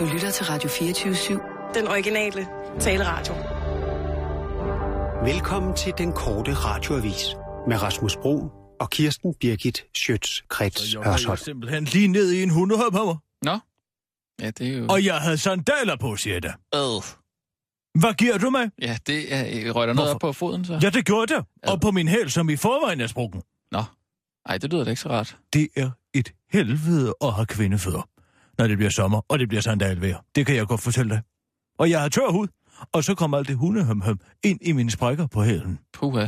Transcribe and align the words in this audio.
Du 0.00 0.04
lytter 0.12 0.30
til 0.30 0.46
Radio 0.46 0.68
24-7. 0.68 1.74
Den 1.78 1.88
originale 1.88 2.48
taleradio. 2.80 3.34
Velkommen 5.32 5.76
til 5.76 5.92
den 5.98 6.12
korte 6.12 6.54
radioavis 6.54 7.24
med 7.68 7.82
Rasmus 7.82 8.16
Bro 8.16 8.50
og 8.80 8.90
Kirsten 8.90 9.34
Birgit 9.40 9.84
Schøtz-Krets 9.98 10.92
Jeg 10.92 10.98
var 10.98 11.04
jo 11.04 11.10
Hørsholm. 11.10 11.36
simpelthen 11.36 11.84
lige 11.84 12.08
ned 12.08 12.32
i 12.32 12.42
en 12.42 12.50
hundehophammer. 12.50 13.16
Nå. 13.44 13.58
Ja, 14.40 14.50
det 14.50 14.68
er 14.74 14.78
jo... 14.78 14.86
Og 14.90 15.04
jeg 15.04 15.16
havde 15.18 15.38
sandaler 15.38 15.96
på, 15.96 16.16
siger 16.16 16.34
jeg 16.34 16.42
da. 16.42 16.48
Øh. 16.74 17.02
Hvad 18.00 18.14
giver 18.14 18.38
du 18.38 18.50
mig? 18.50 18.70
Ja, 18.82 18.96
det 19.06 19.34
er... 19.34 19.72
Røg 19.72 19.88
der 19.88 19.94
noget 19.94 20.10
op 20.10 20.20
på 20.20 20.32
foden, 20.32 20.64
så? 20.64 20.78
Ja, 20.82 20.90
det 20.90 21.06
gjorde 21.06 21.34
det. 21.34 21.44
Og 21.66 21.80
på 21.80 21.90
min 21.90 22.08
hæl, 22.08 22.30
som 22.30 22.50
i 22.50 22.56
forvejen 22.56 23.00
er 23.00 23.06
sprukken. 23.06 23.42
Nå. 23.72 23.82
Ej, 24.46 24.58
det 24.58 24.72
lyder 24.72 24.84
da 24.84 24.90
ikke 24.90 25.02
så 25.02 25.08
rart. 25.08 25.36
Det 25.52 25.68
er 25.76 25.90
et 26.14 26.32
helvede 26.52 27.14
at 27.20 27.32
have 27.32 27.46
kvindefødder, 27.46 28.08
når 28.60 28.66
det 28.68 28.76
bliver 28.78 28.90
sommer, 28.90 29.20
og 29.28 29.38
det 29.38 29.48
bliver 29.48 29.60
sandalvejr. 29.62 30.24
Det 30.34 30.46
kan 30.46 30.56
jeg 30.56 30.66
godt 30.66 30.80
fortælle 30.80 31.10
dig. 31.10 31.22
Og 31.78 31.90
jeg 31.90 32.00
har 32.00 32.08
tør 32.08 32.30
hud, 32.30 32.48
og 32.92 33.04
så 33.04 33.14
kommer 33.14 33.38
alt 33.38 33.48
det 33.48 33.56
hundehøm 33.56 34.02
ind 34.44 34.58
i 34.62 34.72
mine 34.72 34.90
sprækker 34.90 35.26
på 35.26 35.42
hælen. 35.42 35.78
Puha. 35.92 36.26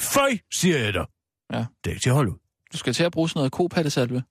Føj, 0.00 0.38
siger 0.52 0.78
jeg 0.78 0.94
dig. 0.94 1.06
Ja. 1.52 1.58
Det 1.58 1.66
er 1.86 1.90
ikke 1.90 2.02
til 2.02 2.08
at 2.10 2.14
holde 2.16 2.30
ud. 2.30 2.36
Du 2.72 2.76
skal 2.76 2.92
til 2.92 3.02
at 3.04 3.12
bruge 3.12 3.28
sådan 3.28 3.38
noget 3.38 3.52
kopattesalve. 3.52 4.22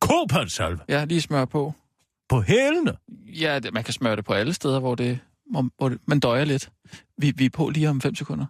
Kopatsalve 0.00 0.78
Ja, 0.88 1.04
lige 1.04 1.20
smør 1.20 1.44
på. 1.44 1.74
på 2.28 2.40
hælene. 2.40 2.96
Ja, 3.26 3.58
det, 3.58 3.74
man 3.74 3.84
kan 3.84 3.94
smøre 3.94 4.16
det 4.16 4.24
på 4.24 4.32
alle 4.32 4.54
steder, 4.54 4.80
hvor 4.80 4.94
det, 4.94 5.18
hvor, 5.50 5.68
hvor 5.78 5.88
det 5.88 5.98
man 6.06 6.20
døjer 6.20 6.44
lidt. 6.44 6.70
Vi, 7.18 7.32
vi 7.36 7.44
er 7.44 7.50
på 7.50 7.68
lige 7.68 7.88
om 7.90 8.00
fem 8.00 8.14
sekunder. 8.14 8.46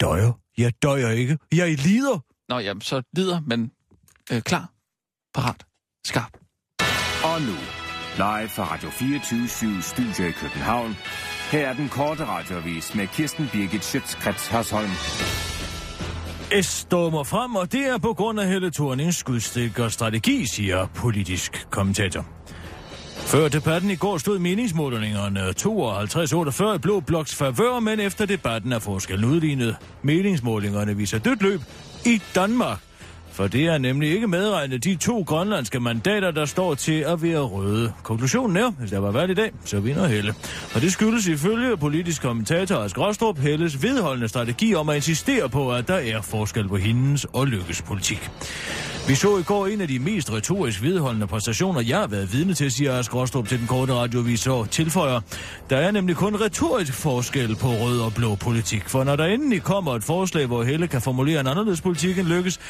Døjer. 0.00 0.32
Jeg 0.58 0.72
døjer 0.82 1.08
ikke. 1.10 1.38
Jeg 1.52 1.78
lider. 1.78 2.18
Nå, 2.48 2.58
jamen, 2.58 2.80
så 2.80 3.02
lider, 3.16 3.40
men 3.40 3.70
øh, 4.32 4.42
klar, 4.42 4.72
parat, 5.34 5.66
skarp. 6.06 6.43
Og 7.24 7.40
nu, 7.40 7.56
live 8.16 8.48
fra 8.48 8.72
Radio 8.72 8.90
24 8.90 9.82
Studio 9.82 10.28
i 10.28 10.30
København. 10.30 10.96
Her 11.50 11.68
er 11.68 11.72
den 11.72 11.88
korte 11.88 12.24
radiovis 12.24 12.94
med 12.94 13.06
Kirsten 13.06 13.48
Birgit 13.52 13.84
Schøtzgrads 13.84 14.46
Hasholm. 14.46 14.90
S 16.62 16.66
stormer 16.66 17.24
frem, 17.24 17.56
og 17.56 17.72
det 17.72 17.80
er 17.80 17.98
på 17.98 18.12
grund 18.12 18.40
af 18.40 18.48
Helle 18.48 18.70
Thornings 18.70 19.16
skudstik 19.16 19.78
og 19.78 19.92
strategi, 19.92 20.46
siger 20.46 20.86
politisk 20.94 21.66
kommentator. 21.70 22.26
Før 23.14 23.48
debatten 23.48 23.90
i 23.90 23.96
går 23.96 24.18
stod 24.18 24.38
meningsmålingerne 24.38 25.40
52-48 26.74 26.78
blå 26.78 27.00
bloks 27.00 27.34
favør, 27.34 27.80
men 27.80 28.00
efter 28.00 28.26
debatten 28.26 28.72
er 28.72 28.78
forskellen 28.78 29.24
udlignet. 29.24 29.76
Meningsmålingerne 30.02 30.96
viser 30.96 31.18
dødt 31.18 31.42
løb 31.42 31.60
i 32.06 32.22
Danmark. 32.34 32.78
For 33.34 33.46
det 33.46 33.66
er 33.66 33.78
nemlig 33.78 34.10
ikke 34.14 34.28
medregnet 34.28 34.84
de 34.84 34.94
to 34.94 35.24
grønlandske 35.26 35.80
mandater, 35.80 36.30
der 36.30 36.44
står 36.44 36.74
til 36.74 37.00
at 37.00 37.22
være 37.22 37.40
røde. 37.40 37.92
Konklusionen 38.02 38.56
er, 38.56 38.70
hvis 38.70 38.90
der 38.90 38.98
var 38.98 39.10
valg 39.10 39.30
i 39.30 39.34
dag, 39.34 39.52
så 39.64 39.80
vinder 39.80 40.06
Helle. 40.06 40.34
Og 40.74 40.80
det 40.80 40.92
skyldes 40.92 41.26
ifølge 41.26 41.76
politisk 41.76 42.22
kommentator 42.22 42.76
Ask 42.76 42.98
Rostrup 42.98 43.38
Helles 43.38 43.82
vedholdende 43.82 44.28
strategi 44.28 44.74
om 44.74 44.88
at 44.88 44.96
insistere 44.96 45.48
på, 45.48 45.72
at 45.72 45.88
der 45.88 45.94
er 45.94 46.20
forskel 46.20 46.68
på 46.68 46.76
hendes 46.76 47.26
og 47.32 47.46
lykkes 47.46 47.82
politik. 47.82 48.30
Vi 49.08 49.14
så 49.14 49.38
i 49.38 49.42
går 49.42 49.66
en 49.66 49.80
af 49.80 49.88
de 49.88 49.98
mest 49.98 50.32
retorisk 50.32 50.82
vedholdende 50.82 51.26
præstationer, 51.26 51.80
jeg 51.80 51.98
har 51.98 52.06
været 52.06 52.32
vidne 52.32 52.54
til, 52.54 52.70
siger 52.70 52.98
Ask 52.98 53.14
Rostrup 53.14 53.48
til 53.48 53.58
den 53.58 53.66
korte 53.66 53.94
radiovis 53.94 54.40
så 54.40 54.64
tilføjer. 54.64 55.20
Der 55.70 55.76
er 55.76 55.90
nemlig 55.90 56.16
kun 56.16 56.40
retorisk 56.40 56.92
forskel 56.92 57.56
på 57.56 57.68
rød 57.68 58.00
og 58.00 58.14
blå 58.14 58.34
politik, 58.34 58.88
for 58.88 59.04
når 59.04 59.16
der 59.16 59.24
endelig 59.24 59.62
kommer 59.62 59.94
et 59.94 60.04
forslag, 60.04 60.46
hvor 60.46 60.62
Helle 60.62 60.88
kan 60.88 61.02
formulere 61.02 61.40
en 61.40 61.46
anderledes 61.46 61.80
politik 61.80 62.18
end 62.18 62.28
lykkes, 62.28 62.60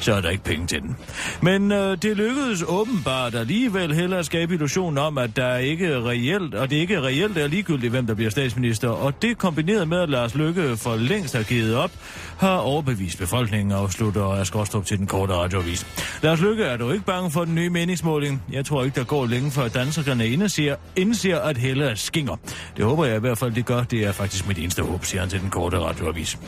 så 0.00 0.14
er 0.14 0.20
der 0.20 0.30
ikke 0.30 0.44
penge 0.44 0.66
til 0.66 0.82
den. 0.82 0.96
Men 1.42 1.72
øh, 1.72 1.98
det 2.02 2.16
lykkedes 2.16 2.64
åbenbart 2.68 3.34
alligevel 3.34 3.94
heller 3.94 4.18
at 4.18 4.26
skabe 4.26 4.54
illusionen 4.54 4.98
om, 4.98 5.18
at 5.18 5.36
der 5.36 5.56
ikke 5.56 5.86
er 5.86 6.08
reelt, 6.08 6.54
og 6.54 6.70
det 6.70 6.76
ikke 6.76 6.94
er 6.94 7.00
reelt 7.00 7.38
er 7.38 7.46
ligegyldigt, 7.46 7.90
hvem 7.90 8.06
der 8.06 8.14
bliver 8.14 8.30
statsminister. 8.30 8.88
Og 8.88 9.22
det 9.22 9.38
kombineret 9.38 9.88
med, 9.88 9.98
at 9.98 10.10
Lars 10.10 10.34
Lykke 10.34 10.76
for 10.76 10.96
længst 10.96 11.36
har 11.36 11.42
givet 11.42 11.74
op, 11.76 11.90
har 12.38 12.56
overbevist 12.56 13.18
befolkningen, 13.18 13.72
afslutter 13.72 14.24
Ask 14.24 14.56
Rostrup 14.56 14.84
til 14.84 14.98
den 14.98 15.06
korte 15.06 15.32
radioavis. 15.34 15.86
Lars 16.22 16.40
Lykke 16.40 16.64
er 16.64 16.76
dog 16.76 16.92
ikke 16.92 17.04
bange 17.04 17.30
for 17.30 17.44
den 17.44 17.54
nye 17.54 17.70
meningsmåling. 17.70 18.42
Jeg 18.52 18.64
tror 18.64 18.84
ikke, 18.84 18.94
der 19.00 19.04
går 19.04 19.26
længe 19.26 19.50
før 19.50 19.68
danskerne 19.68 20.28
indser, 20.28 20.76
indser 20.96 21.38
at 21.38 21.58
Helle 21.58 21.84
er 21.84 21.94
skinger. 21.94 22.36
Det 22.76 22.84
håber 22.84 23.04
jeg 23.04 23.16
i 23.16 23.20
hvert 23.20 23.38
fald, 23.38 23.52
det 23.52 23.66
gør. 23.66 23.82
Det 23.82 24.06
er 24.06 24.12
faktisk 24.12 24.48
mit 24.48 24.58
eneste 24.58 24.82
håb, 24.82 25.04
siger 25.04 25.20
han 25.20 25.30
til 25.30 25.40
den 25.40 25.50
korte 25.50 25.78
radioavis. 25.78 26.38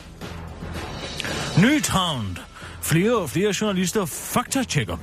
Ny 1.57 1.81
trend. 1.81 2.50
Flere 2.81 3.17
og 3.17 3.29
flere 3.29 3.53
journalister 3.61 4.05
faktatjekker. 4.05 4.97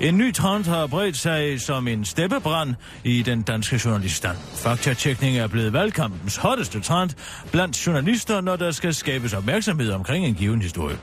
En 0.00 0.18
ny 0.18 0.32
trend 0.32 0.64
har 0.64 0.86
bredt 0.86 1.16
sig 1.16 1.60
som 1.60 1.88
en 1.88 2.04
steppebrand 2.04 2.74
i 3.04 3.22
den 3.22 3.42
danske 3.42 3.80
journaliststand. 3.84 4.36
Faktatjekning 4.54 5.36
er 5.36 5.46
blevet 5.46 5.72
valgkampens 5.72 6.36
hotteste 6.36 6.80
trend 6.80 7.10
blandt 7.52 7.86
journalister, 7.86 8.40
når 8.40 8.56
der 8.56 8.70
skal 8.70 8.94
skabes 8.94 9.34
opmærksomhed 9.34 9.90
omkring 9.90 10.26
en 10.26 10.34
given 10.34 10.62
historie. 10.62 10.96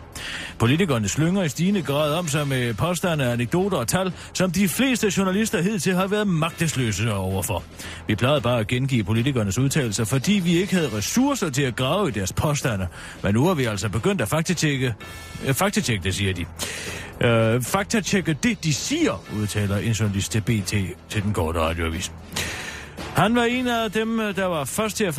Politikerne 0.60 1.08
slynger 1.08 1.44
i 1.44 1.50
stigende 1.50 1.82
grad 1.82 2.14
om 2.14 2.28
sig 2.28 2.48
med 2.48 2.74
påstande, 2.74 3.32
anekdoter 3.32 3.78
og 3.78 3.88
tal, 3.88 4.14
som 4.34 4.52
de 4.52 4.68
fleste 4.68 5.12
journalister 5.18 5.62
hidtil 5.62 5.96
har 5.96 6.08
været 6.08 6.28
magtesløse 6.28 7.14
overfor. 7.14 7.64
Vi 8.08 8.16
plejede 8.16 8.42
bare 8.42 8.60
at 8.60 8.68
gengive 8.68 9.04
politikernes 9.04 9.58
udtalelser, 9.58 10.06
fordi 10.06 10.34
vi 10.34 10.58
ikke 10.58 10.76
havde 10.76 10.98
ressourcer 10.98 11.50
til 11.50 11.62
at 11.62 11.76
grave 11.76 12.08
i 12.08 12.12
deres 12.12 12.34
påstande. 12.34 12.88
Men 13.24 13.34
nu 13.34 13.46
har 13.48 13.54
vi 13.54 13.66
altså 13.66 13.90
begyndt 13.90 14.22
at 14.22 14.28
faktatjekke. 14.28 14.94
Faktatjekke, 15.54 16.04
det 16.04 16.16
siger 16.16 16.34
de. 16.34 16.46
Øh, 17.22 17.62
faktatjekke 17.62 18.38
det, 18.44 18.64
de 18.64 18.74
siger, 18.74 19.24
udtaler 19.42 19.78
en 19.78 19.92
journalist 19.92 20.32
til 20.32 20.42
BT 20.42 20.74
til 21.10 21.24
den 21.24 21.34
korte 21.34 21.60
radioavis. 21.60 22.12
Han 23.16 23.36
var 23.36 23.44
en 23.44 23.68
af 23.68 23.92
dem, 23.92 24.20
øh, 24.20 24.36
der 24.36 24.46
var 24.46 24.66
først 24.66 24.98
til 24.98 25.04
at 25.04 25.14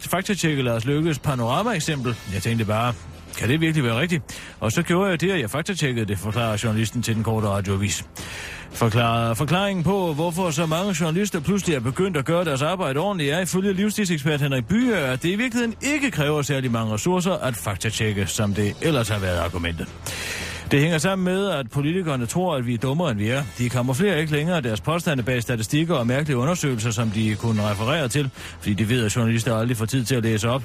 faktatjekke, 0.00 0.62
Lars 0.62 0.84
Lykkes 0.84 1.18
panorama-eksempel. 1.18 2.16
Jeg 2.34 2.42
tænkte 2.42 2.64
bare, 2.64 2.94
kan 3.38 3.48
det 3.48 3.60
virkelig 3.60 3.84
være 3.84 4.00
rigtigt? 4.00 4.22
Og 4.60 4.72
så 4.72 4.82
gjorde 4.82 5.10
jeg 5.10 5.20
det, 5.20 5.30
at 5.30 5.40
jeg 5.40 5.50
faktatjekkede 5.50 6.06
det, 6.06 6.18
forklarer 6.18 6.60
journalisten 6.64 7.02
til 7.02 7.14
den 7.14 7.22
korte 7.22 7.48
radioavis. 7.48 8.04
Forklar, 8.70 9.34
forklaringen 9.34 9.84
på, 9.84 10.12
hvorfor 10.12 10.50
så 10.50 10.66
mange 10.66 10.96
journalister 11.00 11.40
pludselig 11.40 11.76
er 11.76 11.80
begyndt 11.80 12.16
at 12.16 12.24
gøre 12.24 12.44
deres 12.44 12.62
arbejde 12.62 13.00
ordentligt, 13.00 13.32
er 13.32 13.40
ifølge 13.40 13.72
livsstilsekspert 13.72 14.40
Henrik 14.40 14.66
Byer, 14.66 14.96
at 14.96 15.22
det 15.22 15.28
i 15.28 15.36
virkeligheden 15.36 15.74
ikke 15.82 16.10
kræver 16.10 16.42
særlig 16.42 16.70
mange 16.70 16.94
ressourcer 16.94 17.32
at 17.32 17.56
faktatjekke, 17.56 18.26
som 18.26 18.54
det 18.54 18.76
ellers 18.82 19.08
har 19.08 19.18
været 19.18 19.38
argumentet. 19.38 19.88
Det 20.70 20.80
hænger 20.80 20.98
sammen 20.98 21.24
med, 21.24 21.46
at 21.50 21.70
politikerne 21.70 22.26
tror, 22.26 22.56
at 22.56 22.66
vi 22.66 22.74
er 22.74 22.78
dummere, 22.78 23.10
end 23.10 23.18
vi 23.18 23.28
er. 23.28 23.42
De 23.58 23.68
kamuflerer 23.68 24.16
ikke 24.16 24.32
længere 24.32 24.60
deres 24.60 24.80
påstande 24.80 25.22
bag 25.22 25.42
statistikker 25.42 25.94
og 25.94 26.06
mærkelige 26.06 26.36
undersøgelser, 26.36 26.90
som 26.90 27.10
de 27.10 27.34
kunne 27.34 27.62
referere 27.62 28.08
til, 28.08 28.30
fordi 28.60 28.74
de 28.74 28.88
ved, 28.88 29.04
at 29.04 29.16
journalister 29.16 29.56
aldrig 29.56 29.76
får 29.76 29.86
tid 29.86 30.04
til 30.04 30.14
at 30.14 30.22
læse 30.22 30.48
op, 30.48 30.62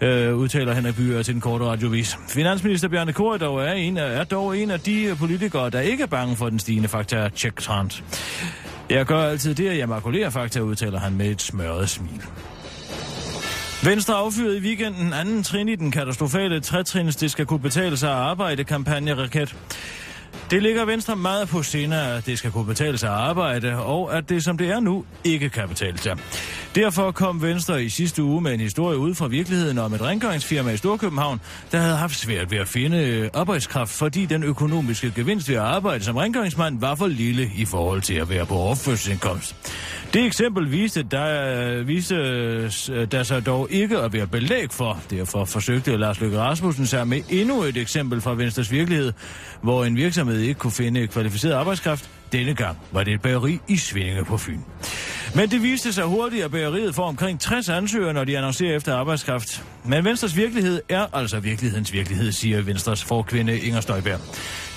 øh, 0.00 0.36
udtaler 0.36 0.74
Henrik 0.74 0.96
Byer 0.96 1.22
til 1.22 1.34
den 1.34 1.40
korte 1.40 1.64
radiovis. 1.64 2.18
Finansminister 2.28 2.88
Bjarne 2.88 3.12
Kåre 3.12 3.38
dog 3.38 3.62
er, 3.62 3.72
en 3.72 3.96
af, 3.96 4.20
er 4.20 4.24
dog 4.24 4.58
en 4.58 4.70
af 4.70 4.80
de 4.80 5.16
politikere, 5.18 5.70
der 5.70 5.80
ikke 5.80 6.02
er 6.02 6.06
bange 6.06 6.36
for 6.36 6.48
den 6.48 6.58
stigende 6.58 6.88
faktor 6.88 7.28
check 7.28 7.60
trend. 7.60 7.90
Jeg 8.90 9.06
gør 9.06 9.22
altid 9.22 9.54
det, 9.54 9.68
at 9.68 9.78
jeg 9.78 9.88
makulerer 9.88 10.30
fakta, 10.30 10.60
udtaler 10.60 10.98
han 10.98 11.14
med 11.16 11.26
et 11.26 11.42
smørret 11.42 11.88
smil. 11.88 12.22
Venstre 13.84 14.14
affyrede 14.14 14.58
i 14.58 14.60
weekenden 14.60 15.12
anden 15.12 15.42
trin 15.42 15.68
i 15.68 15.76
den 15.76 15.90
katastrofale 15.90 16.60
trætrins, 16.60 17.16
det 17.16 17.30
skal 17.30 17.46
kunne 17.46 17.60
betale 17.60 17.96
sig 17.96 18.10
at 18.10 18.16
arbejde 18.16 18.64
kampagne-raket. 18.64 19.56
Det 20.50 20.62
ligger 20.62 20.84
Venstre 20.84 21.16
meget 21.16 21.48
på 21.48 21.62
sinde, 21.62 22.00
at 22.00 22.26
det 22.26 22.38
skal 22.38 22.50
kunne 22.50 22.66
betale 22.66 22.98
sig 22.98 23.08
at 23.08 23.14
arbejde, 23.14 23.76
og 23.76 24.16
at 24.16 24.28
det 24.28 24.44
som 24.44 24.58
det 24.58 24.70
er 24.70 24.80
nu 24.80 25.04
ikke 25.24 25.48
kan 25.48 25.68
betale 25.68 25.98
sig. 25.98 26.16
Derfor 26.74 27.10
kom 27.10 27.42
Venstre 27.42 27.84
i 27.84 27.88
sidste 27.88 28.22
uge 28.22 28.40
med 28.40 28.54
en 28.54 28.60
historie 28.60 28.98
ud 28.98 29.14
fra 29.14 29.26
virkeligheden 29.26 29.78
om 29.78 29.94
et 29.94 30.02
rengøringsfirma 30.02 30.70
i 30.70 30.76
Storkøbenhavn, 30.76 31.40
der 31.72 31.78
havde 31.78 31.96
haft 31.96 32.16
svært 32.16 32.50
ved 32.50 32.58
at 32.58 32.68
finde 32.68 32.98
øh, 32.98 33.30
arbejdskraft, 33.34 33.90
fordi 33.90 34.26
den 34.26 34.42
økonomiske 34.42 35.12
gevinst 35.16 35.48
ved 35.48 35.56
at 35.56 35.62
arbejde 35.62 36.04
som 36.04 36.16
rengøringsmand 36.16 36.80
var 36.80 36.94
for 36.94 37.06
lille 37.06 37.50
i 37.56 37.64
forhold 37.64 38.02
til 38.02 38.14
at 38.14 38.28
være 38.28 38.46
på 38.46 38.54
overførselsindkomst. 38.54 39.56
Det 40.12 40.26
eksempel 40.26 40.72
viste 40.72 41.02
der, 41.02 41.82
viste 41.82 42.14
øh, 42.14 43.06
der 43.12 43.22
sig 43.22 43.46
dog 43.46 43.68
ikke 43.70 43.98
at 43.98 44.12
være 44.12 44.26
belæg 44.26 44.70
for. 44.70 45.00
Derfor 45.10 45.44
forsøgte 45.44 45.96
Lars 45.96 46.20
Løkke 46.20 46.38
Rasmussen 46.38 46.86
sig 46.86 47.08
med 47.08 47.22
endnu 47.30 47.62
et 47.62 47.76
eksempel 47.76 48.20
fra 48.20 48.34
Venstres 48.34 48.72
virkelighed, 48.72 49.12
hvor 49.62 49.84
en 49.84 49.96
virksomhed 49.96 50.38
ikke 50.38 50.58
kunne 50.58 50.72
finde 50.72 51.06
kvalificeret 51.06 51.52
arbejdskraft. 51.52 52.10
Denne 52.32 52.54
gang 52.54 52.78
var 52.92 53.04
det 53.04 53.14
et 53.14 53.22
bageri 53.22 53.60
i 53.68 53.76
Svindinge 53.76 54.24
på 54.24 54.36
Fyn. 54.36 54.60
Men 55.34 55.50
det 55.50 55.62
viste 55.62 55.92
sig 55.92 56.04
hurtigt, 56.04 56.44
at 56.44 56.50
bageriet 56.50 56.94
får 56.94 57.06
omkring 57.08 57.40
60 57.40 57.68
ansøgere, 57.68 58.12
når 58.12 58.24
de 58.24 58.38
annoncerer 58.38 58.76
efter 58.76 58.94
arbejdskraft. 58.94 59.64
Men 59.84 60.04
Venstres 60.04 60.36
virkelighed 60.36 60.80
er 60.88 61.06
altså 61.12 61.40
virkelighedens 61.40 61.92
virkelighed, 61.92 62.32
siger 62.32 62.62
Venstres 62.62 63.04
forkvinde 63.04 63.60
Inger 63.60 63.80
Støjberg. 63.80 64.20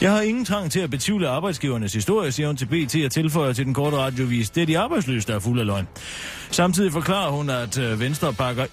Jeg 0.01 0.11
har 0.11 0.21
ingen 0.21 0.45
trang 0.45 0.71
til 0.71 0.79
at 0.79 0.89
betvivle 0.89 1.27
arbejdsgivernes 1.27 1.93
historie, 1.93 2.31
siger 2.31 2.47
hun 2.47 2.57
til 2.57 2.65
BT 2.65 2.95
og 3.05 3.11
tilføjer 3.11 3.53
til 3.53 3.65
den 3.65 3.73
korte 3.73 3.97
radiovis. 3.97 4.49
Det 4.49 4.61
er 4.61 4.65
de 4.65 4.79
arbejdsløse, 4.79 5.27
der 5.27 5.35
er 5.35 5.39
fuld 5.39 5.59
af 5.59 5.65
løgn. 5.65 5.87
Samtidig 6.51 6.91
forklarer 6.91 7.31
hun, 7.31 7.49
at 7.49 7.77
øh, 7.77 7.99
Venstre 7.99 8.33
bakker 8.33 8.65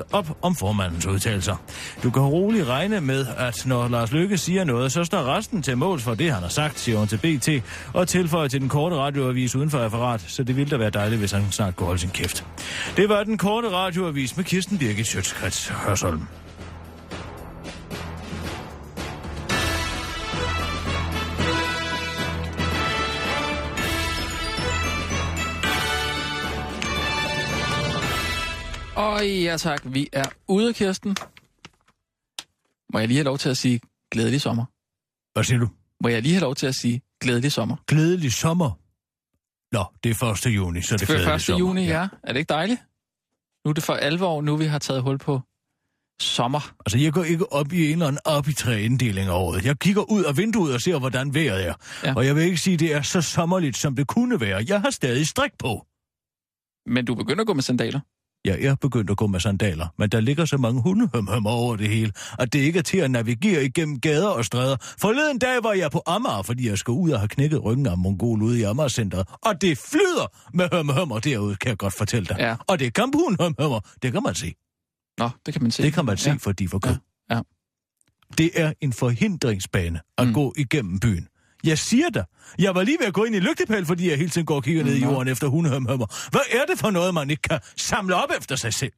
100% 0.00 0.06
op 0.12 0.38
om 0.42 0.54
formandens 0.56 1.06
udtalelser. 1.06 1.56
Du 2.02 2.10
kan 2.10 2.22
roligt 2.22 2.66
regne 2.66 3.00
med, 3.00 3.26
at 3.36 3.66
når 3.66 3.88
Lars 3.88 4.12
Løkke 4.12 4.38
siger 4.38 4.64
noget, 4.64 4.92
så 4.92 5.04
står 5.04 5.36
resten 5.36 5.62
til 5.62 5.78
mål 5.78 6.00
for 6.00 6.14
det, 6.14 6.32
han 6.32 6.42
har 6.42 6.48
sagt, 6.48 6.78
siger 6.78 6.98
hun 6.98 7.08
til 7.08 7.16
BT, 7.16 7.48
og 7.94 8.08
tilføjer 8.08 8.48
til 8.48 8.60
den 8.60 8.68
korte 8.68 8.96
radioavis 8.96 9.56
uden 9.56 9.70
for 9.70 9.78
referat, 9.78 10.24
så 10.28 10.42
det 10.42 10.56
ville 10.56 10.70
da 10.70 10.76
være 10.76 10.90
dejligt, 10.90 11.18
hvis 11.18 11.32
han 11.32 11.52
snart 11.52 11.76
kunne 11.76 11.86
holde 11.86 12.00
sin 12.00 12.10
kæft. 12.10 12.44
Det 12.96 13.08
var 13.08 13.24
den 13.24 13.38
korte 13.38 13.70
radioavis 13.70 14.36
med 14.36 14.44
Kirsten 14.44 14.78
Birgit 14.78 15.06
Sjøtskrets 15.06 15.68
Hørsholm. 15.68 16.22
Og 29.20 29.28
ja 29.28 29.56
tak, 29.56 29.80
vi 29.84 30.08
er 30.12 30.24
ude, 30.48 30.74
Kirsten. 30.74 31.16
Må 32.92 32.98
jeg 32.98 33.08
lige 33.08 33.16
have 33.18 33.24
lov 33.24 33.38
til 33.38 33.48
at 33.48 33.56
sige 33.56 33.80
glædelig 34.10 34.40
sommer? 34.40 34.64
Hvad 35.32 35.44
siger 35.44 35.58
du? 35.58 35.68
Må 36.02 36.08
jeg 36.08 36.22
lige 36.22 36.34
have 36.34 36.40
lov 36.40 36.54
til 36.54 36.66
at 36.66 36.74
sige 36.74 37.02
glædelig 37.20 37.52
sommer? 37.52 37.76
Glædelig 37.86 38.32
sommer. 38.32 38.70
Nå, 39.72 39.84
det 40.04 40.22
er 40.22 40.46
1. 40.46 40.56
juni, 40.56 40.82
så 40.82 40.94
er 40.94 40.98
det 40.98 41.06
Før 41.08 41.14
glædelig 41.14 41.34
1. 41.34 41.42
sommer. 41.42 41.58
juni, 41.58 41.86
ja. 41.86 42.08
Er 42.22 42.32
det 42.32 42.36
ikke 42.36 42.48
dejligt? 42.48 42.80
Nu 43.64 43.68
er 43.68 43.72
det 43.72 43.82
for 43.82 43.94
alvor, 43.94 44.42
nu 44.42 44.56
vi 44.56 44.64
har 44.64 44.78
taget 44.78 45.02
hul 45.02 45.18
på 45.18 45.40
sommer. 46.20 46.74
Altså, 46.86 46.98
jeg 46.98 47.12
går 47.12 47.24
ikke 47.24 47.52
op 47.52 47.72
i 47.72 47.86
en 47.86 47.92
eller 47.92 48.06
anden 48.06 48.20
arbitrære 48.24 48.82
inddeling 48.82 49.28
af 49.28 49.32
året. 49.34 49.64
Jeg 49.64 49.78
kigger 49.78 50.10
ud 50.10 50.24
af 50.24 50.36
vinduet 50.36 50.74
og 50.74 50.80
ser, 50.80 50.98
hvordan 50.98 51.34
vejret 51.34 51.66
er. 51.66 51.74
Ja. 52.02 52.08
Ja. 52.08 52.14
Og 52.14 52.26
jeg 52.26 52.36
vil 52.36 52.44
ikke 52.44 52.58
sige, 52.58 52.74
at 52.74 52.80
det 52.80 52.94
er 52.94 53.02
så 53.02 53.22
sommerligt, 53.22 53.76
som 53.76 53.96
det 53.96 54.06
kunne 54.06 54.40
være. 54.40 54.64
Jeg 54.68 54.80
har 54.80 54.90
stadig 54.90 55.26
strik 55.28 55.52
på. 55.58 55.86
Men 56.86 57.04
du 57.04 57.14
begynder 57.14 57.40
at 57.40 57.46
gå 57.46 57.54
med 57.54 57.62
sandaler. 57.62 58.00
Jeg 58.44 58.62
er 58.62 58.74
begyndt 58.74 59.10
at 59.10 59.16
gå 59.16 59.26
med 59.26 59.40
sandaler, 59.40 59.86
men 59.98 60.08
der 60.08 60.20
ligger 60.20 60.44
så 60.44 60.56
mange 60.56 60.82
hundehømhømmer 60.82 61.50
over 61.50 61.76
det 61.76 61.88
hele, 61.88 62.12
at 62.38 62.52
det 62.52 62.58
ikke 62.58 62.78
er 62.78 62.82
til 62.82 62.98
at 62.98 63.10
navigere 63.10 63.64
igennem 63.64 64.00
gader 64.00 64.28
og 64.28 64.44
stræder. 64.44 64.76
Forleden 64.98 65.38
dag 65.38 65.62
var 65.62 65.72
jeg 65.72 65.90
på 65.90 66.02
Amager, 66.06 66.42
fordi 66.42 66.68
jeg 66.68 66.78
skulle 66.78 67.00
ud 67.00 67.10
og 67.10 67.20
have 67.20 67.28
knækket 67.28 67.64
ryggen 67.64 67.86
af 67.86 67.98
mongol 67.98 68.42
ude 68.42 68.58
i 68.60 68.62
Amagercenteret. 68.62 69.28
Og 69.42 69.60
det 69.60 69.78
flyder 69.78 70.56
med 70.56 70.68
hømhømmer 70.72 71.18
derude, 71.18 71.56
kan 71.56 71.68
jeg 71.68 71.78
godt 71.78 71.94
fortælle 71.94 72.26
dig. 72.26 72.36
Ja. 72.38 72.56
Og 72.66 72.78
det 72.78 72.86
er 72.86 72.90
kamphundhømhømmer, 72.90 73.80
det 74.02 74.12
kan 74.12 74.22
man 74.22 74.34
se. 74.34 74.54
Nå, 75.18 75.30
det 75.46 75.54
kan 75.54 75.62
man 75.62 75.70
se. 75.70 75.82
Det 75.82 75.92
kan 75.92 76.04
man 76.04 76.16
se, 76.16 76.30
Ja. 76.30 76.32
ja. 76.32 76.66
for 76.66 76.78
kød. 76.78 76.96
Ja. 77.30 77.34
Ja. 77.36 77.40
Det 78.38 78.50
er 78.54 78.72
en 78.80 78.92
forhindringsbane 78.92 80.00
at 80.18 80.26
mm. 80.26 80.34
gå 80.34 80.54
igennem 80.56 81.00
byen. 81.00 81.28
Jeg 81.64 81.78
siger 81.78 82.10
dig, 82.10 82.24
jeg 82.58 82.74
var 82.74 82.82
lige 82.82 82.96
ved 83.00 83.06
at 83.06 83.14
gå 83.14 83.24
ind 83.24 83.34
i 83.34 83.40
lygtepæl, 83.40 83.86
fordi 83.86 84.10
jeg 84.10 84.16
hele 84.18 84.30
tiden 84.30 84.46
går 84.46 84.56
og 84.56 84.64
kigger 84.64 84.84
ned 84.84 84.94
i 84.94 85.02
jorden 85.02 85.28
efter 85.28 85.46
hundehømhømmer. 85.46 86.28
Hvad 86.30 86.40
er 86.60 86.64
det 86.66 86.78
for 86.78 86.90
noget, 86.90 87.14
man 87.14 87.30
ikke 87.30 87.42
kan 87.42 87.60
samle 87.76 88.14
op 88.14 88.30
efter 88.38 88.56
sig 88.56 88.74
selv? 88.74 88.92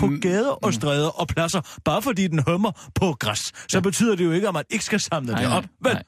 På 0.00 0.06
Mm, 0.06 0.20
gader 0.20 0.50
og 0.50 0.74
stræder 0.74 1.08
og 1.20 1.28
pladser, 1.28 1.78
bare 1.84 2.02
fordi 2.02 2.26
den 2.28 2.42
hømmer 2.48 2.90
på 2.94 3.12
græs, 3.20 3.38
så 3.38 3.52
Ja. 3.74 3.80
betyder 3.80 4.16
det 4.16 4.24
jo 4.24 4.32
ikke, 4.32 4.48
at 4.48 4.54
man 4.54 4.64
ikke 4.70 4.84
skal 4.84 5.00
samle 5.00 5.32
det 5.36 5.46
op. 5.56 5.64
Vel, 5.80 6.02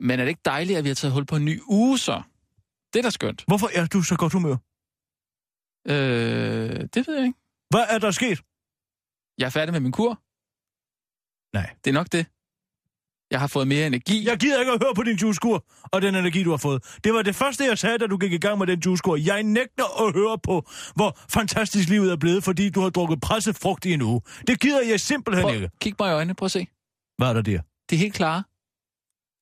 Men 0.00 0.20
er 0.20 0.24
det 0.24 0.28
ikke 0.28 0.40
dejligt, 0.44 0.78
at 0.78 0.84
vi 0.84 0.88
har 0.88 0.94
taget 0.94 1.12
hul 1.14 1.26
på 1.26 1.36
en 1.36 1.44
ny 1.44 1.60
uge 1.68 1.98
så? 1.98 2.22
Det 2.92 2.98
er 2.98 3.02
da 3.02 3.10
skønt. 3.10 3.44
hvorfor 3.46 3.70
er 3.74 3.86
du 3.86 4.02
så 4.02 4.16
godt 4.16 4.32
humør? 4.32 4.56
Øh, 5.86 6.88
det 6.94 7.06
ved 7.06 7.14
jeg 7.16 7.24
ikke. 7.26 7.38
Hvad 7.70 7.84
er 7.88 7.98
der 7.98 8.10
sket? 8.10 8.40
Jeg 9.38 9.46
er 9.46 9.50
færdig 9.50 9.72
med 9.72 9.80
min 9.80 9.92
kur. 9.92 10.20
Nej. 11.54 11.70
Det 11.84 11.90
er 11.90 11.94
nok 11.94 12.12
det. 12.12 12.26
Jeg 13.30 13.40
har 13.40 13.46
fået 13.46 13.68
mere 13.68 13.86
energi. 13.86 14.26
Jeg 14.28 14.36
gider 14.38 14.60
ikke 14.60 14.72
at 14.72 14.82
høre 14.84 14.94
på 14.94 15.02
din 15.02 15.16
juicekur 15.16 15.64
og 15.82 16.02
den 16.02 16.14
energi, 16.14 16.42
du 16.42 16.50
har 16.50 16.56
fået. 16.56 16.84
Det 17.04 17.14
var 17.14 17.22
det 17.22 17.34
første, 17.36 17.64
jeg 17.64 17.78
sagde, 17.78 17.98
da 17.98 18.06
du 18.06 18.16
gik 18.16 18.32
i 18.32 18.38
gang 18.38 18.58
med 18.58 18.66
den 18.66 18.82
juicekur. 18.86 19.16
Jeg 19.16 19.42
nægter 19.42 20.06
at 20.06 20.14
høre 20.14 20.38
på, 20.42 20.68
hvor 20.94 21.18
fantastisk 21.30 21.88
livet 21.88 22.12
er 22.12 22.16
blevet, 22.16 22.44
fordi 22.44 22.70
du 22.70 22.80
har 22.80 22.88
drukket 22.90 23.20
presset 23.20 23.56
frugt 23.56 23.84
i 23.84 23.92
en 23.92 24.02
uge. 24.02 24.20
Det 24.46 24.60
gider 24.60 24.82
jeg 24.90 25.00
simpelthen 25.00 25.42
Prøv, 25.44 25.54
ikke. 25.54 25.70
kig 25.80 25.94
mig 26.00 26.10
i 26.10 26.12
øjnene. 26.12 26.34
Prøv 26.34 26.46
at 26.46 26.50
se. 26.50 26.66
Hvad 27.18 27.28
er 27.28 27.32
der 27.32 27.42
der? 27.42 27.60
Det 27.90 27.96
er 27.96 28.00
helt 28.00 28.14
klare. 28.14 28.42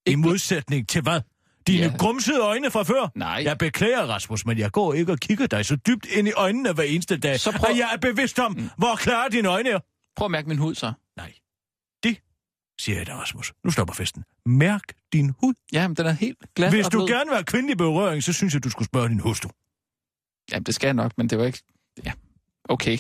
I 0.07 0.15
modsætning 0.15 0.89
til 0.89 1.03
hvad? 1.03 1.21
Dine 1.67 1.83
ja. 1.87 1.93
grumsede 1.99 2.39
øjne 2.41 2.71
fra 2.71 2.83
før? 2.83 3.11
Nej. 3.15 3.41
Jeg 3.45 3.59
beklager, 3.59 4.03
Rasmus, 4.03 4.47
men 4.47 4.59
jeg 4.59 4.73
går 4.73 4.95
ikke 4.95 5.13
og 5.13 5.19
kigger 5.19 5.47
dig 5.47 5.65
så 5.67 5.77
dybt 5.77 6.07
ind 6.07 6.29
i 6.29 6.33
øjnene 6.33 6.73
hver 6.73 6.85
eneste 6.85 7.17
dag, 7.19 7.41
Så 7.41 7.53
prøv- 7.53 7.71
at 7.71 7.77
jeg 7.79 7.91
er 7.93 7.97
bevidst 7.99 8.39
om, 8.39 8.53
mm. 8.53 8.69
hvor 8.79 8.97
klare 8.97 9.29
dine 9.31 9.49
øjne 9.49 9.69
er. 9.71 9.79
Prøv 10.17 10.25
at 10.25 10.31
mærke 10.31 10.49
min 10.49 10.59
hud 10.59 10.75
så. 10.75 10.93
Siger 12.81 12.99
jeg 12.99 13.07
dig, 13.07 13.15
Rasmus. 13.15 13.53
Nu 13.65 13.71
stopper 13.71 13.95
festen. 13.95 14.25
Mærk 14.47 14.83
din 15.13 15.35
hud. 15.41 15.55
Ja, 15.73 15.89
men 15.89 15.97
den 15.97 16.07
er 16.07 16.13
helt 16.13 16.39
glat 16.55 16.73
Hvis 16.73 16.87
du 16.87 16.99
gerne 16.99 17.25
vil 17.27 17.35
have 17.35 17.45
kvindelig 17.45 17.77
berøring, 17.77 18.23
så 18.23 18.33
synes 18.33 18.55
jeg, 18.55 18.65
du 18.65 18.71
skulle 18.71 18.87
spørge 18.87 19.09
din 19.09 19.21
hustru. 19.21 19.51
Jamen, 20.53 20.65
det 20.65 20.75
skal 20.75 20.87
jeg 20.87 20.95
nok, 20.95 21.13
men 21.17 21.29
det 21.29 21.39
var 21.39 21.45
ikke... 21.45 21.63
Ja, 22.05 22.13
okay. 22.65 22.99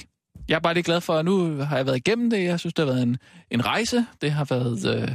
Jeg 0.48 0.54
er 0.54 0.60
bare 0.60 0.74
lidt 0.74 0.86
glad 0.86 1.00
for, 1.00 1.14
at 1.14 1.24
nu 1.24 1.56
har 1.56 1.76
jeg 1.76 1.86
været 1.86 1.96
igennem 1.96 2.30
det. 2.30 2.44
Jeg 2.44 2.60
synes, 2.60 2.74
det 2.74 2.86
har 2.86 2.92
været 2.92 3.02
en, 3.02 3.16
en 3.50 3.66
rejse. 3.66 4.06
Det 4.20 4.32
har 4.32 4.44
været 4.44 5.02
øh, 5.02 5.08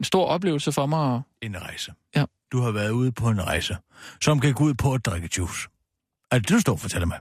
en 0.00 0.04
stor 0.04 0.24
oplevelse 0.24 0.72
for 0.72 0.86
mig. 0.86 1.22
En 1.42 1.62
rejse. 1.62 1.92
Ja. 2.16 2.24
Du 2.52 2.60
har 2.60 2.70
været 2.70 2.90
ude 2.90 3.12
på 3.12 3.28
en 3.28 3.42
rejse, 3.42 3.76
som 4.20 4.40
gik 4.40 4.60
ud 4.60 4.74
på 4.74 4.94
at 4.94 5.06
drikke 5.06 5.28
juice. 5.38 5.68
Er 6.30 6.38
det 6.38 6.48
det, 6.48 6.54
du 6.54 6.60
står 6.60 6.72
og 6.72 6.80
fortæller 6.80 7.06
mig? 7.06 7.18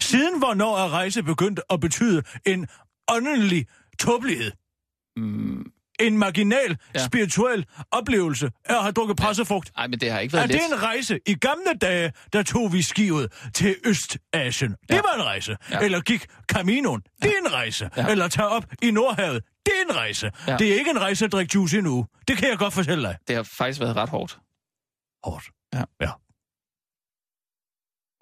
Siden 0.00 0.38
hvornår 0.38 0.78
er 0.78 0.88
rejse 0.88 1.22
begyndt 1.22 1.60
at 1.70 1.80
betyde 1.80 2.22
en 2.46 2.66
åndelig 3.08 3.66
tåbelighed? 3.98 4.52
Mm, 5.16 5.72
En 6.00 6.18
marginal, 6.18 6.70
Ja. 6.70 7.00
ja. 7.00 7.06
spirituel 7.06 7.66
oplevelse 7.90 8.50
af 8.64 8.74
at 8.74 8.82
have 8.82 8.92
drukket 8.92 9.16
pressefrugt. 9.16 9.72
ej, 9.76 9.86
men 9.86 10.00
det 10.00 10.10
har 10.10 10.18
ikke 10.18 10.32
været 10.32 10.42
Er 10.42 10.46
let. 10.46 10.60
det 10.70 10.76
en 10.76 10.82
rejse? 10.82 11.20
I 11.26 11.34
gamle 11.34 11.72
dage, 11.80 12.12
der 12.32 12.42
tog 12.42 12.72
vi 12.72 12.82
skivet 12.82 13.32
til 13.54 13.76
Østasien. 13.86 14.70
Det 14.70 14.78
Ja. 14.90 15.00
var 15.00 15.14
en 15.14 15.22
rejse. 15.24 15.56
Ja. 15.70 15.78
Eller 15.80 16.00
gik 16.00 16.26
Caminoen. 16.52 17.00
Det 17.22 17.30
er 17.30 17.46
en 17.46 17.52
rejse. 17.52 17.90
Ja. 17.96 18.08
Eller 18.08 18.28
tage 18.28 18.48
op 18.48 18.64
i 18.82 18.90
Nordhavet. 18.90 19.44
Det 19.66 19.72
er 19.80 19.90
en 19.92 19.96
rejse. 19.96 20.30
Ja. 20.46 20.56
Det 20.56 20.72
er 20.72 20.78
ikke 20.78 20.90
en 20.90 21.00
rejse 21.00 21.24
at 21.24 21.32
drikke 21.32 21.50
juice 21.54 21.78
endnu. 21.78 22.06
Det 22.28 22.36
kan 22.36 22.48
jeg 22.48 22.58
godt 22.58 22.74
fortælle 22.74 23.02
dig. 23.08 23.16
Det 23.28 23.36
har 23.36 23.42
faktisk 23.42 23.80
været 23.80 23.96
ret 23.96 24.08
hårdt. 24.08 24.38
Hårdt. 25.24 25.44
Ja. 25.74 25.82
ja. 26.00 26.10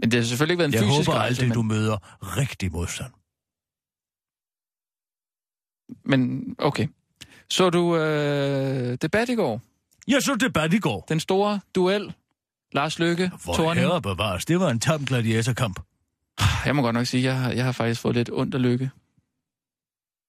Men 0.01 0.11
det 0.11 0.21
har 0.21 0.25
selvfølgelig 0.25 0.53
ikke 0.53 0.59
været 0.59 0.69
en 0.69 0.75
Jeg 0.75 0.83
fysisk 0.83 1.09
håber 1.09 1.19
rejse. 1.19 1.29
aldrig, 1.43 1.49
men, 1.49 1.55
du 1.55 1.63
møder 1.63 1.97
rigtig 2.37 2.73
modstand. 2.73 3.13
men 6.05 6.55
okay. 6.59 6.87
Så 7.51 7.71
du 7.71 7.97
øh, 7.97 8.99
debat 9.03 9.29
i 9.29 9.35
går? 9.35 9.61
Jeg 10.09 10.23
så 10.23 10.35
debat 10.35 10.75
i 10.75 10.79
går. 10.79 11.05
Den 11.09 11.21
store 11.21 11.61
duel? 11.75 12.15
Lars 12.73 12.99
Løkke, 12.99 13.31
Hvor 13.45 13.55
Thorning? 13.55 13.87
herre 13.87 14.03
bevares. 14.03 14.45
Det 14.45 14.61
var 14.61 14.71
en 14.71 14.81
tam 14.81 15.05
gladiatorkamp. 15.05 15.81
Jeg 16.65 16.77
må 16.77 16.83
godt 16.83 16.95
nok 16.95 17.07
sige, 17.07 17.19
at 17.21 17.25
jeg, 17.35 17.41
har- 17.43 17.51
jeg 17.53 17.65
har 17.65 17.73
faktisk 17.73 18.01
fået 18.01 18.15
lidt 18.15 18.31
ondt 18.33 18.55
af 18.55 18.63
Lykke. 18.63 18.91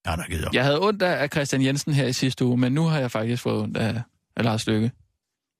Han 0.06 0.20
har 0.20 0.28
givet 0.28 0.46
op. 0.46 0.54
Jeg 0.54 0.64
havde 0.64 0.82
ondt 0.82 1.02
af 1.02 1.24
af 1.24 1.30
Christian 1.34 1.62
Jensen 1.66 1.94
her 1.94 2.06
i 2.08 2.14
sidste 2.14 2.46
uge, 2.46 2.58
men 2.58 2.72
nu 2.72 2.84
har 2.86 3.00
jeg 3.00 3.12
faktisk 3.12 3.44
fået 3.44 3.62
ondt 3.62 3.78
af, 3.78 4.02
af 4.36 4.44
Lars 4.44 4.68
Løkke. 4.68 4.92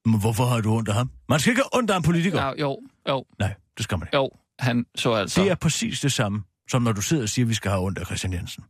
Men 0.06 0.20
hvorfor 0.20 0.46
har 0.46 0.62
du 0.62 0.74
ondt 0.74 0.90
af 0.90 0.96
ham? 0.96 1.12
Man 1.30 1.40
skal 1.40 1.52
ikke 1.52 1.62
have 1.62 1.78
ondt 1.80 1.92
af 1.92 1.98
en 1.98 2.04
politiker. 2.04 2.42
Ja, 2.44 2.52
jo, 2.60 2.80
jo, 3.10 3.26
Nej, 3.40 3.54
det 3.78 3.84
skal 3.84 4.00
man 4.00 4.08
ikke. 4.08 4.18
jo. 4.18 4.30
Han 4.60 4.86
så 4.96 5.14
altså... 5.14 5.42
Det 5.44 5.52
er 5.52 5.56
præcis 5.56 6.00
det 6.00 6.12
samme, 6.12 6.44
som 6.70 6.82
når 6.82 6.92
du 6.92 7.02
sidder 7.02 7.24
og 7.24 7.30
siger, 7.30 7.46
at 7.46 7.50
vi 7.50 7.54
skal 7.54 7.72
have 7.72 7.84
ondt 7.84 7.98
af 7.98 8.06
Christian 8.06 8.34
Jensen. 8.34 8.64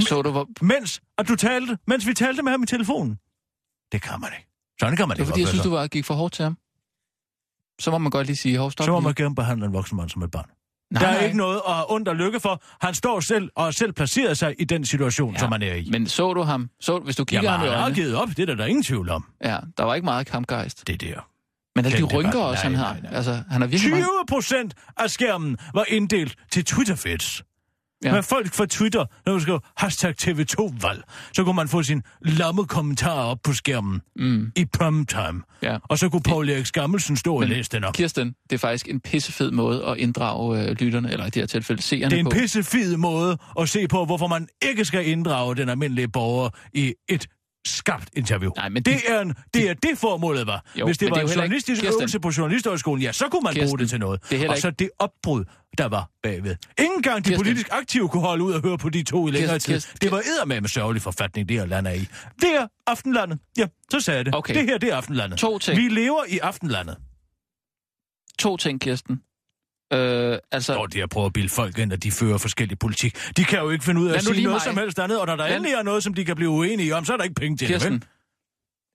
Så 0.00 0.22
du, 0.22 0.30
hvor... 0.30 0.48
Mens, 0.60 1.00
at 1.18 1.28
du 1.28 1.36
talte, 1.36 1.78
mens 1.86 2.06
vi 2.06 2.14
talte 2.14 2.42
med 2.42 2.50
ham 2.52 2.62
i 2.62 2.66
telefonen. 2.66 3.18
Det 3.92 4.02
kan 4.02 4.20
man 4.20 4.30
ikke. 4.38 4.48
Sådan 4.80 4.96
kan 4.96 5.08
man 5.08 5.16
Det 5.16 5.20
var 5.20 5.24
ikke 5.24 5.30
fordi, 5.30 5.40
jeg 5.40 5.48
synes, 5.48 5.62
du 5.62 5.70
var, 5.70 5.86
gik 5.86 6.04
for 6.04 6.14
hårdt 6.14 6.34
til 6.34 6.42
ham. 6.42 6.56
Så 7.80 7.90
må 7.90 7.98
man 7.98 8.10
godt 8.10 8.26
lige 8.26 8.36
sige, 8.36 8.58
hov, 8.58 8.70
stop 8.70 8.84
Så 8.84 8.90
må 8.92 8.98
lige. 8.98 9.04
man 9.04 9.14
gerne 9.14 9.34
behandle 9.34 9.66
en 9.66 9.72
voksen 9.72 9.96
mand 9.96 10.08
som 10.10 10.22
et 10.22 10.30
barn. 10.30 10.44
Nej, 10.90 11.02
der 11.02 11.08
er 11.08 11.14
nej. 11.14 11.24
ikke 11.24 11.36
noget 11.36 11.60
at 11.68 11.84
ondt 11.88 12.08
og 12.08 12.16
lykke 12.16 12.40
for. 12.40 12.62
Han 12.86 12.94
står 12.94 13.20
selv 13.20 13.50
og 13.56 13.64
har 13.64 13.70
selv 13.70 13.92
placeret 13.92 14.38
sig 14.38 14.54
i 14.58 14.64
den 14.64 14.86
situation, 14.86 15.32
ja, 15.32 15.38
som 15.38 15.52
han 15.52 15.62
er 15.62 15.74
i. 15.74 15.88
Men 15.90 16.06
så 16.06 16.32
du 16.32 16.42
ham? 16.42 16.70
Så, 16.80 16.98
hvis 16.98 17.16
du 17.16 17.24
kigger 17.24 17.50
Jamen, 17.52 17.58
ham 17.58 17.66
i 17.66 17.68
han 17.68 17.76
har 17.78 17.84
øjnene... 17.84 18.02
givet 18.02 18.16
op, 18.16 18.28
det 18.28 18.38
er 18.38 18.46
der, 18.46 18.54
der 18.54 18.62
er 18.64 18.68
ingen 18.68 18.82
tvivl 18.82 19.08
om. 19.08 19.24
Ja, 19.44 19.58
der 19.76 19.84
var 19.84 19.94
ikke 19.94 20.04
meget 20.04 20.26
kampgejst. 20.26 20.86
Det 20.86 21.00
der. 21.00 21.28
Men 21.76 21.84
alle 21.84 21.98
de 21.98 22.02
rynker 22.02 22.38
også, 22.40 22.62
han 22.62 22.74
har. 22.74 22.92
nej, 22.92 23.00
nej. 23.02 23.14
Altså, 23.14 23.32
han 23.50 23.60
har 23.60 23.68
virkelig 23.68 23.80
20 23.80 23.90
mange... 23.90 24.06
procent 24.28 24.74
af 24.96 25.10
skærmen 25.10 25.58
var 25.74 25.84
inddelt 25.88 26.36
til 26.50 26.64
Twitter-feeds. 26.64 27.42
Ja. 28.04 28.12
Men 28.12 28.22
folk 28.22 28.52
fra 28.54 28.66
Twitter, 28.66 29.04
når 29.26 29.32
du 29.32 29.40
skriver 29.40 29.58
hashtag 29.76 30.14
TV2-valg, 30.22 31.02
så 31.36 31.44
kunne 31.44 31.54
man 31.56 31.68
få 31.68 31.82
sin 31.82 32.02
lamme 32.22 32.64
kommentarer 32.66 33.22
op 33.24 33.38
på 33.44 33.52
skærmen 33.52 34.00
Mm, 34.16 34.52
i 34.56 34.64
primetime. 34.64 35.42
ja. 35.62 35.76
Og 35.82 35.98
så 35.98 36.08
kunne 36.08 36.22
Paul 36.22 36.48
Erik 36.50 36.66
Skammelsen 36.66 37.16
stå 37.16 37.34
og 37.34 37.40
Men- 37.40 37.48
læse 37.48 37.70
den 37.70 37.84
op. 37.84 37.94
Kirsten, 37.94 38.34
det 38.50 38.52
er 38.56 38.58
faktisk 38.58 38.88
en 38.88 39.00
pissefed 39.00 39.50
måde 39.50 39.84
at 39.86 39.96
inddrage 39.98 40.62
øh, 40.68 40.76
lytterne, 40.80 41.12
eller 41.12 41.26
i 41.26 41.30
det 41.30 41.42
her 41.42 41.46
tilfælde 41.46 41.82
seerne 41.82 42.10
Det 42.10 42.16
er 42.16 42.20
en 42.20 42.24
på. 42.24 42.30
pissefed 42.30 42.96
måde 42.96 43.38
at 43.60 43.68
se 43.68 43.88
på, 43.88 44.04
hvorfor 44.04 44.26
man 44.26 44.48
ikke 44.62 44.84
skal 44.84 45.08
inddrage 45.08 45.56
den 45.56 45.68
almindelige 45.68 46.08
borger 46.08 46.50
i 46.74 46.94
et 47.08 47.26
skabt 47.66 48.08
interview. 48.16 48.52
Nej, 48.56 48.68
men 48.68 48.82
det, 48.82 48.94
de- 48.94 49.06
er 49.12 49.20
en, 49.20 49.34
det 49.54 49.70
er 49.70 49.74
det 49.74 49.98
formålet 49.98 50.46
var. 50.46 50.64
Jo, 50.80 50.86
Hvis 50.86 50.98
det 50.98 51.10
var 51.10 51.14
det 51.16 51.22
en 51.22 51.28
ikke- 51.28 51.40
journalistisk 51.40 51.82
Kirsten. 51.82 52.00
øvelse 52.00 52.20
på 52.20 52.30
Journalisthøjskolen, 52.38 53.02
ja, 53.02 53.12
så 53.12 53.28
kunne 53.28 53.42
man 53.42 53.54
bruge 53.54 53.62
Kirsten, 53.64 53.78
det 53.78 53.90
til 53.90 54.00
noget. 54.00 54.30
det 54.30 54.48
og 54.50 54.58
så 54.58 54.70
det 54.70 54.90
opbrud, 54.98 55.44
der 55.78 55.88
var 55.88 56.10
bagved. 56.22 56.56
Ingen 56.78 56.92
engang 56.98 57.24
de 57.24 57.28
Kirsten. 57.30 57.44
politisk 57.44 57.68
aktive 57.72 58.08
kunne 58.08 58.22
holde 58.22 58.44
ud 58.44 58.52
og 58.52 58.62
høre 58.62 58.78
på 58.78 58.88
de 58.88 59.02
to 59.02 59.28
i 59.28 59.30
længere 59.30 59.52
Kirsten, 59.54 59.72
tid. 59.72 59.74
Kirsten, 59.74 59.98
Det 60.00 60.10
var 60.10 60.18
eddermame 60.18 60.60
med 60.60 60.68
sørgelig 60.68 61.02
forfatning, 61.02 61.48
det 61.48 61.56
her 61.58 61.66
land 61.66 61.86
er 61.86 61.92
i. 61.92 62.06
Det 62.40 62.54
er 62.60 62.66
Aftenlandet. 62.86 63.38
Ja, 63.58 63.66
så 63.90 64.00
sagde 64.00 64.16
jeg 64.18 64.26
det. 64.26 64.34
Okay. 64.34 64.54
Det 64.54 64.64
her, 64.64 64.78
det 64.78 64.88
er 64.92 64.96
Aftenlandet. 64.96 65.38
To 65.38 65.58
ting. 65.58 65.76
Vi 65.78 65.88
lever 65.88 66.24
i 66.28 66.38
Aftenlandet. 66.38 66.96
To 68.38 68.56
ting, 68.56 68.80
Kirsten. 68.80 69.20
Øh, 69.92 70.38
altså, 70.52 70.74
Og 70.74 70.92
det 70.92 70.98
er 70.98 71.04
at 71.04 71.10
prøve 71.10 71.26
at 71.26 71.32
bilde 71.32 71.48
folk 71.48 71.78
ind, 71.78 71.92
at 71.92 72.02
de 72.02 72.10
fører 72.10 72.38
forskellig 72.38 72.78
politik. 72.78 73.16
De 73.36 73.44
kan 73.44 73.58
jo 73.58 73.70
ikke 73.70 73.84
finde 73.84 74.00
ud 74.00 74.08
af 74.08 74.14
at 74.14 74.22
sige 74.24 74.42
noget 74.42 74.54
mig. 74.54 74.60
som 74.60 74.76
helst 74.76 74.98
andet, 74.98 75.20
og 75.20 75.26
når 75.26 75.36
der 75.36 75.46
Lad- 75.48 75.56
endelig 75.56 75.74
er 75.74 75.82
noget, 75.82 76.02
som 76.02 76.14
de 76.14 76.24
kan 76.24 76.36
blive 76.36 76.50
uenige 76.50 76.96
om, 76.96 77.04
så 77.04 77.12
er 77.12 77.16
der 77.16 77.24
ikke 77.24 77.34
penge 77.34 77.56
til 77.56 77.68
det, 77.68 77.74
Kirsten, 77.74 77.92
vel? 77.92 78.02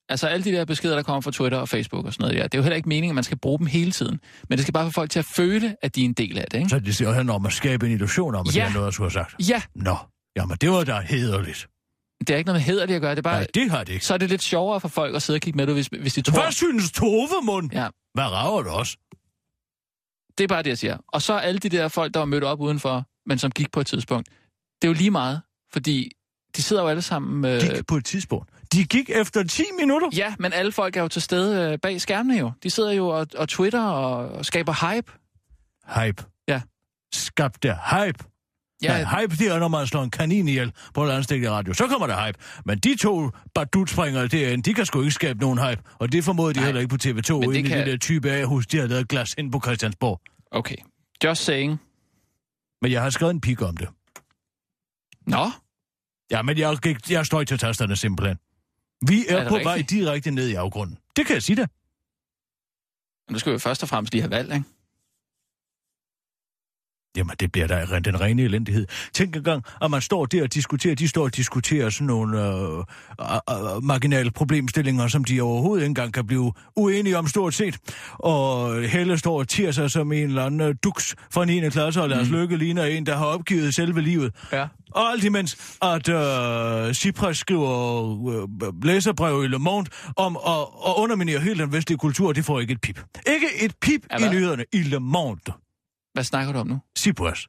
altså 0.09 0.27
alle 0.27 0.43
de 0.43 0.51
der 0.51 0.65
beskeder, 0.65 0.95
der 0.95 1.03
kommer 1.03 1.21
fra 1.21 1.31
Twitter 1.31 1.57
og 1.57 1.69
Facebook 1.69 2.05
og 2.05 2.13
sådan 2.13 2.23
noget, 2.23 2.37
ja, 2.37 2.43
det 2.43 2.53
er 2.53 2.57
jo 2.57 2.63
heller 2.63 2.75
ikke 2.75 2.89
meningen, 2.89 3.11
at 3.11 3.15
man 3.15 3.23
skal 3.23 3.37
bruge 3.37 3.59
dem 3.59 3.67
hele 3.67 3.91
tiden. 3.91 4.19
Men 4.49 4.57
det 4.57 4.61
skal 4.65 4.73
bare 4.73 4.85
få 4.85 4.91
folk 4.91 5.09
til 5.09 5.19
at 5.19 5.25
føle, 5.25 5.75
at 5.81 5.95
de 5.95 6.01
er 6.01 6.05
en 6.05 6.13
del 6.13 6.37
af 6.37 6.45
det, 6.51 6.57
ikke? 6.57 6.69
Så 6.69 6.79
det 6.79 6.95
siger 6.95 7.11
han 7.11 7.29
om 7.29 7.45
at 7.45 7.53
skabe 7.53 7.85
en 7.85 7.91
illusion 7.91 8.35
om, 8.35 8.45
at 8.49 8.55
Ja. 8.55 8.61
det 8.61 8.69
er 8.69 8.73
noget, 8.73 8.85
jeg 8.85 8.93
skulle 8.93 9.11
have 9.11 9.25
sagt. 9.29 9.49
Ja, 9.49 9.61
Nå, 9.75 9.95
jamen 10.37 10.57
det 10.61 10.69
var 10.71 10.83
da 10.83 10.99
hederligt. 10.99 11.67
det 12.19 12.29
er 12.29 12.37
ikke 12.37 12.47
noget 12.47 12.59
med 12.59 12.65
hederligt 12.65 12.95
at 12.95 13.01
gøre, 13.01 13.11
det 13.11 13.17
er 13.17 13.21
bare... 13.21 13.37
Nej, 13.39 13.47
det 13.53 13.71
har 13.71 13.83
det 13.83 13.93
ikke. 13.93 14.05
Så 14.05 14.13
er 14.13 14.17
det 14.17 14.29
lidt 14.29 14.43
sjovere 14.43 14.79
for 14.79 14.87
folk 14.87 15.15
at 15.15 15.21
sidde 15.21 15.37
og 15.37 15.41
kigge 15.41 15.57
med, 15.57 15.73
hvis, 15.73 15.87
hvis 15.87 16.13
de 16.13 16.21
tror... 16.21 16.41
Hvad 16.41 16.51
synes 16.51 16.91
Tove, 16.91 17.27
mund? 17.43 17.69
Ja, 17.73 17.87
Hvad 18.13 18.23
rager 18.23 18.63
det 18.63 18.71
også? 18.71 18.97
Det 20.37 20.43
er 20.43 20.47
bare 20.47 20.63
det, 20.63 20.69
jeg 20.69 20.77
siger. 20.77 20.97
Og 21.07 21.21
så 21.21 21.33
alle 21.33 21.59
de 21.59 21.69
der 21.69 21.87
folk, 21.87 22.13
der 22.13 22.19
var 22.19 22.25
mødt 22.25 22.43
op 22.43 22.59
udenfor, 22.61 23.05
men 23.25 23.37
som 23.39 23.51
gik 23.51 23.71
på 23.71 23.79
et 23.79 23.87
tidspunkt. 23.87 24.29
Det 24.81 24.87
er 24.87 24.91
jo 24.91 24.93
lige 24.93 25.11
meget, 25.11 25.41
fordi 25.73 26.11
de 26.55 26.63
sidder 26.63 26.81
jo 26.81 26.87
alle 26.87 27.01
sammen... 27.01 27.45
Øh, 27.45 27.61
Gik 27.61 27.87
på 27.87 27.95
et 27.95 28.05
tidspunkt. 28.05 28.49
De 28.73 28.85
gik 28.85 29.09
efter 29.09 29.43
10 29.43 29.63
minutter. 29.79 30.09
Ja, 30.15 30.35
men 30.39 30.53
alle 30.53 30.71
folk 30.71 30.95
er 30.95 31.01
jo 31.01 31.07
til 31.07 31.21
stede 31.21 31.71
øh, 31.71 31.79
bag 31.79 32.01
skærmene 32.01 32.37
jo. 32.39 32.51
De 32.63 32.69
sidder 32.69 32.91
jo 32.91 33.07
og, 33.07 33.27
og 33.37 33.49
twitter 33.49 33.83
og, 33.83 34.29
og 34.29 34.45
skaber 34.45 34.93
hype. 34.93 35.11
Hype. 35.95 36.23
Ja. 36.47 36.61
Skab 37.13 37.51
der 37.63 38.05
hype. 38.05 38.23
Ja, 38.83 38.97
Ja, 38.97 39.21
hype, 39.21 39.35
det 39.35 39.47
er, 39.47 39.59
når 39.59 39.67
man 39.67 39.87
slår 39.87 40.03
en 40.03 40.11
kanin 40.11 40.47
ihjel 40.47 40.73
på 40.93 41.05
landstækkende 41.05 41.51
radio. 41.51 41.73
Så 41.73 41.87
kommer 41.87 42.07
der 42.07 42.25
hype. 42.25 42.39
Men 42.65 42.79
de 42.79 42.95
to 42.95 43.29
badutspringere 43.53 44.27
derinde, 44.27 44.63
de 44.69 44.73
kan 44.73 44.85
sgu 44.85 44.99
ikke 45.01 45.11
skabe 45.11 45.39
nogen 45.39 45.59
hype. 45.59 45.81
Og 45.93 46.11
det 46.11 46.23
formåede 46.23 46.53
de 46.53 46.59
Nej, 46.59 46.65
heller 46.65 46.81
ikke 46.81 46.89
på 46.89 46.97
TV2, 47.03 47.39
men 47.39 47.51
det 47.55 47.65
kan- 47.65 47.77
det 47.77 47.87
der 47.87 47.97
type 47.97 48.31
A-hus, 48.31 48.67
de 48.67 48.77
har 48.77 48.87
lavet 48.87 49.07
glas 49.07 49.35
ind 49.37 49.51
på 49.51 49.59
Christiansborg. 49.65 50.21
okay. 50.51 50.75
Just 51.23 51.43
saying. 51.43 51.79
Men 52.81 52.91
jeg 52.91 53.01
har 53.01 53.09
skrevet 53.09 53.33
en 53.33 53.41
pik 53.41 53.61
om 53.61 53.77
det. 53.77 53.87
Nå, 55.27 55.51
Ja, 56.31 56.41
men 56.41 56.57
jeg, 56.57 56.77
gik, 56.77 57.11
jeg 57.11 57.25
står 57.25 57.43
til 57.43 57.57
tasterne 57.57 57.95
simpelthen. 57.95 58.37
Vi 59.07 59.25
er, 59.29 59.35
Er 59.35 59.39
det 59.39 59.47
på 59.49 59.55
rigtigt? 59.55 59.65
vej 59.65 59.83
direkte 59.89 60.31
ned 60.31 60.47
i 60.47 60.53
afgrunden. 60.53 60.97
Det 61.15 61.25
kan 61.25 61.33
jeg 61.33 61.43
sige 61.43 61.55
dig. 61.55 61.67
men 63.27 63.33
nu 63.33 63.39
skal 63.39 63.49
vi 63.49 63.53
jo 63.53 63.59
først 63.59 63.83
og 63.83 63.89
fremmest 63.89 64.13
lige 64.13 64.21
have 64.21 64.31
valg, 64.31 64.53
ikke? 64.53 64.65
Jamen, 67.17 67.35
det 67.39 67.51
bliver 67.51 67.67
da 67.67 67.99
den 68.05 68.21
rene 68.21 68.41
elendighed. 68.41 68.87
Tænk 69.13 69.35
engang, 69.35 69.63
at 69.81 69.91
man 69.91 70.01
står 70.01 70.25
der 70.25 70.43
og 70.43 70.53
diskuterer, 70.53 70.95
de 70.95 71.07
står 71.07 71.23
og 71.23 71.35
diskuterer 71.35 71.89
sådan 71.89 72.07
nogle 72.07 72.47
øh, 72.47 72.77
øh, 72.77 73.75
øh, 73.75 73.83
marginale 73.83 74.31
problemstillinger, 74.31 75.07
som 75.07 75.23
de 75.23 75.41
overhovedet 75.41 75.83
ikke 75.83 75.89
engang 75.89 76.13
kan 76.13 76.27
blive 76.27 76.53
uenige 76.75 77.17
om 77.17 77.27
stort 77.27 77.53
set. 77.53 77.77
Og 78.13 78.81
Helle 78.81 79.17
står 79.17 79.39
og 79.39 79.47
tiger 79.47 79.71
sig 79.71 79.91
som 79.91 80.11
en 80.11 80.23
eller 80.23 80.45
anden 80.45 80.61
øh, 80.61 80.75
duks 80.83 81.15
fra 81.31 81.45
9. 81.45 81.69
klasse, 81.69 82.01
og 82.01 82.09
Lars 82.09 82.29
mm. 82.29 82.35
Lykke 82.35 82.57
ligner 82.57 82.83
en, 82.83 83.05
der 83.05 83.17
har 83.17 83.25
opgivet 83.25 83.75
selve 83.75 84.01
livet. 84.01 84.33
Ja. 84.51 84.67
Og 84.91 85.11
alt 85.11 85.23
imens, 85.23 85.77
at 85.81 86.09
øh, 86.09 86.93
Cyprus 86.93 87.37
skriver 87.37 87.71
øh, 88.33 88.83
læserbrev 88.83 89.43
i 89.43 89.47
Le 89.47 89.59
Monde 89.59 89.89
om 90.15 90.37
at, 90.47 90.59
at 90.87 90.93
underminere 90.97 91.39
hele 91.39 91.63
den 91.63 91.73
vestlige 91.73 91.97
kultur, 91.97 92.33
det 92.33 92.45
får 92.45 92.59
ikke 92.59 92.73
et 92.73 92.81
pip. 92.81 92.99
Ikke 93.27 93.47
et 93.65 93.75
pip 93.81 94.01
Ja, 94.11 94.25
i 94.25 94.29
nyhederne 94.29 94.65
i 94.73 94.83
Le 94.83 94.99
Monde. 94.99 95.51
Hvad 96.17 96.23
snakker 96.23 96.53
du 96.53 96.59
om 96.59 96.67
nu? 96.67 96.79
Cyprus. 96.97 97.47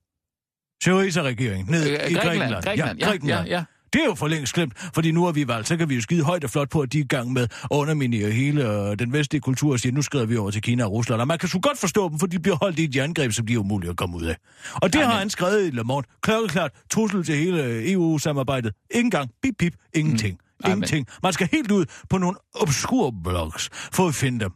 Syriza-regeringen. 0.83 1.67
Ned 1.71 1.87
Øh, 1.91 2.11
i 2.11 2.15
Grækenland. 2.15 2.65
Grækenland. 2.65 2.99
Ja, 2.99 3.07
Grækenland. 3.07 3.49
Ja, 3.49 3.57
ja, 3.57 3.65
Det 3.93 4.01
er 4.01 4.05
jo 4.05 4.15
for 4.15 4.29
længst 4.29 4.55
glemt, 4.55 4.73
fordi 4.95 5.11
nu 5.11 5.25
har 5.25 5.33
vi 5.33 5.49
valgt, 5.49 5.69
så 5.69 5.77
kan 5.77 5.89
vi 5.89 5.95
jo 5.95 6.01
skide 6.01 6.23
højt 6.23 6.45
og 6.45 6.51
flot 6.51 6.71
på, 6.71 6.81
at 6.81 6.93
de 6.93 6.99
er 6.99 7.05
i 7.05 7.07
gang 7.07 7.33
med 7.33 7.43
at 7.43 7.69
underminere 7.71 8.31
hele 8.31 8.71
øh, 8.91 8.99
den 8.99 9.13
vestlige 9.13 9.41
kultur 9.41 9.73
og 9.73 9.81
sige, 9.81 9.93
nu 9.93 10.03
skrider 10.03 10.27
vi 10.27 10.37
over 10.37 10.51
til 10.51 10.63
Kina 10.63 10.85
og 10.85 10.93
Rusland. 10.93 11.21
Og 11.21 11.27
man 11.27 11.39
kan 11.39 11.49
sgu 11.49 11.61
godt 11.61 11.79
forstå 11.79 12.09
dem, 12.09 12.19
for 12.19 12.27
de 12.27 12.39
bliver 12.41 12.57
holdt 12.57 12.79
i 12.79 12.85
et 12.85 12.97
jerngreb, 12.97 13.33
som 13.33 13.47
de 13.47 13.55
er 13.55 13.59
umulige 13.59 13.91
at 13.91 13.97
komme 13.97 14.17
ud 14.17 14.23
af. 14.25 14.37
Og 14.75 14.93
det 14.93 14.99
Ja, 14.99 15.05
har 15.07 15.19
han 15.19 15.31
skrevet 15.31 15.67
i 15.67 15.71
Le 15.71 15.83
Monde. 15.85 16.09
Klokkeklart 16.23 16.71
trussel 16.91 17.25
til 17.25 17.37
hele 17.37 17.93
EU-samarbejdet. 17.93 18.73
Ingen 18.91 19.11
gang. 19.11 19.31
Pip, 19.43 19.55
pip. 19.59 19.75
Ingenting. 19.95 20.33
Mm. 20.35 20.65
Ej, 20.65 20.71
Ingenting. 20.73 21.07
Man 21.23 21.33
skal 21.33 21.49
helt 21.53 21.71
ud 21.71 21.85
på 22.11 22.19
nogle 22.19 22.37
obskure 22.55 23.13
blogs 23.25 23.69
for 23.73 24.09
at 24.09 24.15
finde 24.15 24.41
dem. 24.45 24.53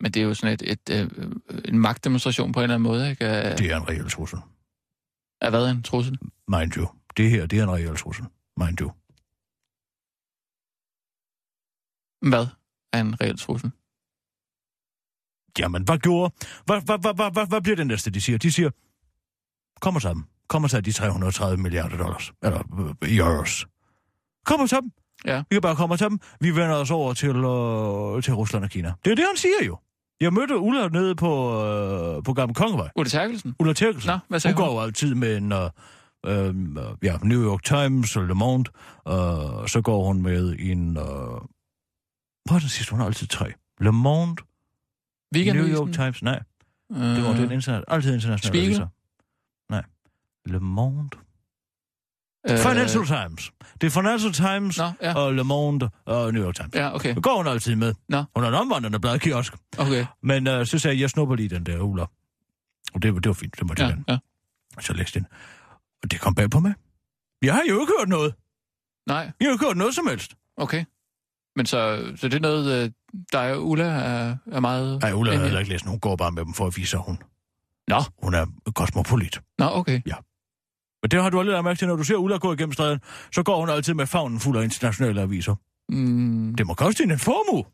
Men 0.00 0.12
det 0.12 0.22
er 0.22 0.26
jo 0.26 0.34
sådan 0.34 0.54
et, 0.54 0.62
et, 0.72 0.90
et, 0.90 1.40
en 1.64 1.78
magtdemonstration 1.78 2.52
på 2.52 2.60
en 2.60 2.62
eller 2.64 2.74
anden 2.74 2.88
måde, 2.90 3.10
ikke? 3.10 3.24
Af, 3.26 3.56
Det 3.56 3.70
er 3.70 3.76
en 3.76 3.88
reel 3.88 4.10
trussel. 4.10 4.38
af 5.40 5.50
hvad 5.50 5.70
en 5.70 5.82
trussel? 5.82 6.18
Mind 6.48 6.76
you. 6.76 6.88
Det 7.16 7.30
her, 7.30 7.46
det 7.46 7.58
er 7.58 7.62
en 7.62 7.70
reel 7.70 7.96
trussel. 7.96 8.24
Mind 8.56 8.80
you. 8.80 8.90
Hvad 12.30 12.46
er 12.92 13.00
en 13.00 13.20
reel 13.20 13.38
trussel? 13.38 13.70
Jamen, 15.58 15.82
hvad 15.84 15.98
gjorde... 15.98 16.34
Hvad, 16.66 16.80
hvad, 16.84 16.98
hvad, 16.98 17.14
hvad, 17.14 17.30
hvad, 17.32 17.46
hvad 17.46 17.60
bliver 17.60 17.76
det 17.76 17.86
næste, 17.86 18.10
de 18.10 18.20
siger? 18.20 18.38
De 18.38 18.52
siger, 18.52 18.70
kom 19.80 19.94
og 19.96 20.02
sammen. 20.02 20.26
Kom 20.48 20.64
og 20.64 20.70
tag 20.70 20.84
de 20.84 20.92
330 20.92 21.56
milliarder 21.62 21.96
dollars. 21.96 22.32
Eller 22.42 22.58
øh, 23.02 23.16
euros. 23.16 23.66
Kom 24.44 24.60
og 24.60 24.70
tag 24.70 24.82
dem. 24.82 24.90
Ja. 25.24 25.38
Vi 25.50 25.54
kan 25.54 25.62
bare 25.62 25.76
komme 25.76 25.94
og 25.94 25.98
tage 25.98 26.10
dem. 26.10 26.18
Vi 26.40 26.50
vender 26.50 26.74
os 26.76 26.90
over 26.90 27.14
til, 27.14 27.28
øh, 27.28 28.22
til 28.22 28.34
Rusland 28.34 28.64
og 28.64 28.70
Kina. 28.70 28.92
Det 29.04 29.10
er 29.10 29.14
det, 29.16 29.24
han 29.28 29.36
siger 29.36 29.64
jo. 29.66 29.78
Jeg 30.20 30.32
mødte 30.32 30.58
Ulla 30.58 30.88
nede 30.88 31.14
på, 31.14 31.62
øh, 31.64 32.22
på 32.22 32.32
Gamle 32.32 32.54
Kongevej. 32.54 32.88
Ulla 32.96 33.08
Terkelsen? 33.10 33.54
Ulla 33.58 33.72
Terkelsen. 33.72 34.10
Nå, 34.10 34.18
hvad 34.28 34.40
sagde 34.40 34.54
hun? 34.56 34.64
hun? 34.64 34.74
går 34.74 34.82
altid 34.82 35.14
med 35.14 35.36
en... 35.36 35.52
Øh, 35.52 35.70
øh, 36.26 36.54
ja, 37.02 37.16
New 37.22 37.42
York 37.44 37.62
Times 37.62 38.16
og 38.16 38.22
Le 38.26 38.34
Monde. 38.34 38.70
Øh, 39.08 39.68
så 39.68 39.80
går 39.84 40.04
hun 40.04 40.22
med 40.22 40.56
en... 40.58 40.96
Øh, 40.96 41.02
hvad 42.44 42.56
er 42.56 42.58
det 42.60 42.70
sidste? 42.70 42.90
Hun 42.90 43.00
har 43.00 43.06
altid 43.06 43.26
tre. 43.26 43.52
Le 43.80 43.92
Monde, 43.92 44.42
Weekendavisen? 45.34 45.74
New 45.74 45.86
York 45.86 45.94
Times, 45.94 46.22
nej. 46.22 46.40
Øh, 46.92 46.98
Det 47.00 47.24
var 47.24 47.32
den 47.32 47.52
internet, 47.52 47.84
altid 47.88 48.14
internationale 48.14 48.48
Spiegel? 48.48 48.66
aviser. 48.66 48.86
Nej. 49.70 49.84
Le 50.46 50.60
Monde. 50.60 51.08
Øh, 52.50 52.58
Financial 52.58 53.06
Times. 53.06 53.52
Det 53.80 53.86
er 53.86 53.90
Financial 53.90 54.32
Times 54.32 54.78
Nå, 54.78 54.84
ja. 55.02 55.14
og 55.14 55.34
Le 55.34 55.44
Monde 55.44 55.90
og 56.06 56.32
New 56.34 56.44
York 56.44 56.54
Times. 56.54 56.74
Ja, 56.74 56.94
okay. 56.94 57.14
Det 57.14 57.22
går 57.22 57.36
hun 57.36 57.46
altid 57.46 57.76
med. 57.76 57.94
Nå. 58.08 58.24
Hun 58.34 58.44
er 58.44 58.48
en 58.48 58.54
omvandrende 58.54 59.00
bladkiosk. 59.00 59.54
Okay. 59.78 60.06
Men 60.22 60.46
øh, 60.46 60.66
så 60.66 60.78
sagde 60.78 60.96
jeg, 60.96 61.00
jeg 61.00 61.10
snupper 61.10 61.34
lige 61.36 61.48
den 61.48 61.66
der 61.66 61.78
uler. 61.80 62.06
Og 62.94 63.02
det, 63.02 63.14
var- 63.14 63.20
det 63.20 63.28
var 63.28 63.34
fint, 63.34 63.58
det 63.58 63.66
måtte 63.66 63.82
jeg 63.82 63.88
Ja, 63.90 63.94
gerne. 63.94 64.04
ja. 64.76 64.80
Så 64.80 64.92
læste 64.92 65.18
den. 65.18 65.26
Og 66.02 66.10
det 66.10 66.20
kom 66.20 66.34
bag 66.34 66.50
på 66.50 66.60
mig. 66.60 66.74
Jeg 67.42 67.54
har 67.54 67.62
jo 67.68 67.80
ikke 67.80 67.92
hørt 68.00 68.08
noget. 68.08 68.34
Nej, 69.06 69.16
Jeg 69.40 69.46
har 69.48 69.52
ikke 69.52 69.64
hørt 69.64 69.76
noget 69.76 69.94
som 69.94 70.06
helst. 70.06 70.34
okay. 70.56 70.84
Men 71.56 71.66
så, 71.66 72.12
så 72.16 72.28
det 72.28 72.34
er 72.36 72.40
noget, 72.40 72.84
øh, 72.84 72.90
der 73.32 73.54
og 73.54 73.68
Ulla 73.68 73.84
er, 73.84 74.36
er 74.52 74.60
meget... 74.60 75.00
Nej, 75.00 75.12
Ulla 75.12 75.36
har 75.36 75.42
heller 75.42 75.58
ikke 75.60 75.72
læst 75.72 75.84
nogen. 75.84 75.94
Hun 75.94 76.00
går 76.00 76.16
bare 76.16 76.32
med 76.32 76.44
dem 76.44 76.54
for 76.54 76.66
at 76.66 76.76
vise, 76.76 76.96
hun, 76.96 77.18
Nå, 77.88 78.02
hun 78.22 78.34
er 78.34 78.46
kosmopolit. 78.74 79.40
nå, 79.58 79.66
okay. 79.70 80.00
Men 81.02 81.10
det 81.10 81.22
har 81.22 81.30
du 81.30 81.38
aldrig 81.40 81.52
lagt 81.52 81.64
mærke 81.64 81.78
til, 81.78 81.88
når 81.88 81.96
du 81.96 82.04
ser 82.04 82.14
Ulla 82.16 82.36
gå 82.36 82.52
igennem 82.52 82.72
streden, 82.72 83.00
så 83.34 83.42
går 83.42 83.60
hun 83.60 83.68
altid 83.68 83.94
med 83.94 84.06
favnen 84.06 84.40
fuld 84.40 84.56
af 84.58 84.64
internationale 84.64 85.20
aviser. 85.20 85.54
Mm, 85.88 86.54
Det 86.54 86.66
må 86.66 86.74
koste 86.74 87.02
hende 87.02 87.12
en 87.14 87.18
formue. 87.20 87.64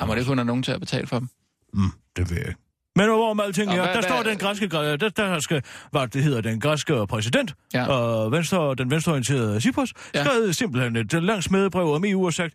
ja, 0.00 0.06
må 0.06 0.14
det 0.14 0.26
kun 0.26 0.38
have 0.38 0.44
nogen 0.46 0.62
til 0.62 0.72
at 0.72 0.80
betale 0.80 1.06
for 1.06 1.18
dem? 1.18 1.28
Mm, 1.74 1.90
det 2.16 2.30
ved 2.30 2.36
jeg 2.36 2.48
ikke. 2.48 2.60
Men 2.96 3.06
hvor 3.06 3.34
med 3.34 3.44
alting 3.44 3.70
her, 3.70 3.76
hvad- 3.76 3.86
der 3.86 3.92
hvad- 3.92 4.02
står 4.02 4.22
den 4.22 4.38
græske, 4.38 4.66
græ- 4.66 4.96
der, 4.96 5.08
der 5.08 5.40
skal, 5.40 5.62
hvad 5.90 6.08
det 6.08 6.22
hedder, 6.24 6.40
den 6.40 6.60
græske 6.60 7.06
præsident, 7.06 7.54
Ja. 7.74 7.86
og 7.86 8.32
venstre, 8.32 8.74
den 8.74 8.90
venstreorienterede 8.90 9.60
Cyprus, 9.60 9.94
Ja. 10.14 10.18
ja. 10.18 10.24
skrev 10.24 10.52
simpelthen 10.52 10.96
et 10.96 11.12
langt 11.22 11.44
smedebrev 11.44 11.86
om 11.94 12.04
EU 12.04 12.26
og 12.26 12.32
sagt, 12.32 12.54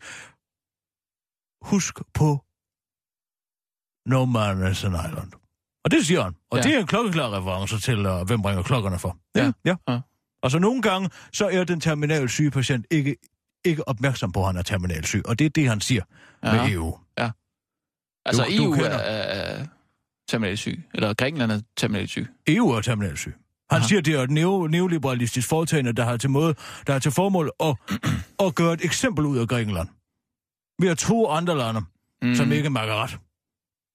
husk 1.62 2.00
på, 2.14 2.44
no 4.06 4.26
man 4.26 4.72
is 4.72 4.84
an 4.84 4.92
island. 4.94 5.32
Og 5.88 5.92
det 5.92 6.06
siger 6.06 6.24
han. 6.24 6.34
Og 6.52 6.58
Ja. 6.58 6.64
ja. 6.64 6.70
det 6.70 6.76
er 6.76 6.80
en 6.82 6.88
klokkeklar 6.88 7.38
reference 7.38 7.80
til, 7.80 8.06
uh, 8.06 8.22
hvem 8.22 8.42
bringer 8.42 8.64
klokkerne 8.64 9.00
for. 9.00 9.18
Ja. 9.36 9.52
ja. 9.66 9.76
Ja. 9.90 10.00
Og 10.44 10.52
så 10.52 10.60
nogle 10.60 10.82
gange, 10.82 11.10
så 11.34 11.50
er 11.50 11.64
den 11.64 11.80
terminal 11.82 12.30
syge 12.30 12.52
patient 12.52 12.86
ikke, 12.92 13.16
ikke 13.66 13.88
opmærksom 13.88 14.32
på, 14.32 14.40
at 14.40 14.46
han 14.46 14.58
er 14.58 14.62
terminal 14.62 15.06
syg. 15.06 15.22
Og 15.26 15.40
det 15.40 15.46
er 15.46 15.50
det, 15.50 15.70
han 15.70 15.82
siger 15.82 16.02
Ja. 16.44 16.56
ja. 16.56 16.64
med 16.64 16.72
EU. 16.74 16.98
Altså, 18.26 18.44
Du- 18.44 18.58
du 18.58 18.64
EU 18.64 18.74
kender- 18.74 18.90
er, 18.90 19.58
er 19.60 19.66
terminalt 20.30 20.60
syg. 20.60 20.84
Eller 20.94 21.14
Grækenland 21.14 21.52
er 21.52 21.60
terminalt 21.78 22.10
syg. 22.10 22.28
EU 22.48 22.70
er 22.70 22.82
terminal 22.82 23.18
syg. 23.18 23.34
Han 23.72 23.78
Aha. 23.80 23.88
siger, 23.88 24.02
det 24.02 24.14
er 24.14 24.22
et 24.24 24.32
neo, 24.32 24.68
neoliberalistisk 24.68 25.50
foretagende, 25.50 25.94
der 25.94 26.04
har 26.04 26.18
til, 26.18 26.30
måde, 26.30 26.56
der 26.88 26.94
har 26.94 27.00
til 27.00 27.12
formål 27.12 27.52
at, 27.60 27.76
at 28.40 28.56
gøre 28.56 28.74
et 28.74 28.86
eksempel 28.86 29.26
ud 29.26 29.38
af 29.38 29.48
Grækenland. 29.48 29.88
Ved 30.82 30.90
at 30.90 30.98
tro 30.98 31.28
andre 31.30 31.58
lande, 31.58 31.82
mm. 32.22 32.36
som 32.36 32.52
ikke 32.52 32.70
makker 32.70 32.96
ret. 32.96 33.18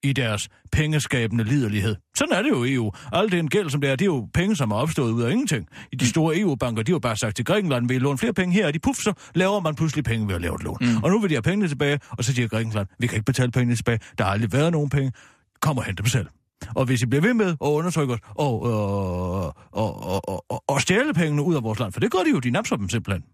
I 0.03 0.13
deres 0.13 0.49
pengeskabende 0.73 1.45
liderlighed. 1.45 1.97
Sådan 2.17 2.33
er 2.33 2.43
det 2.43 2.51
jo 2.51 2.65
EU. 2.65 2.93
Alt 3.13 3.33
den 3.33 3.49
gæld, 3.49 3.71
som 3.71 3.81
det 3.81 3.91
er, 3.91 3.97
det 3.97 4.05
er 4.05 4.07
jo 4.07 4.29
penge, 4.35 4.57
som 4.57 4.71
er 4.71 4.77
opstået 4.77 5.13
ud 5.13 5.23
af 5.23 5.31
ingenting. 5.31 5.69
I 5.93 5.97
de 5.97 6.09
store 6.09 6.39
EU-banker, 6.39 6.83
de 6.83 6.93
har 6.93 6.95
jo 6.95 6.99
bare 6.99 7.17
sagt 7.17 7.37
til 7.37 7.45
Grækenland, 7.45 7.89
vil 7.89 7.95
I 7.95 7.99
låne 7.99 8.19
flere 8.19 8.33
penge 8.33 8.55
her, 8.55 8.67
og 8.67 8.75
de 8.75 8.79
puff, 8.79 8.99
så 8.99 9.13
laver 9.35 9.61
man 9.61 9.75
pludselig 9.75 10.05
penge 10.05 10.29
ved 10.29 10.35
at 10.35 10.41
lave 10.41 10.55
et 10.55 10.63
lån. 10.63 10.77
Mm. 10.81 11.03
Og 11.03 11.11
nu 11.11 11.21
vil 11.21 11.31
de 11.31 11.35
have 11.35 11.43
pengene 11.43 11.69
tilbage, 11.69 11.99
og 12.11 12.25
så 12.25 12.35
siger 12.35 12.49
Grækenland, 12.49 12.87
vi 12.99 13.07
kan 13.07 13.17
ikke 13.17 13.25
betale 13.25 13.51
pengene 13.51 13.77
tilbage, 13.77 13.99
der 14.19 14.25
har 14.25 14.31
aldrig 14.31 14.53
været 14.53 14.73
nogen 14.73 14.91
penge, 14.91 15.13
kom 15.61 15.79
og 15.79 15.85
hent 15.85 15.99
dem 15.99 16.07
selv. 16.07 16.27
Og 16.75 16.85
hvis 16.85 17.03
I 17.03 17.07
bliver 17.07 17.23
ved 17.23 17.35
med 17.35 17.47
at 17.47 17.57
undertrykke 17.61 18.15
os 18.15 18.21
og, 18.29 18.69
øh, 18.69 18.75
og, 18.75 19.55
og, 19.73 20.29
og, 20.29 20.45
og, 20.51 20.65
og 20.69 20.81
stjæle 20.81 21.15
pengene 21.15 21.43
ud 21.43 21.55
af 21.55 21.63
vores 21.63 21.79
land, 21.79 21.93
for 21.93 22.01
det 22.01 22.11
gør 22.11 22.19
de 22.19 22.31
jo, 22.31 22.39
de 22.39 22.51
napser 22.51 22.77
dem 22.77 22.89
simpelthen. 22.89 23.25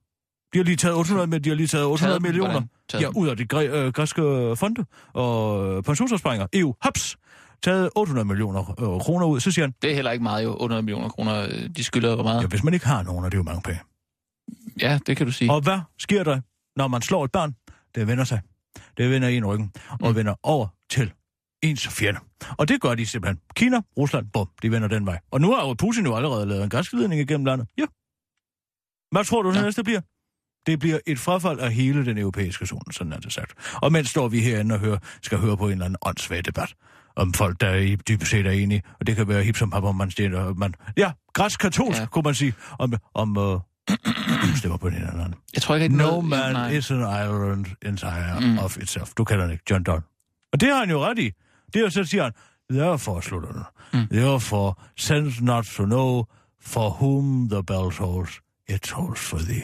De 0.52 0.58
har 0.58 0.64
lige 0.64 0.76
taget 0.76 0.96
800, 0.96 1.26
med, 1.26 1.40
de 1.40 1.48
har 1.48 1.56
lige 1.56 1.66
taget 1.66 1.86
800 1.86 2.12
Taget 2.14 2.22
millioner? 2.22 2.62
Taget 2.88 3.02
ja, 3.02 3.08
ud 3.16 3.28
af 3.28 3.36
de 3.36 3.46
græ, 3.46 3.66
øh, 3.68 3.92
græske 3.92 4.22
fonde 4.56 4.84
og 5.12 5.66
øh, 5.76 5.82
pensionsopsparinger. 5.82 6.46
EU, 6.52 6.74
haps, 6.82 7.16
taget 7.62 7.90
800 7.96 8.24
millioner 8.28 8.60
øh, 8.70 9.00
kroner 9.00 9.26
ud. 9.26 9.40
Så 9.40 9.50
siger 9.50 9.64
han, 9.66 9.74
Det 9.82 9.90
er 9.90 9.94
heller 9.94 10.10
ikke 10.10 10.22
meget 10.22 10.44
jo, 10.44 10.50
800 10.50 10.82
millioner 10.82 11.08
kroner. 11.08 11.42
øh, 11.42 11.70
De 11.76 11.84
skylder 11.84 12.14
hvor 12.14 12.24
meget. 12.24 12.42
ja, 12.42 12.46
hvis 12.46 12.64
man 12.64 12.74
ikke 12.74 12.86
har 12.86 13.02
nogen, 13.02 13.24
er 13.24 13.28
det 13.28 13.36
jo 13.38 13.42
mange 13.42 13.62
penge. 13.62 13.80
Ja, 14.80 14.98
det 15.06 15.16
kan 15.16 15.26
du 15.26 15.32
sige. 15.32 15.50
Og 15.52 15.60
hvad 15.60 15.78
sker 15.98 16.24
der, 16.24 16.40
når 16.76 16.88
man 16.88 17.02
slår 17.02 17.24
et 17.24 17.32
barn? 17.32 17.54
Det 17.94 18.06
vender 18.06 18.24
sig. 18.24 18.40
Det 18.96 19.10
vender 19.10 19.28
en 19.28 19.46
ryggen 19.46 19.72
og 19.90 20.08
Mm. 20.10 20.16
vender 20.16 20.34
over 20.42 20.66
til 20.90 21.12
ens 21.62 21.88
fjende. 21.88 22.20
Og 22.58 22.68
det 22.68 22.80
gør 22.80 22.94
de 22.94 23.06
simpelthen. 23.06 23.40
Kina, 23.56 23.80
Rusland, 23.98 24.26
bum, 24.32 24.48
de 24.62 24.70
vender 24.70 24.88
den 24.88 25.06
vej. 25.06 25.18
Og 25.30 25.40
nu 25.40 25.52
har 25.52 25.66
jo 25.66 25.74
Putin 25.74 26.04
jo 26.04 26.16
allerede 26.16 26.46
lavet 26.46 26.64
en 26.64 26.70
græskedledning 26.70 27.20
igennem 27.20 27.44
landet. 27.44 27.68
Ja. 27.78 27.84
Hvad 29.10 29.24
tror 29.24 29.42
du, 29.42 29.50
det 29.50 29.56
Ja. 29.56 29.62
næste 29.62 29.84
bliver? 29.84 30.00
Det 30.66 30.78
bliver 30.78 30.98
et 31.06 31.18
frafald 31.18 31.58
af 31.58 31.72
hele 31.72 32.04
den 32.06 32.18
europæiske 32.18 32.66
zone, 32.66 32.92
sådan 32.92 33.12
er 33.12 33.16
det 33.18 33.32
sagt. 33.32 33.52
Og 33.82 33.92
mens 33.92 34.08
står 34.08 34.28
vi 34.28 34.40
herinde 34.40 34.74
og 34.74 34.80
hører, 34.80 34.98
skal 35.22 35.38
høre 35.38 35.56
på 35.56 35.66
en 35.66 35.72
eller 35.72 35.84
anden 35.84 35.96
åndssvag 36.02 36.44
debat 36.44 36.74
om 37.16 37.32
folk, 37.34 37.60
der 37.60 37.74
i 37.74 37.96
dybest 37.96 38.30
set 38.30 38.46
er 38.46 38.50
enige, 38.50 38.82
og 39.00 39.06
det 39.06 39.16
kan 39.16 39.28
være 39.28 39.42
hip 39.42 39.56
som 39.56 39.72
om 39.72 39.96
man 39.96 40.10
stiller, 40.10 40.54
man, 40.54 40.74
ja, 40.96 41.12
græsk 41.32 41.60
katolsk, 41.60 42.00
Ja. 42.00 42.06
kunne 42.06 42.22
man 42.22 42.34
sige, 42.34 42.54
om, 42.78 42.92
om 43.14 43.36
uh, 43.36 43.60
stemmer 44.56 44.76
på 44.78 44.90
den 44.90 44.96
anden. 45.02 45.34
Jeg 45.54 45.62
tror 45.62 45.74
ikke, 45.74 45.84
at 45.84 45.90
No 45.92 45.96
noget- 46.06 46.24
man 46.24 46.52
nej. 46.52 46.70
is 46.70 46.90
an 46.90 46.96
island 46.98 47.66
entire 47.86 48.40
Mm. 48.40 48.58
of 48.58 48.76
itself. 48.76 49.08
Du 49.16 49.24
kender 49.24 49.44
den 49.44 49.52
ikke, 49.52 49.64
John 49.70 49.82
Donne. 49.84 50.02
Og 50.52 50.60
det 50.60 50.68
har 50.68 50.78
han 50.78 50.90
jo 50.90 51.04
ret 51.04 51.18
i. 51.18 51.30
Det 51.74 51.82
er 51.84 51.88
så 51.88 52.04
siger 52.04 52.22
han, 52.22 52.32
therefore 52.70 53.22
slutter 53.22 53.52
den. 53.52 53.62
Mm. 53.92 54.06
Therefore 54.08 54.74
sends 54.96 55.40
not 55.40 55.64
to 55.64 55.84
know 55.84 56.24
for 56.60 56.90
whom 56.90 57.48
the 57.50 57.62
bell 57.62 57.90
tolls, 57.92 58.40
it 58.68 58.80
tolls 58.80 59.20
for 59.20 59.38
thee. 59.38 59.62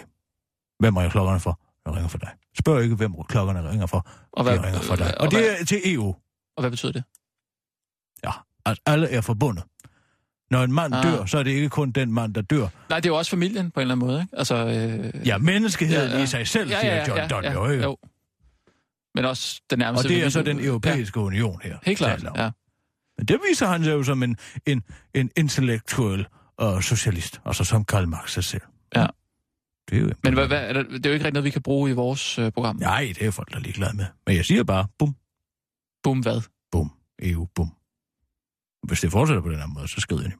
Hvem 0.78 0.97
ringer 0.97 1.11
klokkerne 1.11 1.40
for? 1.40 1.61
Jeg 1.87 1.95
ringer 1.95 2.09
for 2.09 2.19
dig. 2.19 2.28
Spørg 2.59 2.83
ikke, 2.83 2.95
hvem 2.95 3.14
klokkerne 3.28 3.71
ringer 3.71 3.87
for. 3.87 4.09
Og 4.33 4.45
De 4.45 4.50
hvad, 4.50 4.64
ringer 4.64 4.81
for 4.81 4.97
dig. 4.97 5.19
og, 5.21 5.25
Og 5.26 5.31
det 5.31 5.61
er 5.61 5.64
til 5.64 5.95
EU. 5.95 6.07
og 6.57 6.61
hvad 6.62 6.71
betyder 6.71 6.93
det? 6.93 7.04
Ja, 8.25 8.31
at 8.66 8.78
alle 8.87 9.09
er 9.11 9.21
forbundet. 9.21 9.64
Når 10.50 10.62
en 10.64 10.73
mand 10.73 10.95
Ah. 10.95 11.02
dør, 11.04 11.25
så 11.26 11.38
er 11.38 11.43
det 11.43 11.50
ikke 11.50 11.69
kun 11.69 11.90
den 11.90 12.12
mand, 12.12 12.35
der 12.35 12.43
dør. 12.43 12.69
Nej, 12.88 13.00
det 13.00 13.07
er 13.07 13.11
jo 13.12 13.16
også 13.16 13.31
familien 13.31 13.71
på 13.71 13.81
en 13.81 13.83
eller 13.83 13.95
anden 13.95 14.07
måde, 14.09 14.21
ikke? 14.21 14.37
Altså, 14.38 14.54
øh, 14.57 15.26
Ja, 15.26 15.38
menneskeheden 15.38 16.11
Ja, 16.11 16.16
ja. 16.16 16.23
i 16.23 16.26
sig 16.26 16.49
selv, 16.49 16.69
siger 16.69 17.04
John 17.16 17.31
Donne 17.31 17.50
jo, 17.52 17.69
ikke? 17.69 17.85
jo. 17.85 17.97
Men 19.14 19.25
også 19.25 19.61
den 19.71 19.83
Og 19.83 19.87
nærmeste 19.87 20.09
det 20.09 20.25
er 20.25 20.28
så 20.28 20.43
den 20.43 20.64
europæiske 20.64 21.21
ja. 21.21 21.26
union 21.26 21.61
her. 21.62 21.71
Ja, 21.71 21.76
helt 21.83 21.99
klart, 21.99 22.23
ja. 22.37 22.50
Men 23.19 23.26
det 23.26 23.40
viser 23.50 23.66
han 23.66 23.85
sig 23.85 23.93
jo 23.93 24.02
som 24.02 24.23
en, 24.23 24.37
en, 24.66 24.83
en 25.14 25.31
intellektuel 25.37 26.26
og 26.57 26.83
socialist, 26.85 27.40
altså 27.47 27.64
som 27.64 27.85
Karl 27.85 28.09
Marx 28.09 28.33
sig 28.33 28.45
selv. 28.45 28.62
Ja. 28.97 29.07
Det 29.91 29.97
er 29.99 30.00
jo 30.03 30.11
Men 30.25 30.35
hvad, 30.35 30.47
hvad, 30.47 30.69
er 30.69 30.73
det, 30.73 30.91
det 30.91 31.07
er 31.07 31.11
jo 31.11 31.14
ikke 31.14 31.25
rigtig 31.25 31.33
noget, 31.33 31.45
vi 31.45 31.50
kan 31.50 31.62
bruge 31.62 31.91
i 31.91 31.93
vores 31.93 32.38
øh, 32.38 32.53
program. 32.53 32.76
Nej, 32.76 33.12
det 33.19 33.26
er 33.26 33.31
folk, 33.31 33.50
der 33.50 33.57
er 33.57 33.61
ligeglade 33.61 33.97
med. 33.97 34.07
Men 34.26 34.37
jeg 34.37 34.45
siger 34.45 34.64
bare, 34.64 34.87
bum, 34.99 35.17
Bum, 36.03 36.21
hvad? 36.21 36.41
bum, 36.73 36.91
EU, 37.23 37.45
bum. 37.55 37.73
Hvis 38.83 39.00
det 39.00 39.12
fortsætter 39.12 39.43
på 39.43 39.50
den 39.50 39.59
her 39.59 39.67
måde, 39.67 39.88
så 39.88 40.00
skrider 40.00 40.23
de. 40.23 40.33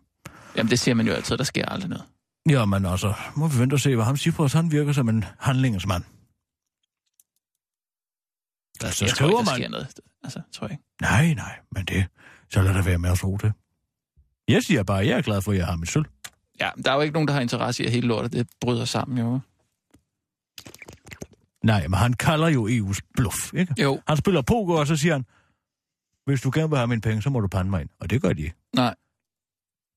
Jamen, 0.57 0.71
det 0.71 0.79
siger 0.81 0.95
man 0.95 1.07
jo 1.07 1.13
altid, 1.13 1.37
der 1.37 1.45
sker 1.45 1.67
aldrig 1.67 1.89
noget. 1.91 2.05
Ja, 2.51 2.65
men 2.65 2.87
altså, 2.87 3.15
må 3.37 3.49
vi 3.49 3.59
vente 3.59 3.75
og 3.75 3.81
se, 3.81 3.95
hvad 3.95 4.05
ham 4.05 4.17
Cipros, 4.17 4.53
han 4.53 4.71
virker 4.73 4.93
som 4.93 5.09
en 5.09 5.25
handlingens 5.39 5.87
Der, 8.81 8.91
så 8.91 9.05
jeg 9.05 9.11
tror 9.11 9.15
skriver 9.15 9.31
ikke, 9.31 9.39
der 9.39 9.45
man- 9.53 9.61
sker 9.61 9.69
noget. 9.69 9.89
Altså, 10.25 10.41
tror 10.53 10.67
jeg 10.67 10.73
ikke. 10.73 10.85
Nej, 11.01 11.35
nej, 11.35 11.59
men 11.73 11.85
det, 11.85 12.07
så 12.51 12.63
lad 12.63 12.75
der 12.75 12.83
være 12.83 12.99
med 12.99 13.11
at 13.11 13.19
tro 13.19 13.37
det. 13.37 13.53
Jeg 14.49 14.63
siger 14.63 14.83
bare, 14.83 15.01
at 15.01 15.07
jeg 15.07 15.19
er 15.19 15.23
glad 15.23 15.43
for, 15.43 15.53
at 15.53 15.59
jeg 15.59 15.67
har 15.67 15.77
mit 15.77 15.89
sølv. 15.91 16.05
Ja, 16.61 16.71
der 16.85 16.91
er 16.91 16.95
jo 16.95 17.01
ikke 17.01 17.13
nogen, 17.13 17.29
der 17.29 17.35
har 17.35 17.41
interesse 17.41 17.83
i, 17.83 17.87
at 17.87 17.93
hele 17.93 18.07
lortet 18.07 18.33
det 18.33 18.49
bryder 18.61 18.85
sammen, 18.85 19.19
jo. 19.19 19.41
Nej, 21.65 21.89
men 21.89 21.99
han 21.99 22.13
kalder 22.13 22.49
jo 22.49 22.69
EU's 22.69 22.99
bluff, 23.17 23.55
ikke? 23.55 23.75
Jo, 23.83 24.01
Han 24.09 24.17
spiller 24.17 24.43
poker, 24.43 24.75
og 24.75 24.87
så 24.87 24.97
siger 24.97 25.13
han, 25.13 25.25
hvis 26.27 26.41
du 26.41 26.51
gerne 26.55 26.69
vil 26.69 26.79
have 26.79 26.87
mine 26.87 27.01
penge, 27.01 27.23
så 27.23 27.31
må 27.31 27.41
du 27.41 27.49
pande 27.49 27.71
mig 27.71 27.81
ind. 27.81 27.89
Og 28.01 28.11
det 28.11 28.23
gør 28.23 28.33
de 28.33 28.51
nej. 28.75 28.95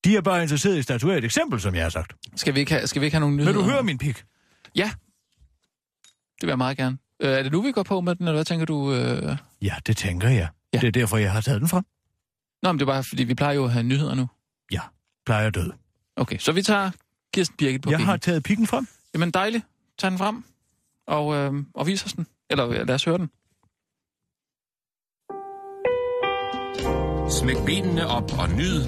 De 0.04 0.18
er 0.18 0.22
bare 0.22 0.42
interesseret 0.42 0.76
i 0.76 0.78
at 0.78 0.84
statuere 0.84 1.18
et 1.18 1.24
eksempel, 1.26 1.60
som 1.62 1.76
jeg 1.76 1.84
har 1.84 1.90
sagt. 1.90 2.14
Skal 2.36 2.56
vi 2.56 2.60
ikke 2.60 2.72
have, 2.72 2.88
skal 2.88 3.00
vi 3.02 3.06
ikke 3.06 3.16
have 3.16 3.20
nogle 3.22 3.36
Vil 3.36 3.46
nyheder? 3.46 3.66
du 3.66 3.70
høre 3.72 3.84
min 3.84 3.98
pik? 3.98 4.24
Ja. 4.76 4.92
Det 6.36 6.42
vil 6.42 6.48
jeg 6.48 6.58
meget 6.58 6.78
gerne. 6.78 6.98
Øh, 7.20 7.30
er 7.32 7.44
det 7.44 7.52
nu, 7.52 7.62
vi 7.62 7.72
går 7.72 7.84
på 7.84 8.02
med 8.02 8.16
den, 8.16 8.24
eller 8.28 8.38
hvad 8.38 8.46
tænker 8.46 8.66
du? 8.66 8.94
Øh... 8.94 9.38
Ja, 9.62 9.76
det 9.88 9.98
tænker 9.98 10.30
jeg. 10.30 10.50
Ja. 10.74 10.80
Det 10.80 10.88
er 10.88 10.92
derfor, 10.92 11.18
jeg 11.18 11.32
har 11.32 11.42
taget 11.42 11.62
den 11.62 11.70
frem. 11.70 11.84
Nå, 12.64 12.72
men 12.72 12.80
det 12.80 12.86
er 12.86 12.92
bare, 12.92 13.04
fordi 13.10 13.24
vi 13.24 13.34
plejer 13.36 13.54
jo 13.56 13.66
at 13.66 13.72
have 13.72 13.84
nyheder 13.84 14.16
nu. 14.16 14.28
Ja, 14.72 14.82
plejer 15.26 15.50
død. 15.50 15.72
Okay, 16.18 16.38
så 16.38 16.52
vi 16.52 16.62
tager 16.62 16.92
Kirsten 17.34 17.58
Birgit 17.58 17.82
på 17.82 17.90
Jeg 17.90 17.98
pikken. 17.98 18.10
har 18.10 18.18
taget 18.18 18.44
pikken 18.44 18.68
frem. 18.68 18.88
Jamen 19.14 19.32
dejligt. 19.32 19.66
Tag 19.98 20.10
den 20.12 20.18
frem 20.18 20.44
og, 21.08 21.36
øh, 21.36 21.54
og 21.74 21.88
vis 21.88 22.06
os 22.06 22.14
den. 22.14 22.28
Eller 22.50 22.84
lad 22.86 22.96
os 22.96 23.04
høre 23.06 23.18
den. 23.18 23.30
Smæk 27.30 27.56
benene 27.66 28.08
op 28.08 28.40
og 28.40 28.50
nyd. 28.50 28.84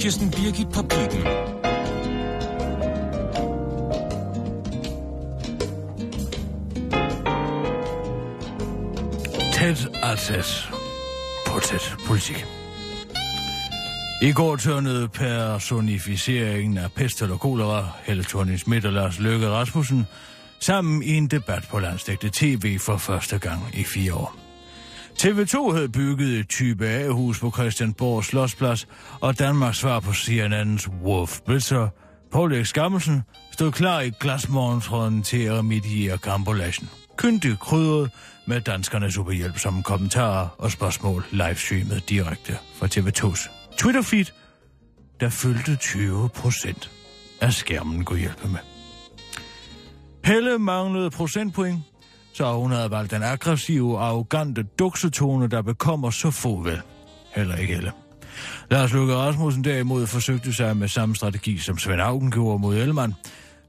Kirsten 0.00 0.30
Birgit 0.30 0.66
på 0.74 0.82
pikken. 0.82 1.22
Tæt 9.52 9.88
på 11.46 11.60
tæt 11.60 11.94
politik. 12.06 12.46
I 14.22 14.32
går 14.32 14.56
tørnede 14.56 15.08
personificeringen 15.08 16.78
af 16.78 16.92
pest 16.92 17.22
eller 17.22 17.36
kolera, 17.36 17.88
Helle 18.04 18.24
thorning 18.24 18.58
Schmidt 18.58 18.84
og 18.84 18.92
Lars 18.92 19.18
Løkke 19.18 19.48
Rasmussen, 19.48 20.06
sammen 20.60 21.02
i 21.02 21.14
en 21.14 21.26
debat 21.26 21.66
på 21.70 21.78
landstægte 21.78 22.30
tv 22.32 22.78
for 22.78 22.96
første 22.96 23.38
gang 23.38 23.62
i 23.74 23.84
fire 23.84 24.14
år. 24.14 24.36
TV2 25.22 25.72
havde 25.72 25.88
bygget 25.88 26.38
et 26.38 26.48
type 26.48 26.88
A-hus 26.88 27.40
på 27.40 27.50
Christianborg 27.50 28.24
Slottsplads, 28.24 28.88
og 29.20 29.38
Danmarks 29.38 29.78
svar 29.78 30.00
på 30.00 30.10
CNN's 30.10 30.90
Wolf 31.04 31.40
Blitzer, 31.46 31.88
Paul 32.32 32.52
Erik 32.52 32.66
Skammelsen, 32.66 33.22
stod 33.52 33.72
klar 33.72 34.00
i 34.00 34.12
glasmorgentråden 34.20 35.22
til 35.22 35.42
at 35.42 35.64
mediere 35.64 36.18
kampolagen. 36.18 36.88
Kyndig 37.16 37.58
krydret 37.58 38.10
med 38.46 38.60
danskernes 38.60 39.14
superhjælpsomme 39.14 39.82
kommentarer 39.82 40.48
og 40.58 40.70
spørgsmål 40.70 41.24
livestreamet 41.30 42.08
direkte 42.08 42.58
fra 42.78 42.86
TV2's 42.86 43.61
Twitter-feed, 43.76 44.32
der 45.20 45.28
fyldte 45.28 45.76
20 45.76 46.28
procent 46.28 46.90
af 47.40 47.52
skærmen 47.52 48.04
kunne 48.04 48.18
hjælpe 48.18 48.48
med. 48.48 48.58
Helle 50.24 50.58
manglede 50.58 51.10
procentpoint, 51.10 51.80
så 52.34 52.52
hun 52.52 52.70
havde 52.70 52.90
valgt 52.90 53.10
den 53.10 53.22
aggressive 53.22 53.98
og 53.98 54.06
arrogante 54.06 54.62
duksetone, 54.62 55.48
der 55.48 55.62
bekommer 55.62 56.10
så 56.10 56.30
få 56.30 56.60
vel. 56.60 56.80
Heller 57.34 57.56
ikke 57.56 57.74
Helle. 57.74 57.92
Lars 58.70 58.92
Løkke 58.92 59.14
Rasmussen 59.14 59.64
derimod 59.64 60.06
forsøgte 60.06 60.52
sig 60.52 60.76
med 60.76 60.88
samme 60.88 61.16
strategi, 61.16 61.58
som 61.58 61.78
Svend 61.78 62.00
Augen 62.00 62.30
gjorde 62.30 62.58
mod 62.58 62.76
Ellemann. 62.76 63.14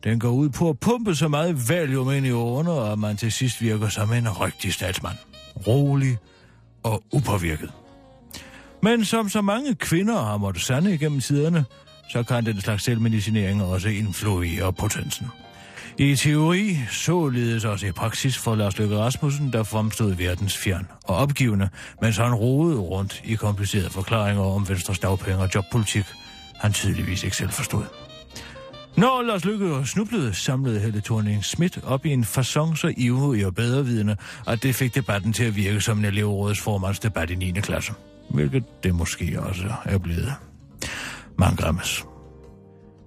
Den 0.03 0.19
går 0.19 0.29
ud 0.29 0.49
på 0.49 0.69
at 0.69 0.79
pumpe 0.79 1.15
så 1.15 1.27
meget 1.27 1.69
valium 1.69 2.11
ind 2.11 2.25
i 2.25 2.31
årene, 2.31 2.91
at 2.91 2.99
man 2.99 3.17
til 3.17 3.31
sidst 3.31 3.61
virker 3.61 3.89
som 3.89 4.13
en 4.13 4.41
rigtig 4.41 4.73
statsmand. 4.73 5.15
Rolig 5.67 6.17
og 6.83 7.03
upåvirket. 7.13 7.69
Men 8.83 9.05
som 9.05 9.29
så 9.29 9.41
mange 9.41 9.75
kvinder 9.75 10.21
har 10.21 10.37
måttet 10.37 10.63
sande 10.63 10.93
igennem 10.93 11.21
tiderne, 11.21 11.65
så 12.09 12.23
kan 12.23 12.45
den 12.45 12.61
slags 12.61 12.83
selvmedicinering 12.83 13.63
også 13.63 13.89
influere 13.89 14.73
potensen. 14.73 15.27
I 15.97 16.15
teori, 16.15 16.77
således 16.91 17.65
også 17.65 17.85
i 17.85 17.91
praksis 17.91 18.37
for 18.37 18.55
Lars 18.55 18.77
Løkke 18.77 18.97
Rasmussen, 18.97 19.53
der 19.53 19.63
fremstod 19.63 20.13
verdens 20.13 20.57
fjern 20.57 20.87
og 21.03 21.15
opgivende, 21.15 21.69
mens 22.01 22.17
han 22.17 22.33
rodede 22.33 22.79
rundt 22.79 23.21
i 23.25 23.35
komplicerede 23.35 23.89
forklaringer 23.89 24.43
om 24.43 24.69
Venstres 24.69 24.99
dagpenge 24.99 25.37
og 25.37 25.55
jobpolitik, 25.55 26.05
han 26.55 26.73
tydeligvis 26.73 27.23
ikke 27.23 27.35
selv 27.35 27.49
forstod. 27.49 27.83
Når 28.97 29.21
Lars 29.21 29.45
Lykke 29.45 29.85
snublede, 29.85 30.33
samlede 30.33 30.79
Helle 30.79 31.01
thorning 31.01 31.43
Schmidt 31.43 31.79
op 31.83 32.05
i 32.05 32.09
en 32.09 32.23
fasong 32.23 32.77
så 32.77 32.93
ivrig 32.97 33.45
og 33.45 33.55
bedrevidende, 33.55 34.15
at 34.47 34.63
det 34.63 34.75
fik 34.75 34.95
debatten 34.95 35.33
til 35.33 35.43
at 35.43 35.55
virke 35.55 35.81
som 35.81 35.99
en 35.99 36.05
elevrådets 36.05 36.61
formandsdebat 36.61 37.29
i 37.29 37.35
9. 37.35 37.51
klasse. 37.51 37.93
Hvilket 38.33 38.63
det 38.83 38.95
måske 38.95 39.41
også 39.41 39.73
er 39.85 39.97
blevet. 39.97 40.33
Man 41.37 41.55
græmmes. 41.55 42.05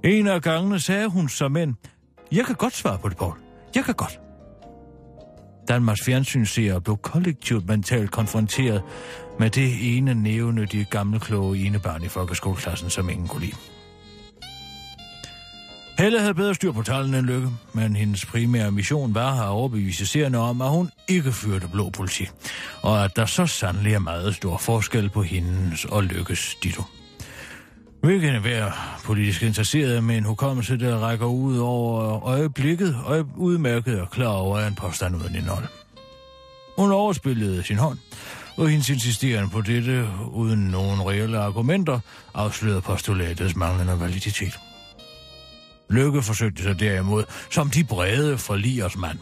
En 0.05 0.27
af 0.27 0.43
gangene 0.43 0.81
sagde 0.81 1.07
hun 1.07 1.29
som 1.29 1.57
en, 1.57 1.77
jeg 2.33 2.45
kan 2.45 2.55
godt 2.55 2.77
svare 2.77 2.99
på 2.99 3.09
det, 3.09 3.17
Paul. 3.17 3.35
Jeg 3.75 3.85
kan 3.85 3.95
godt. 3.95 4.21
Danmarks 5.69 6.01
fjernsynsseere 6.05 6.81
blev 6.81 6.97
kollektivt 6.97 7.69
mentalt 7.69 8.11
konfronteret 8.11 8.83
med 9.39 9.51
det 9.51 9.97
ene 9.97 10.15
nævnyttige 10.15 10.85
gamle 10.91 11.21
kloge 11.21 11.59
enebarn 11.59 12.03
i 12.05 12.09
folkeskoleklassen, 12.09 12.91
som 12.91 13.11
ingen 13.11 13.29
kunne 13.29 13.41
lide. 13.41 13.57
Helle 15.99 16.21
havde 16.21 16.35
bedre 16.35 16.55
styr 16.55 16.73
på 16.73 16.83
tallene 16.83 17.19
end 17.19 17.27
Lykke, 17.27 17.49
men 17.73 17.97
hendes 17.97 18.27
primære 18.27 18.73
mission 18.73 19.15
var 19.15 19.43
at 19.43 19.49
overbevise 19.49 20.07
seerne 20.07 20.39
om, 20.39 20.61
at 20.61 20.71
hun 20.71 20.91
ikke 21.09 21.33
førte 21.33 21.69
blå 21.69 21.91
politik, 21.91 22.31
og 22.83 23.05
at 23.05 23.17
der 23.17 23.27
så 23.27 23.47
sandelig 23.47 23.95
er 23.95 23.99
meget 23.99 24.35
stor 24.35 24.57
forskel 24.57 25.11
på 25.11 25.23
hendes 25.23 25.85
og 25.85 26.05
Lykkes 26.05 26.57
ditto. 26.63 26.83
Hvilken 28.03 28.35
er 28.35 28.41
hver 28.41 28.73
politisk 29.05 29.43
interesseret 29.43 30.05
med 30.05 30.17
en 30.17 30.25
hukommelse, 30.25 30.79
der 30.79 30.99
rækker 30.99 31.27
ud 31.27 31.59
over 31.59 32.25
øjeblikket, 32.25 32.97
og 33.05 33.19
er 33.19 33.25
udmærket 33.37 34.01
og 34.01 34.11
klar 34.11 34.29
over 34.29 34.61
en 34.61 34.75
påstand 34.75 35.17
uden 35.17 35.35
indhold. 35.35 35.65
Hun 36.79 36.93
overspillede 36.93 37.63
sin 37.63 37.79
hånd, 37.79 37.99
og 38.57 38.69
hendes 38.69 38.91
insisterende 38.91 39.51
på 39.51 39.61
dette, 39.61 40.09
uden 40.33 40.59
nogen 40.59 41.07
reelle 41.09 41.39
argumenter, 41.39 42.01
afslørede 42.35 42.81
postulatets 42.81 43.57
manglende 43.57 44.01
validitet. 44.01 44.59
Lykke 45.91 46.23
forsøgte 46.23 46.63
sig 46.63 46.81
derimod 46.81 47.25
som 47.51 47.71
de 47.71 47.85
brede 47.85 48.39
forligers 48.39 48.97
mand. 48.97 49.19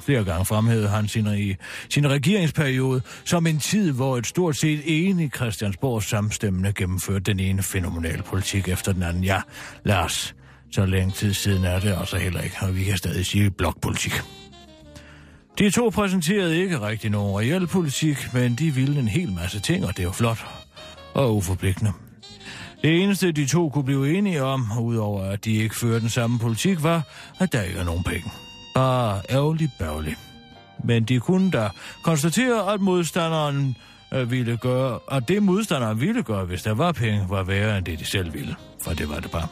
Flere 0.00 0.24
gange 0.24 0.44
fremhævede 0.44 0.88
han 0.88 1.08
sin, 1.08 1.26
i 1.26 1.54
sin 1.88 2.10
regeringsperiode 2.10 3.02
som 3.24 3.46
en 3.46 3.58
tid, 3.58 3.92
hvor 3.92 4.18
et 4.18 4.26
stort 4.26 4.56
set 4.56 4.82
enig 4.84 5.30
Christiansborg 5.36 6.02
samstemmende 6.02 6.72
gennemførte 6.72 7.20
den 7.20 7.40
ene 7.40 7.62
fænomenale 7.62 8.22
politik 8.22 8.68
efter 8.68 8.92
den 8.92 9.02
anden. 9.02 9.24
Ja, 9.24 9.40
Lars, 9.84 10.34
så 10.72 10.86
længe 10.86 11.12
tid 11.12 11.34
siden 11.34 11.64
er 11.64 11.80
det 11.80 11.94
også 11.94 12.16
heller 12.16 12.40
ikke, 12.40 12.56
og 12.60 12.76
vi 12.76 12.84
kan 12.84 12.96
stadig 12.96 13.26
sige 13.26 13.50
blokpolitik. 13.50 14.12
De 15.58 15.70
to 15.70 15.90
præsenterede 15.90 16.56
ikke 16.56 16.80
rigtig 16.80 17.10
nogen 17.10 17.38
reel 17.40 17.66
politik, 17.66 18.34
men 18.34 18.54
de 18.54 18.74
ville 18.74 19.00
en 19.00 19.08
hel 19.08 19.32
masse 19.32 19.60
ting, 19.60 19.86
og 19.86 19.96
det 19.96 20.06
var 20.06 20.12
flot 20.12 20.46
og 21.14 21.36
uforpligtende. 21.36 21.92
Det 22.82 23.02
eneste, 23.02 23.32
de 23.32 23.46
to 23.46 23.68
kunne 23.68 23.84
blive 23.84 24.18
enige 24.18 24.42
om, 24.42 24.66
udover 24.80 25.24
at 25.24 25.44
de 25.44 25.52
ikke 25.52 25.76
førte 25.76 26.00
den 26.00 26.08
samme 26.08 26.38
politik, 26.38 26.82
var, 26.82 27.02
at 27.40 27.52
der 27.52 27.62
ikke 27.62 27.78
er 27.78 27.84
nogen 27.84 28.04
penge. 28.04 28.30
Bare 28.74 29.20
ærgerligt 29.30 29.70
bærgerligt. 29.78 30.18
Men 30.84 31.04
de 31.04 31.20
kunne 31.20 31.50
da 31.50 31.68
konstatere, 32.02 32.72
at 32.72 32.80
modstanderen 32.80 33.76
øh, 34.14 34.30
ville 34.30 34.56
gøre, 34.56 34.98
at 35.10 35.28
det 35.28 35.42
modstanderen 35.42 36.00
ville 36.00 36.22
gøre, 36.22 36.44
hvis 36.44 36.62
der 36.62 36.74
var 36.74 36.92
penge, 36.92 37.26
var 37.28 37.42
værre 37.42 37.78
end 37.78 37.84
det, 37.84 37.98
de 37.98 38.04
selv 38.04 38.34
ville. 38.34 38.56
For 38.84 38.92
det 38.92 39.08
var 39.08 39.20
det 39.20 39.30
bare. 39.30 39.48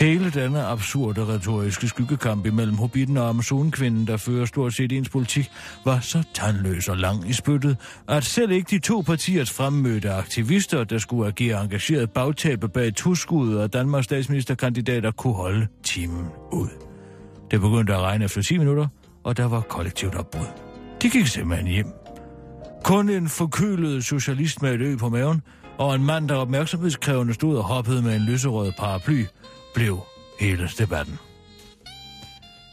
Hele 0.00 0.30
denne 0.30 0.64
absurde 0.64 1.26
retoriske 1.26 1.88
skyggekamp 1.88 2.46
imellem 2.46 2.76
hobitten 2.76 3.16
og 3.16 3.28
amazonkvinden, 3.28 4.06
der 4.06 4.16
fører 4.16 4.44
stort 4.44 4.74
set 4.74 4.92
ens 4.92 5.08
politik, 5.08 5.50
var 5.84 6.00
så 6.00 6.22
tandløs 6.34 6.88
og 6.88 6.96
lang 6.96 7.30
i 7.30 7.32
spyttet, 7.32 7.76
at 8.08 8.24
selv 8.24 8.50
ikke 8.50 8.70
de 8.70 8.78
to 8.78 9.00
partiers 9.00 9.50
fremmødte 9.50 10.10
aktivister, 10.12 10.84
der 10.84 10.98
skulle 10.98 11.26
agere 11.26 11.64
engageret 11.64 12.10
bagtæppe 12.10 12.68
bag 12.68 12.94
tuskud 12.94 13.54
og 13.54 13.72
Danmarks 13.72 14.04
statsministerkandidater, 14.04 15.10
kunne 15.10 15.34
holde 15.34 15.66
timen 15.82 16.26
ud. 16.52 16.68
Det 17.50 17.60
begyndte 17.60 17.94
at 17.94 18.00
regne 18.00 18.24
efter 18.24 18.42
10 18.42 18.58
minutter, 18.58 18.86
og 19.24 19.36
der 19.36 19.44
var 19.44 19.60
kollektivt 19.60 20.14
opbrud. 20.14 20.46
De 21.02 21.10
gik 21.10 21.26
simpelthen 21.26 21.68
hjem. 21.68 21.86
Kun 22.84 23.08
en 23.08 23.28
forkølet 23.28 24.04
socialist 24.04 24.62
med 24.62 24.74
et 24.74 24.80
ø 24.80 24.96
på 24.96 25.08
maven, 25.08 25.42
og 25.78 25.94
en 25.94 26.04
mand, 26.04 26.28
der 26.28 26.34
opmærksomhedskrævende 26.34 27.34
stod 27.34 27.56
og 27.56 27.64
hoppede 27.64 28.02
med 28.02 28.16
en 28.16 28.22
lyserød 28.22 28.72
paraply, 28.78 29.24
blev 29.74 30.00
hele 30.40 30.70
debatten. 30.78 31.18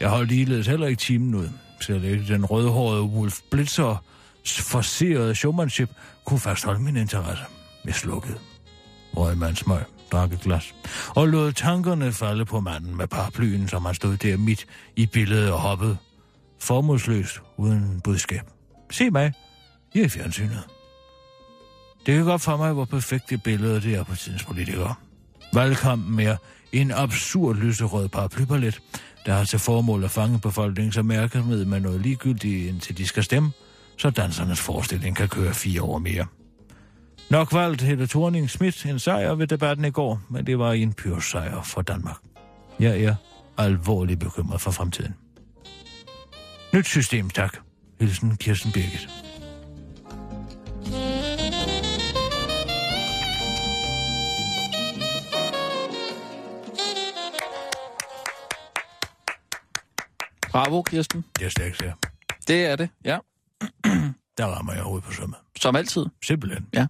Jeg 0.00 0.10
holdt 0.10 0.28
ligeledes 0.28 0.66
heller 0.66 0.86
ikke 0.86 1.00
timen 1.00 1.34
ud, 1.34 1.48
selv 1.80 2.04
ikke 2.04 2.26
den 2.26 2.44
rødhårede 2.44 3.02
Wolf 3.02 3.40
Blitzer 3.50 4.04
forserede 4.46 5.34
showmanship 5.34 5.90
kunne 6.24 6.40
fastholde 6.40 6.80
min 6.80 6.96
interesse. 6.96 7.44
Jeg 7.84 7.94
slukkede. 7.94 8.38
Røg 9.16 9.38
man 9.38 9.56
smøg, 9.56 9.82
drak 10.12 10.32
et 10.32 10.40
glas, 10.40 10.74
og 11.08 11.28
lod 11.28 11.52
tankerne 11.52 12.12
falde 12.12 12.44
på 12.44 12.60
manden 12.60 12.96
med 12.96 13.06
paraplyen, 13.06 13.68
som 13.68 13.84
han 13.84 13.94
stod 13.94 14.16
der 14.16 14.36
midt 14.36 14.66
i 14.96 15.06
billedet 15.06 15.52
og 15.52 15.60
hoppede. 15.60 15.96
Formålsløst, 16.60 17.40
uden 17.56 18.00
budskab. 18.00 18.42
Se 18.90 19.10
mig, 19.10 19.32
jeg 19.94 20.00
er 20.00 20.04
i 20.04 20.08
fjernsynet. 20.08 20.62
Det 22.06 22.14
kan 22.14 22.24
godt 22.24 22.42
for 22.42 22.56
mig, 22.56 22.72
hvor 22.72 22.84
perfekt 22.84 23.30
det 23.30 23.42
billede 23.42 23.80
det 23.80 23.94
er 23.94 24.04
på 24.04 24.14
tidens 24.16 24.44
politikere. 24.44 24.94
Valgkampen 25.52 26.16
mere 26.16 26.36
en 26.72 26.90
absurd 26.90 27.56
lyserød 27.56 28.08
paraplyballet, 28.08 28.80
der 29.26 29.34
har 29.34 29.44
til 29.44 29.58
formål 29.58 30.04
at 30.04 30.10
fange 30.10 30.40
befolkningens 30.40 30.96
opmærksomhed 30.96 31.64
med 31.64 31.80
noget 31.80 32.00
ligegyldigt, 32.00 32.68
indtil 32.68 32.98
de 32.98 33.06
skal 33.06 33.24
stemme, 33.24 33.52
så 33.98 34.10
dansernes 34.10 34.60
forestilling 34.60 35.16
kan 35.16 35.28
køre 35.28 35.54
fire 35.54 35.82
år 35.82 35.98
mere. 35.98 36.26
Nok 37.30 37.52
valgte 37.52 37.84
Helle 37.84 38.06
thorning 38.06 38.50
Schmidt 38.50 38.86
en 38.86 38.98
sejr 38.98 39.34
ved 39.34 39.46
debatten 39.46 39.84
i 39.84 39.90
går, 39.90 40.20
men 40.30 40.46
det 40.46 40.58
var 40.58 40.72
en 40.72 40.92
pyr 40.92 41.20
sejr 41.20 41.62
for 41.62 41.82
Danmark. 41.82 42.16
Jeg 42.80 43.00
er 43.00 43.14
alvorligt 43.58 44.20
bekymret 44.20 44.60
for 44.60 44.70
fremtiden. 44.70 45.14
Nyt 46.74 46.86
system, 46.86 47.30
tak. 47.30 47.56
Hilsen 48.00 48.36
Kirsten 48.36 48.72
Birgit. 48.72 49.31
Bravo, 60.52 60.82
Kirsten. 60.82 61.24
Det 61.38 61.46
er 61.46 61.50
stærkt, 61.50 61.82
ja. 61.82 61.92
Det 62.48 62.66
er 62.66 62.76
det, 62.76 62.88
ja. 63.04 63.18
Der 64.38 64.46
rammer 64.46 64.72
jeg 64.72 64.82
hovedet 64.82 65.04
på 65.04 65.12
sømmet. 65.12 65.38
Som 65.60 65.76
altid. 65.76 66.06
Simpelthen. 66.24 66.66
Ja. 66.74 66.86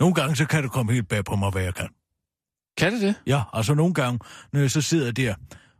Nogle 0.00 0.14
gange, 0.14 0.36
så 0.36 0.46
kan 0.46 0.62
det 0.62 0.72
komme 0.72 0.92
helt 0.92 1.08
bag 1.08 1.24
på 1.24 1.36
mig, 1.36 1.50
hvad 1.50 1.62
jeg 1.62 1.74
kan. 1.74 1.88
Kan 2.78 2.92
det 2.92 3.02
det? 3.02 3.14
Ja, 3.26 3.42
altså 3.52 3.74
nogle 3.74 3.94
gange, 3.94 4.18
når 4.52 4.60
jeg 4.60 4.70
så 4.70 4.80
sidder 4.80 5.12
der, 5.12 5.34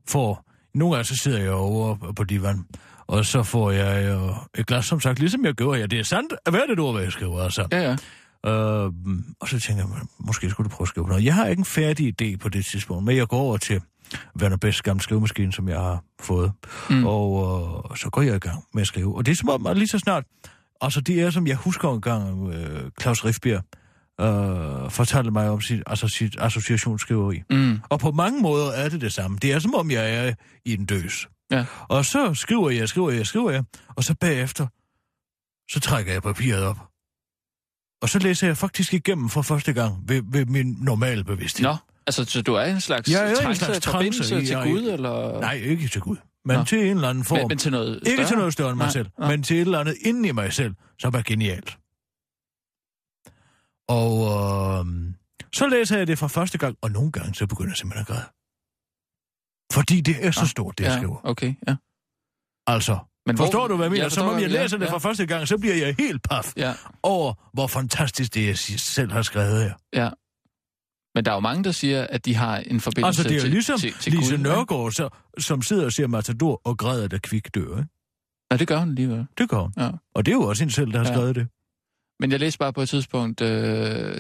for 0.09 0.45
nogle 0.75 0.95
gange 0.95 1.05
så 1.05 1.17
sidder 1.17 1.39
jeg 1.39 1.53
over 1.53 2.13
på 2.17 2.25
divan, 2.25 2.67
og 3.07 3.25
så 3.25 3.43
får 3.43 3.71
jeg 3.71 4.05
øh, 4.05 4.37
et 4.55 4.67
glas, 4.67 4.87
som 4.87 5.01
sagt, 5.01 5.19
ligesom 5.19 5.45
jeg 5.45 5.55
gjorde 5.55 5.79
her. 5.79 5.87
Det 5.87 5.99
er 5.99 6.05
sandt, 6.05 6.35
hvad 6.51 6.61
er 6.61 6.67
det 6.67 6.79
ord, 6.79 6.95
hvad 6.95 7.03
jeg 7.03 7.13
skriver, 7.13 7.43
altså. 7.43 7.69
Ja, 7.73 7.81
ja. 7.81 7.97
Øh, 8.51 8.93
og 9.41 9.49
så 9.49 9.61
tænker 9.61 9.89
jeg, 9.89 10.07
måske 10.19 10.51
skulle 10.51 10.71
du 10.71 10.77
prøve 10.77 10.85
at 10.85 10.89
skrive 10.89 11.09
noget. 11.09 11.25
Jeg 11.25 11.35
har 11.35 11.47
ikke 11.47 11.61
en 11.61 11.65
færdig 11.65 12.23
idé 12.23 12.37
på 12.37 12.49
det 12.49 12.65
tidspunkt, 12.67 13.05
men 13.05 13.17
jeg 13.17 13.29
går 13.29 13.39
over 13.39 13.57
til 13.57 13.81
Werner 14.41 14.57
Best 14.57 14.83
gamle 14.83 15.03
skrivemaskine, 15.03 15.53
som 15.53 15.69
jeg 15.69 15.81
har 15.81 16.05
fået. 16.21 16.53
Mm. 16.91 17.07
Og 17.07 17.29
øh, 17.91 17.97
så 17.97 18.11
går 18.11 18.23
jeg 18.23 18.37
i 18.37 18.39
gang 18.39 18.65
med 18.75 18.81
at 18.81 18.87
skrive. 18.87 19.17
Og 19.17 19.27
det 19.27 19.33
er 19.33 19.37
som 19.37 19.49
om, 19.49 19.67
at 19.67 19.79
lige 19.79 19.89
så 19.89 19.99
snart, 19.99 20.25
altså 20.81 21.01
det 21.01 21.23
er 21.23 21.31
som 21.31 21.47
jeg 21.47 21.57
husker 21.57 21.93
en 21.93 22.01
gang, 22.01 22.53
øh, 22.53 22.91
Claus 23.01 23.25
Riffbjerg 23.25 23.65
øh, 24.21 24.91
fortalte 24.91 25.31
mig 25.31 25.51
om 25.51 25.61
sit, 25.61 25.83
altså 25.87 26.09
sit 26.09 26.37
associationsskriveri. 26.39 27.43
Mm. 27.51 27.81
Og 27.89 28.01
på 28.01 28.11
mange 28.11 28.43
måder 28.43 28.73
er 28.73 28.89
det 28.89 29.01
det 29.01 29.13
samme. 29.13 29.39
Det 29.43 29.53
er 29.53 29.59
som 29.59 29.75
om, 29.75 29.91
jeg 29.91 30.15
er 30.15 30.35
i 30.65 30.75
en 30.75 30.87
døs. 30.87 31.29
Ja. 31.51 31.67
Og 31.89 32.05
så 32.05 32.35
skriver 32.35 32.71
jeg, 32.71 32.89
skriver 32.89 33.11
jeg, 33.11 33.27
skriver 33.27 33.51
jeg, 33.51 33.65
og 33.89 34.05
så 34.05 34.15
bagefter, 34.21 34.67
så 35.71 35.81
trækker 35.81 36.13
jeg 36.13 36.23
papiret 36.23 36.63
op. 36.63 36.79
Og 38.03 38.09
så 38.09 38.19
læser 38.19 38.47
jeg 38.47 38.57
faktisk 38.57 38.95
igennem 38.95 39.29
for 39.29 39.43
første 39.43 39.73
gang 39.73 40.09
ved, 40.09 40.23
ved 40.27 40.47
min 40.47 40.77
normale 40.81 41.25
bevidsthed. 41.25 41.67
Nå, 41.67 41.77
altså 42.07 42.25
så 42.25 42.43
du 42.43 42.55
er 42.55 42.65
en 42.65 42.81
slags 42.81 43.11
Jeg 43.11 43.33
er 43.33 43.49
en 43.49 43.55
slags 43.55 43.87
forbindelse 43.87 44.47
til 44.47 44.57
Gud, 44.57 44.83
eller? 44.93 45.41
Nej, 45.41 45.53
ikke 45.55 45.89
til 45.89 46.01
Gud. 46.01 46.17
Men 46.45 46.57
Nå. 46.59 46.65
til 46.65 46.79
en 46.79 46.97
eller 46.97 47.09
anden 47.09 47.25
form. 47.25 47.39
men, 47.39 47.49
men 47.49 47.59
til 47.59 47.73
noget 47.73 47.95
Ikke 48.07 48.17
større? 48.17 48.29
til 48.29 48.37
noget 48.37 48.53
større 48.53 48.71
end 48.71 48.77
mig 48.77 48.85
Nej, 48.85 48.93
selv, 48.93 49.09
nej. 49.19 49.31
men 49.31 49.43
til 49.43 49.57
et 49.57 49.61
eller 49.61 49.79
andet 49.79 49.97
inde 50.01 50.29
i 50.29 50.33
mig 50.33 50.53
selv, 50.53 50.75
som 50.99 51.15
er 51.15 51.23
genialt. 51.23 51.79
Og 53.89 54.13
øh, 54.21 54.87
så 55.55 55.67
læser 55.69 55.99
jeg 55.99 56.07
det 56.07 56.19
for 56.19 56.29
første 56.29 56.59
gang, 56.59 56.77
og 56.83 56.91
nogle 56.91 57.13
gange 57.13 57.35
så 57.35 57.47
begynder 57.47 57.71
jeg 57.71 57.77
simpelthen 57.77 58.01
at 58.01 58.07
græde. 58.07 58.27
Fordi 59.73 60.01
det 60.01 60.27
er 60.27 60.31
så 60.31 60.47
stort, 60.47 60.79
det 60.79 60.85
jeg 60.85 60.93
ja, 60.93 60.99
skriver. 60.99 61.21
okay, 61.25 61.55
ja. 61.69 61.77
Altså, 62.67 62.99
Men 63.27 63.37
forstår 63.37 63.59
hvor- 63.59 63.69
du, 63.69 63.77
hvad 63.77 63.87
jeg 63.87 63.91
mener? 63.91 64.05
Ja, 64.05 64.09
Som 64.09 64.29
om 64.29 64.35
jeg 64.41 64.51
ja, 64.51 64.63
læser 64.63 64.77
det 64.79 64.87
ja, 64.87 64.93
for 64.93 64.99
første 64.99 65.27
gang, 65.27 65.49
så 65.49 65.59
bliver 65.59 65.75
jeg 65.75 65.95
helt 65.99 66.23
paf 66.23 66.53
Ja, 66.57 66.75
over, 67.03 67.35
hvor 67.53 67.67
fantastisk 67.67 68.35
det, 68.35 68.47
jeg 68.47 68.59
selv 68.59 69.13
har 69.13 69.23
skrevet 69.23 69.63
her. 69.63 69.75
ja. 69.93 70.11
Men 71.15 71.25
der 71.25 71.31
er 71.31 71.35
jo 71.35 71.41
mange, 71.41 71.65
der 71.65 71.73
siger, 71.73 72.07
at 72.11 72.25
de 72.25 72.35
har 72.35 72.57
en 72.59 72.81
forbindelse 72.81 73.07
Altså, 73.07 73.23
det 73.23 73.37
er 73.37 73.41
til, 73.41 73.51
ligesom 73.51 73.79
til, 73.79 73.93
til 74.01 74.13
Lise 74.13 74.37
Gud. 74.37 74.43
Nørgaard, 74.43 74.91
så, 74.93 75.09
som 75.39 75.63
sidder 75.63 75.85
og 75.85 75.93
ser 75.93 76.07
Matador 76.07 76.61
og 76.65 76.79
græder, 76.79 77.09
da 77.09 77.19
Kvik 77.19 77.55
dør. 77.55 77.79
Ikke? 77.79 77.89
Nej, 78.51 78.57
det 78.59 78.69
gør 78.69 78.79
hun 78.79 78.89
alligevel. 78.89 79.27
Det 79.39 79.49
gør 79.49 79.61
hun. 79.61 79.73
Ja. 79.77 79.91
Og 80.15 80.27
det 80.27 80.33
er 80.33 80.37
jo 80.37 80.43
også 80.43 80.65
en 80.65 80.71
selv, 80.71 80.93
der 80.93 80.99
har 80.99 81.07
Ja. 81.07 81.13
skrevet 81.13 81.35
det. 81.35 81.49
Men 82.21 82.31
jeg 82.31 82.41
læste 82.41 82.59
bare 82.59 82.73
på 82.73 82.83
et 82.83 82.89
tidspunkt, 82.89 83.41
uh, 83.41 83.49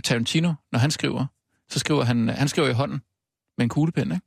Tarantino, 0.04 0.52
når 0.72 0.78
han 0.78 0.90
skriver, 0.90 1.26
så 1.70 1.78
skriver 1.78 2.04
han, 2.04 2.28
han 2.28 2.48
skriver 2.48 2.68
i 2.68 2.72
hånden 2.72 2.98
med 3.58 3.64
en 3.64 3.68
kuglepen, 3.68 4.12
ikke? 4.12 4.26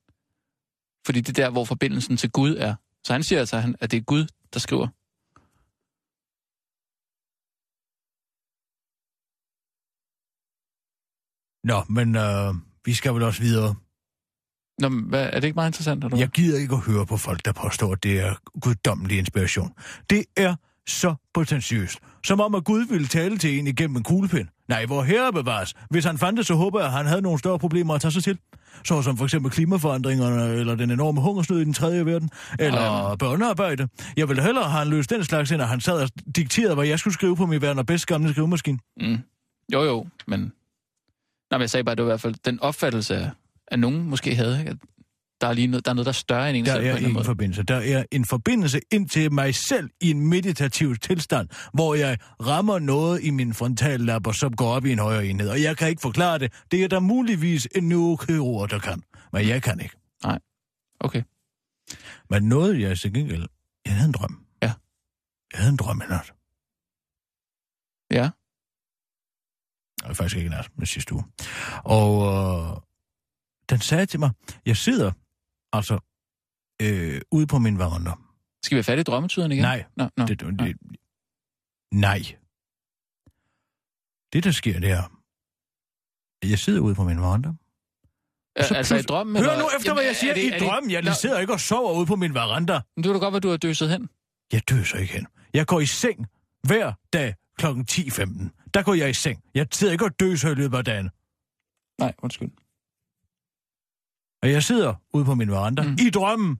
Fordi 1.05 1.21
det 1.21 1.39
er 1.39 1.43
der, 1.43 1.49
hvor 1.51 1.65
forbindelsen 1.65 2.17
til 2.17 2.31
Gud 2.31 2.55
er. 2.57 2.75
Så 3.05 3.13
han 3.13 3.23
siger 3.23 3.39
altså, 3.39 3.73
at 3.79 3.91
det 3.91 3.97
er 3.97 4.01
Gud, 4.01 4.25
der 4.53 4.59
skriver. 4.59 4.87
Nå, 11.63 11.83
men 11.89 12.15
øh, 12.15 12.53
vi 12.85 12.93
skal 12.93 13.13
vel 13.13 13.23
også 13.23 13.41
videre. 13.41 13.75
Nå, 14.79 14.89
men 14.89 15.03
hvad, 15.03 15.23
er 15.33 15.39
det 15.39 15.43
ikke 15.43 15.55
meget 15.55 15.69
interessant? 15.69 16.03
Eller? 16.03 16.17
Jeg 16.17 16.27
gider 16.29 16.59
ikke 16.59 16.73
at 16.75 16.81
høre 16.81 17.05
på 17.05 17.17
folk, 17.17 17.45
der 17.45 17.51
påstår, 17.51 17.91
at 17.93 18.03
det 18.03 18.19
er 18.19 18.33
guddommelig 18.61 19.17
inspiration. 19.17 19.71
Det 20.09 20.23
er 20.37 20.55
så 20.87 21.15
potentiøst. 21.33 21.99
Som 22.25 22.39
om, 22.41 22.55
at 22.55 22.63
Gud 22.63 22.85
ville 22.85 23.07
tale 23.07 23.37
til 23.37 23.59
en 23.59 23.67
igennem 23.67 23.95
en 23.97 24.03
kuglepind. 24.03 24.47
Nej, 24.69 24.85
hvor 24.85 25.03
herre 25.03 25.33
bevares. 25.33 25.73
Hvis 25.89 26.05
han 26.05 26.17
fandt 26.17 26.37
det, 26.37 26.45
så 26.45 26.55
håber 26.55 26.79
jeg, 26.79 26.87
at 26.87 26.93
han 26.93 27.05
havde 27.05 27.21
nogle 27.21 27.39
større 27.39 27.59
problemer 27.59 27.93
at 27.93 28.01
tage 28.01 28.11
sig 28.11 28.23
til. 28.23 28.37
Så 28.85 29.01
som 29.01 29.17
for 29.17 29.23
eksempel 29.25 29.51
klimaforandringerne, 29.51 30.53
eller 30.53 30.75
den 30.75 30.91
enorme 30.91 31.21
hungersnød 31.21 31.59
i 31.61 31.65
den 31.65 31.73
tredje 31.73 32.05
verden, 32.05 32.29
eller 32.59 33.05
Øhm. 33.09 33.17
børnearbejde. 33.17 33.87
Jeg 34.17 34.29
ville 34.29 34.43
hellere 34.43 34.63
have 34.69 34.79
han 34.79 34.87
løst 34.87 35.09
den 35.09 35.23
slags, 35.23 35.51
end 35.51 35.61
at 35.61 35.67
han 35.67 35.81
sad 35.81 36.01
og 36.01 36.09
dikterede, 36.35 36.75
hvad 36.75 36.85
jeg 36.87 36.99
skulle 36.99 37.13
skrive 37.13 37.35
på 37.35 37.45
min 37.45 37.61
værende 37.61 37.83
bedst 37.83 38.07
gamle 38.07 38.31
skrivemaskine. 38.31 38.79
Mm. 39.01 39.17
Jo, 39.73 39.83
jo, 39.83 40.05
men... 40.27 40.51
Nå, 41.51 41.57
men 41.57 41.61
jeg 41.61 41.69
sagde 41.69 41.83
bare, 41.83 41.95
det 41.95 42.03
var 42.03 42.09
i 42.09 42.11
hvert 42.11 42.21
fald 42.21 42.35
den 42.45 42.59
opfattelse, 42.59 43.31
at 43.67 43.79
nogen 43.79 44.03
måske 44.03 44.35
havde, 44.35 44.63
at 44.65 44.77
der 45.41 45.47
er, 45.47 45.53
lige 45.53 45.67
noget, 45.67 45.85
der 45.85 45.91
er 45.91 45.95
noget, 45.95 46.05
der 46.05 46.11
er 46.11 46.13
større 46.13 46.49
end 46.49 46.57
en 46.57 46.65
Der 46.65 46.71
selv 46.71 46.83
på 46.91 46.97
er 46.97 47.07
en 47.07 47.13
måde. 47.13 47.25
forbindelse. 47.25 47.63
Der 47.63 47.75
er 47.75 48.03
en 48.11 48.25
forbindelse 48.25 48.79
ind 48.91 49.09
til 49.09 49.33
mig 49.33 49.55
selv 49.55 49.89
i 50.01 50.11
en 50.11 50.29
meditativ 50.29 50.95
tilstand, 50.95 51.47
hvor 51.73 51.95
jeg 51.95 52.17
rammer 52.45 52.79
noget 52.79 53.23
i 53.23 53.29
min 53.29 53.53
frontallapper, 53.53 54.31
som 54.31 54.55
går 54.55 54.67
op 54.75 54.85
i 54.85 54.91
en 54.91 54.99
højere 54.99 55.25
enhed. 55.25 55.49
Og 55.49 55.61
jeg 55.61 55.77
kan 55.77 55.89
ikke 55.89 56.01
forklare 56.01 56.39
det. 56.39 56.53
Det 56.71 56.83
er 56.83 56.87
der 56.87 56.99
muligvis 56.99 57.67
en 57.75 57.89
neurokirurg, 57.89 58.69
der 58.69 58.79
kan. 58.79 59.03
Men 59.33 59.47
jeg 59.47 59.63
kan 59.63 59.79
ikke. 59.79 59.95
Okay. 60.99 61.23
Men 62.29 62.43
noget, 62.43 62.81
jeg 62.81 62.97
til 62.99 63.13
gengæld... 63.13 63.47
Jeg 63.85 63.93
havde 63.95 64.07
en 64.07 64.11
drøm. 64.13 64.45
Ja. 64.61 64.71
Jeg 65.53 65.59
havde 65.59 65.69
en 65.71 65.77
drøm 65.77 66.01
i 66.01 66.09
nat. 66.09 66.33
Ja. 68.11 68.29
Nej, 70.07 70.13
faktisk 70.13 70.37
ikke 70.37 70.49
nat, 70.49 70.69
men 70.75 70.85
sidste 70.85 71.13
uge. 71.13 71.23
Og 71.83 72.11
øh, 72.27 72.77
den 73.69 73.79
sagde 73.79 74.05
til 74.05 74.19
mig, 74.19 74.31
jeg 74.65 74.77
sidder 74.77 75.11
altså 75.73 75.99
øh, 76.81 77.21
ude 77.31 77.47
på 77.47 77.57
min 77.59 77.77
veranda. 77.79 78.11
Skal 78.63 78.75
vi 78.75 78.77
have 78.77 78.83
fat 78.83 78.99
i 78.99 79.03
drømmetyderne 79.03 79.53
igen? 79.55 79.61
Nej, 79.63 79.85
Nå, 79.97 80.09
nå. 80.17 80.25
Det, 80.25 80.39
det, 80.39 80.59
det, 80.59 80.77
nej. 81.93 82.19
Det, 84.33 84.43
der 84.43 84.51
sker, 84.51 84.79
det 84.79 84.91
er, 84.91 85.03
jeg 86.43 86.59
sidder 86.59 86.79
ude 86.81 86.95
på 86.95 87.03
min 87.03 87.19
veranda. 87.21 87.49
Øh, 88.57 88.65
så 88.65 88.73
altså 88.75 88.95
i 88.95 89.01
drømmen? 89.01 89.35
Hør 89.35 89.43
eller- 89.51 89.59
nu 89.63 89.69
efter, 89.77 89.93
hvad 89.93 90.03
jeg 90.03 90.09
er 90.09 90.13
siger 90.13 90.33
det- 90.33 90.43
i 90.43 90.49
det- 90.49 90.61
drømmen. 90.61 90.91
Jeg 90.91 91.01
Nå, 91.01 91.11
sidder 91.11 91.39
ikke 91.39 91.53
og 91.53 91.59
sover 91.59 91.93
ude 91.97 92.05
på 92.05 92.15
min 92.15 92.33
veranda. 92.33 92.81
men 92.95 93.03
Det 93.03 93.09
var 93.09 93.13
da 93.19 93.25
godt, 93.25 93.35
at 93.35 93.43
du 93.43 93.49
har 93.49 93.57
døset 93.57 93.89
hen. 93.89 94.09
Jeg 94.53 94.69
døser 94.69 94.97
ikke 94.97 95.13
hen. 95.13 95.27
Jeg 95.53 95.67
går 95.67 95.79
i 95.79 95.85
seng 95.85 96.27
hver 96.63 96.93
dag 97.13 97.35
kl. 97.59 97.65
10.15. 97.65 98.51
Der 98.77 98.83
går 98.83 98.93
jeg 98.93 99.09
i 99.09 99.13
seng. 99.13 99.43
Jeg 99.53 99.67
sidder 99.71 99.93
ikke 99.93 100.05
og 100.05 100.19
døser 100.19 100.49
i 100.51 100.53
løbet 100.55 100.77
af 100.77 100.85
dagen. 100.85 101.09
Nej, 102.03 102.13
undskyld. 102.25 102.51
Og 104.41 104.51
jeg 104.51 104.63
sidder 104.63 104.95
ude 105.13 105.25
på 105.25 105.35
min 105.35 105.51
veranda 105.51 105.81
Mm. 105.83 105.93
i 106.07 106.09
drømmen, 106.09 106.59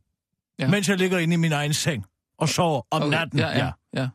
Ja. 0.60 0.64
ja. 0.66 0.72
mens 0.72 0.90
jeg 0.90 0.98
ligger 0.98 1.18
inde 1.18 1.34
i 1.34 1.38
min 1.38 1.52
egen 1.52 1.74
seng 1.74 2.06
og 2.38 2.50
sover 2.50 2.82
om 2.92 3.02
Okay, 3.02 3.10
natten. 3.18 3.40
Ja, 3.40 3.48
ja, 3.48 3.72
ja. 3.94 4.10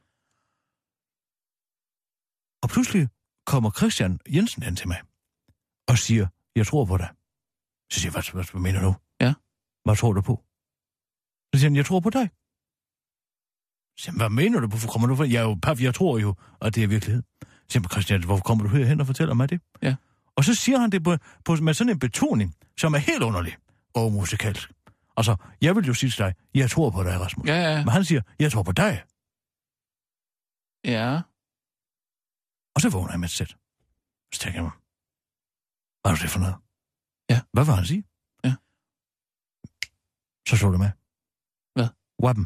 Og 2.62 2.68
pludselig 2.68 3.08
kommer 3.46 3.70
Christian 3.70 4.18
Jensen 4.34 4.62
hen 4.62 4.76
til 4.76 4.88
mig 4.88 5.00
og 5.88 5.98
siger, 5.98 6.26
jeg 6.56 6.66
tror 6.66 6.84
på 6.84 6.96
dig. 6.96 7.10
Så 7.92 8.00
siger 8.00 8.10
jeg, 8.10 8.12
hvad, 8.12 8.32
hvad, 8.32 8.44
hvad 8.52 8.60
mener 8.60 8.80
du? 8.82 8.94
Ja. 9.20 9.34
Hvad 9.84 9.96
tror 9.96 10.12
du 10.12 10.20
på? 10.20 10.34
Så 11.54 11.60
siger 11.60 11.70
han, 11.70 11.76
jeg 11.76 11.86
tror 11.86 12.00
på 12.00 12.10
dig. 12.10 12.26
Så 13.96 13.98
siger 14.02 14.12
han, 14.12 14.20
hvad 14.20 14.30
mener 14.30 14.60
du? 14.60 14.66
Hvorfor 14.66 14.88
kommer 14.92 15.08
du 15.08 15.16
fra? 15.16 15.24
Jeg 15.24 15.40
er 15.44 15.48
jo 15.50 15.54
paf, 15.62 15.80
jeg 15.80 15.94
tror 15.94 16.18
jo, 16.18 16.34
at 16.60 16.74
det 16.74 16.82
er 16.84 16.88
virkelighed. 16.88 17.22
Så 17.68 17.72
siger 17.72 17.88
Christian, 17.88 18.24
hvorfor 18.24 18.42
kommer 18.42 18.64
du 18.64 18.70
herhen 18.70 19.00
og 19.00 19.06
fortæller 19.06 19.34
mig 19.34 19.50
det? 19.50 19.60
Ja. 19.82 19.94
Og 20.36 20.44
så 20.44 20.54
siger 20.54 20.78
han 20.78 20.90
det 20.90 21.04
på, 21.04 21.16
på, 21.44 21.56
med 21.56 21.74
sådan 21.74 21.90
en 21.92 21.98
betoning, 21.98 22.54
som 22.80 22.94
er 22.94 22.98
helt 22.98 23.22
underlig 23.22 23.56
og 23.94 24.12
musikalsk. 24.12 24.72
Altså, 25.16 25.36
jeg 25.60 25.76
vil 25.76 25.84
jo 25.84 25.94
sige 25.94 26.10
til 26.10 26.18
dig, 26.18 26.34
jeg 26.54 26.70
tror 26.70 26.90
på 26.90 27.02
dig, 27.02 27.20
Rasmus. 27.20 27.48
Ja, 27.48 27.54
ja, 27.54 27.78
Men 27.84 27.88
han 27.88 28.04
siger, 28.04 28.22
jeg 28.38 28.52
tror 28.52 28.62
på 28.62 28.72
dig. 28.72 29.02
ja. 30.84 31.20
Og 32.74 32.80
så 32.80 32.88
vågner 32.90 33.12
jeg 33.12 33.20
med 33.20 33.28
et 33.28 33.32
sæt. 33.32 33.56
Så 34.34 34.40
tænker 34.40 34.56
jeg 34.58 34.62
mig, 34.62 34.72
hvad 36.02 36.12
er 36.12 36.16
det 36.16 36.30
for 36.30 36.38
noget? 36.40 36.56
Ja. 37.30 37.40
Hvad 37.52 37.64
var 37.64 37.74
han 37.74 37.86
sige? 37.86 38.04
Ja. 38.44 38.54
Så 40.48 40.56
slog 40.56 40.72
det 40.72 40.80
med. 40.80 40.90
Hvad? 41.74 41.88
Wappen. 42.24 42.44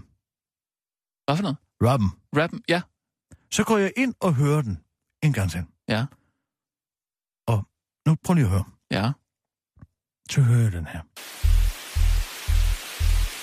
Hvad 1.24 1.36
for 1.36 1.42
noget? 1.42 1.56
Robben. 1.86 2.10
Rappen? 2.38 2.62
Ja. 2.68 2.82
Så 3.50 3.64
går 3.64 3.78
jeg 3.78 3.92
ind 3.96 4.14
og 4.20 4.34
hører 4.34 4.62
den 4.62 4.76
en 5.26 5.32
gang 5.32 5.50
til. 5.50 5.64
Ja. 5.88 6.04
Og 7.46 7.66
nu 8.06 8.16
prøv 8.24 8.34
lige 8.34 8.44
at 8.44 8.50
høre. 8.50 8.64
Ja. 8.90 9.10
Så 10.30 10.40
hører 10.40 10.62
jeg 10.62 10.72
den 10.72 10.86
her. 10.86 11.00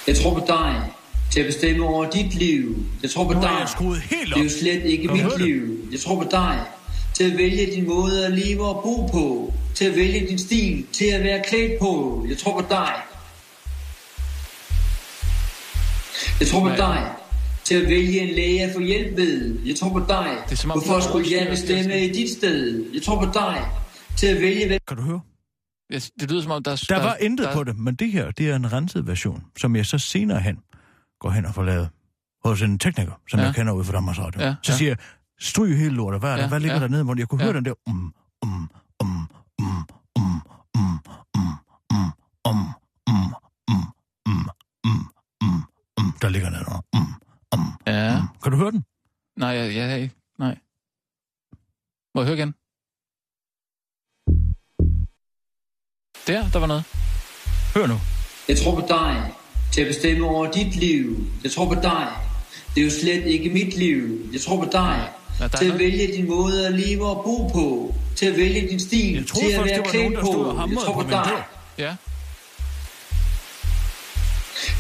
Jeg 0.08 0.18
tror 0.18 0.34
på 0.40 0.46
dig 0.48 0.94
til 1.32 1.40
at 1.40 1.46
bestemme 1.46 1.86
over 1.88 2.10
dit 2.10 2.34
liv. 2.34 2.76
Jeg 3.02 3.10
tror 3.12 3.24
på 3.28 3.34
Nu 3.34 3.42
dig. 3.42 3.68
Det 4.10 4.38
er 4.38 4.44
jo 4.44 4.50
slet 4.50 4.84
ikke 4.84 5.08
mit 5.08 5.24
det? 5.26 5.42
liv. 5.42 5.88
Jeg 5.92 6.00
tror 6.00 6.24
på 6.24 6.28
dig 6.32 6.66
til 7.14 7.32
at 7.32 7.38
vælge 7.38 7.66
din 7.66 7.88
måde 7.88 8.26
at 8.26 8.32
leve 8.32 8.68
og 8.68 8.84
bo 8.84 9.08
på. 9.08 9.54
Til 9.76 9.86
at 9.86 9.96
vælge 9.96 10.28
din 10.28 10.40
stil. 10.40 10.88
Til 10.92 11.06
at 11.06 11.24
være 11.24 11.44
klædt 11.48 11.80
på. 11.80 12.26
Jeg 12.30 12.38
tror 12.38 12.62
på 12.62 12.68
dig. 12.70 12.94
Jeg 16.40 16.48
tror 16.48 16.60
på 16.60 16.70
dig 16.70 17.23
til 17.74 17.82
at 17.84 17.90
vælge 17.90 18.20
en 18.20 18.36
læge 18.36 18.64
at 18.64 18.74
få 18.74 18.80
hjælp 18.80 19.18
ved. 19.18 19.60
Jeg 19.66 19.76
tror 19.76 19.90
på 19.90 20.00
dig. 20.00 20.38
Det 20.46 20.52
er 20.52 20.56
som 20.56 20.72
om, 20.72 20.80
Hvorfor 20.84 21.00
skulle 21.00 21.28
jeg 21.32 21.48
bestemme 21.50 22.06
i 22.06 22.14
dit 22.14 22.30
sted? 22.38 22.86
Jeg 22.94 23.02
tror 23.02 23.26
på 23.26 23.32
dig 23.34 23.66
til 24.18 24.28
at 24.28 24.42
vælge, 24.42 24.68
hvem 24.68 24.80
Kan 24.88 24.98
du 24.98 25.04
høre? 25.04 25.22
Det 26.20 26.32
lyder 26.32 26.42
som 26.42 26.52
om, 26.52 26.64
der 26.64 26.72
er... 26.72 26.86
Der 26.90 27.04
var 27.04 27.16
intet 27.16 27.50
på 27.54 27.64
det, 27.64 27.78
men 27.78 27.96
det 27.96 28.12
her, 28.12 28.32
det 28.32 28.50
er 28.50 28.56
en 28.56 28.74
renset 28.74 29.08
version, 29.08 29.44
som 29.58 29.76
jeg 29.76 29.86
så 29.86 29.98
senere 29.98 30.40
hen 30.40 30.58
går 31.20 31.30
hen 31.30 31.46
og 31.46 31.54
får 31.54 31.64
lavet 31.64 31.90
hos 32.46 32.62
en 32.62 32.80
tekniker, 32.80 33.12
som 33.30 33.40
Ja. 33.40 33.46
jeg 33.46 33.56
kender 33.56 33.74
ud 33.74 33.84
fra 33.84 33.94
Danmarks 33.94 34.20
Radio. 34.20 34.42
Ja, 34.42 34.56
Så 34.64 34.72
ja. 34.72 34.78
siger 34.78 34.90
jeg, 34.90 34.98
stryg 35.40 35.78
hele 35.78 35.96
lortet, 35.96 36.20
hvad, 36.22 36.30
er 36.32 36.36
der? 36.36 36.44
Ja, 36.44 36.50
hvad 36.50 36.60
ligger 36.60 36.76
ja. 36.76 36.82
der 36.82 36.88
nede? 36.88 37.04
Hvor 37.04 37.16
jeg 37.18 37.28
kunne 37.28 37.44
Ja. 37.44 37.46
høre 37.52 37.56
den 37.58 37.66
der, 37.66 37.74
um, 37.90 38.14
um, 38.46 38.70
um, 39.04 39.30
um, 39.62 39.66
um, 39.66 39.90
um, 40.20 40.42
um, 40.78 41.02
um, 41.66 42.14
um, 42.46 42.64
um, 43.08 43.34
um, 43.68 43.84
um, 44.28 44.54
um, 44.86 45.00
um, 45.42 45.64
um, 46.00 46.14
der 46.22 46.30
ligger 46.30 46.50
nede. 46.50 46.66
Um, 46.96 47.13
um, 47.54 47.60
Ja. 47.88 48.18
um. 48.20 48.28
Kan 48.44 48.52
du 48.52 48.58
høre 48.58 48.72
den? 48.72 48.84
Nej, 49.38 49.50
jeg, 49.50 49.76
jeg, 49.76 49.90
jeg, 50.00 50.10
nej. 50.40 50.58
Må 52.16 52.22
jeg 52.22 52.28
høre 52.28 52.38
igen? 52.38 52.54
Der, 56.28 56.50
der 56.50 56.60
var 56.60 56.68
noget. 56.68 56.84
Hør 57.76 57.88
nu. 57.88 57.98
Jeg 58.48 58.58
tror 58.58 58.76
på 58.82 58.86
dig 58.88 59.34
til 59.74 59.82
at 59.82 59.88
bestemme 59.88 60.28
over 60.28 60.52
dit 60.52 60.76
liv. 60.76 61.18
Jeg 61.44 61.52
tror 61.52 61.68
på 61.68 61.76
dig. 61.76 62.08
Det 62.76 62.82
er 62.82 62.86
jo 62.86 62.92
slet 63.02 63.26
ikke 63.26 63.50
mit 63.50 63.78
liv. 63.78 64.30
Jeg 64.34 64.42
tror 64.42 64.58
på 64.64 64.70
dig 64.72 65.10
Ja, 65.40 65.48
til 65.48 65.72
at 65.72 65.80
vælge 65.80 66.08
din 66.08 66.28
måde 66.28 66.68
at 66.68 66.74
leve 66.74 67.06
og 67.10 67.24
bo 67.24 67.48
på. 67.48 67.96
Til 68.16 68.26
at 68.26 68.38
vælge 68.38 68.70
din 68.70 68.80
stil. 68.80 69.14
Jeg 69.14 69.28
troede 69.28 69.48
til 69.48 69.54
at 69.54 69.60
først, 69.60 69.72
være 69.74 69.84
klædt 69.84 70.14
på. 70.14 70.58
Jeg 70.70 70.78
tror 70.86 71.04
på 71.04 71.10
dig. 71.10 71.44
Ja. 71.78 71.96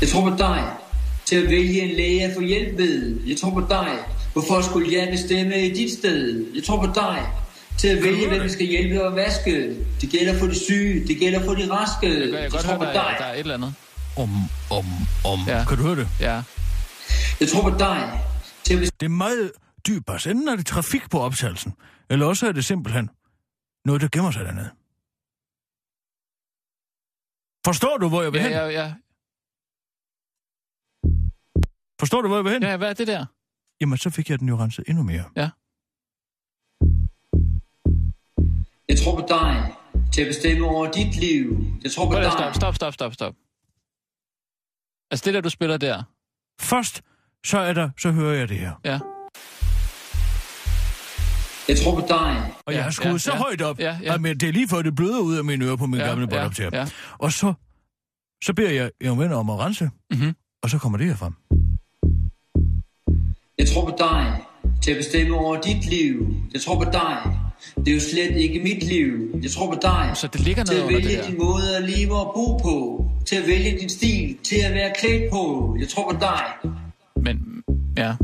Jeg 0.01 0.09
tror 0.09 0.29
på 0.29 0.35
dig 0.37 0.73
til 1.33 1.43
at 1.43 1.49
vælge 1.49 1.81
en 1.81 1.95
læge 1.95 2.23
at 2.25 2.33
få 2.35 2.41
hjælp 2.41 2.77
ved. 2.77 3.19
Jeg 3.27 3.37
tror 3.37 3.49
på 3.51 3.65
dig. 3.69 3.97
Hvorfor 4.33 4.61
skulle 4.61 4.93
jeg 4.97 5.07
bestemme 5.11 5.65
i 5.67 5.73
dit 5.73 5.91
sted? 5.99 6.45
Jeg 6.55 6.63
tror 6.63 6.85
på 6.87 6.91
dig 6.95 7.27
til 7.79 7.87
at 7.87 8.03
vælge, 8.03 8.27
hvem 8.27 8.43
vi 8.43 8.49
skal 8.49 8.65
hjælpe 8.67 9.03
og 9.05 9.15
vaske. 9.15 9.75
Det 10.01 10.09
gælder 10.09 10.39
for 10.39 10.45
de 10.47 10.55
syge. 10.59 11.07
Det 11.07 11.17
gælder 11.19 11.45
for 11.45 11.53
de 11.53 11.71
raske. 11.71 12.07
Jeg, 12.19 12.29
kan- 12.31 12.33
jeg 12.43 12.51
godt 12.51 12.61
tror 12.61 12.69
høre, 12.69 12.77
på 12.79 12.83
dig. 12.85 12.91
er- 13.13 13.17
der 13.17 13.25
er 13.25 13.33
et 13.33 13.39
eller 13.39 13.53
andet. 13.53 13.73
Om, 14.17 14.29
om, 14.71 14.85
om. 15.25 15.39
Ja. 15.47 15.65
Kan 15.67 15.77
du 15.77 15.83
høre 15.83 15.95
det? 15.95 16.07
Ja. 16.19 16.41
Jeg 17.39 17.47
tror 17.49 17.69
på 17.69 17.77
dig 17.79 18.21
til 18.63 18.73
at 18.85 18.91
Det 18.99 19.05
er 19.05 19.09
meget 19.09 19.51
dybt 19.87 20.05
bas. 20.05 20.27
Enten 20.27 20.47
er 20.47 20.55
det 20.55 20.65
trafik 20.65 21.09
på 21.11 21.19
optagelsen, 21.19 21.73
eller 22.09 22.25
også 22.25 22.47
er 22.47 22.51
det 22.51 22.65
simpelthen 22.65 23.09
noget, 23.85 24.01
der 24.01 24.07
gemmer 24.11 24.31
sig 24.31 24.45
dernede. 24.45 24.69
Forstår 27.65 27.97
du, 27.97 28.09
hvor 28.09 28.21
jeg 28.21 28.33
vil 28.33 28.39
Ja, 28.41 28.43
hen? 28.47 28.51
ja, 28.57 28.65
ja. 28.83 28.93
Forstår 31.99 32.21
du, 32.21 32.27
hvor 32.27 32.37
jeg 32.37 32.43
vil 32.43 32.53
hen? 32.53 32.63
ja, 32.63 32.77
hvad 32.77 32.89
er 32.89 32.93
det 32.93 33.07
der? 33.07 33.25
Jamen, 33.81 33.97
så 33.97 34.09
fik 34.09 34.29
jeg 34.29 34.39
den 34.39 34.47
jo 34.49 34.57
renset 34.57 34.85
endnu 34.87 35.03
mere. 35.03 35.23
Jeg 38.89 38.97
tror 39.03 39.15
på 39.15 39.25
dig 39.29 39.73
til 40.13 40.21
at 40.21 40.27
bestemme 40.27 40.67
over 40.67 40.91
dit 40.91 41.15
liv. 41.19 41.65
Jeg 41.83 41.91
tror 41.91 42.05
på 42.05 42.11
lige 42.13 42.23
dig. 42.23 42.31
Stop, 42.31 42.55
stop, 42.55 42.75
stop, 42.75 42.93
stop, 42.93 43.13
stop. 43.13 43.33
Altså 45.11 45.25
det 45.25 45.33
der, 45.33 45.41
du 45.41 45.49
spiller 45.49 45.77
der. 45.77 46.03
Først, 46.61 47.01
så 47.45 47.57
er 47.57 47.73
der, 47.73 47.89
så 47.99 48.11
hører 48.11 48.33
jeg 48.33 48.49
det 48.49 48.57
her. 48.57 48.71
Ja. 48.85 48.99
Jeg 51.67 51.77
tror 51.83 51.95
på 52.01 52.07
dig. 52.07 52.53
Og 52.65 52.73
Ja, 52.73 52.77
jeg 52.77 52.83
har 52.83 52.91
skruet 52.91 53.13
ja, 53.13 53.17
så 53.17 53.31
ja. 53.31 53.37
højt 53.37 53.61
op, 53.61 53.79
Ja, 53.79 53.99
ja. 54.03 54.13
at 54.15 54.21
det 54.39 54.43
er 54.43 54.51
lige 54.53 54.67
før 54.67 54.81
det 54.81 54.95
bløder 54.95 55.19
ud 55.19 55.35
af 55.37 55.43
mine 55.45 55.65
ører 55.65 55.75
på 55.75 55.85
min 55.85 55.99
Ja, 55.99 56.05
gamle 56.07 56.21
ja, 56.23 56.29
båndoptager. 56.29 56.69
ja. 56.73 56.87
Og 57.19 57.31
så, 57.31 57.53
så 58.43 58.53
beder 58.53 58.69
jeg 58.71 58.91
en 59.01 59.19
ven 59.19 59.31
om 59.31 59.49
at 59.49 59.59
rense, 59.59 59.89
Mhm. 60.11 60.35
og 60.63 60.69
så 60.69 60.77
kommer 60.77 60.97
det 60.97 61.07
her 61.07 61.15
frem. 61.15 61.33
Jeg 63.57 63.67
tror 63.67 63.85
på 63.85 63.95
dig 63.99 64.41
til 64.83 64.91
at 64.91 64.97
bestemme 64.97 65.35
over 65.37 65.61
dit 65.61 65.85
liv. 65.89 66.35
Jeg 66.53 66.61
tror 66.61 66.83
på 66.83 66.91
dig. 66.91 67.17
Det 67.75 67.87
er 67.87 67.93
jo 67.93 67.99
slet 67.99 68.35
ikke 68.35 68.59
mit 68.63 68.83
liv. 68.83 69.39
Jeg 69.43 69.51
tror 69.51 69.73
på 69.73 69.79
dig 69.81 70.11
Så 70.15 70.27
det 70.27 70.41
ligger 70.41 70.63
til 70.63 70.75
noget 70.75 70.81
at 70.81 70.87
under 70.87 70.99
det 70.99 71.07
vælge 71.09 71.21
der. 71.21 71.29
din 71.29 71.37
måde 71.37 71.77
at 71.77 71.83
leve 71.89 72.15
og 72.19 72.31
bo 72.35 72.57
på. 72.57 73.05
til 73.25 73.35
at 73.35 73.47
vælge 73.47 73.79
din 73.79 73.89
stil, 73.89 74.37
til 74.43 74.55
at 74.67 74.73
være 74.73 74.93
klædt 74.99 75.31
på. 75.31 75.75
Jeg 75.79 75.87
tror 75.89 76.11
på 76.11 76.17
dig. 76.19 76.43
Men, 77.15 77.63
ja. 77.97 78.15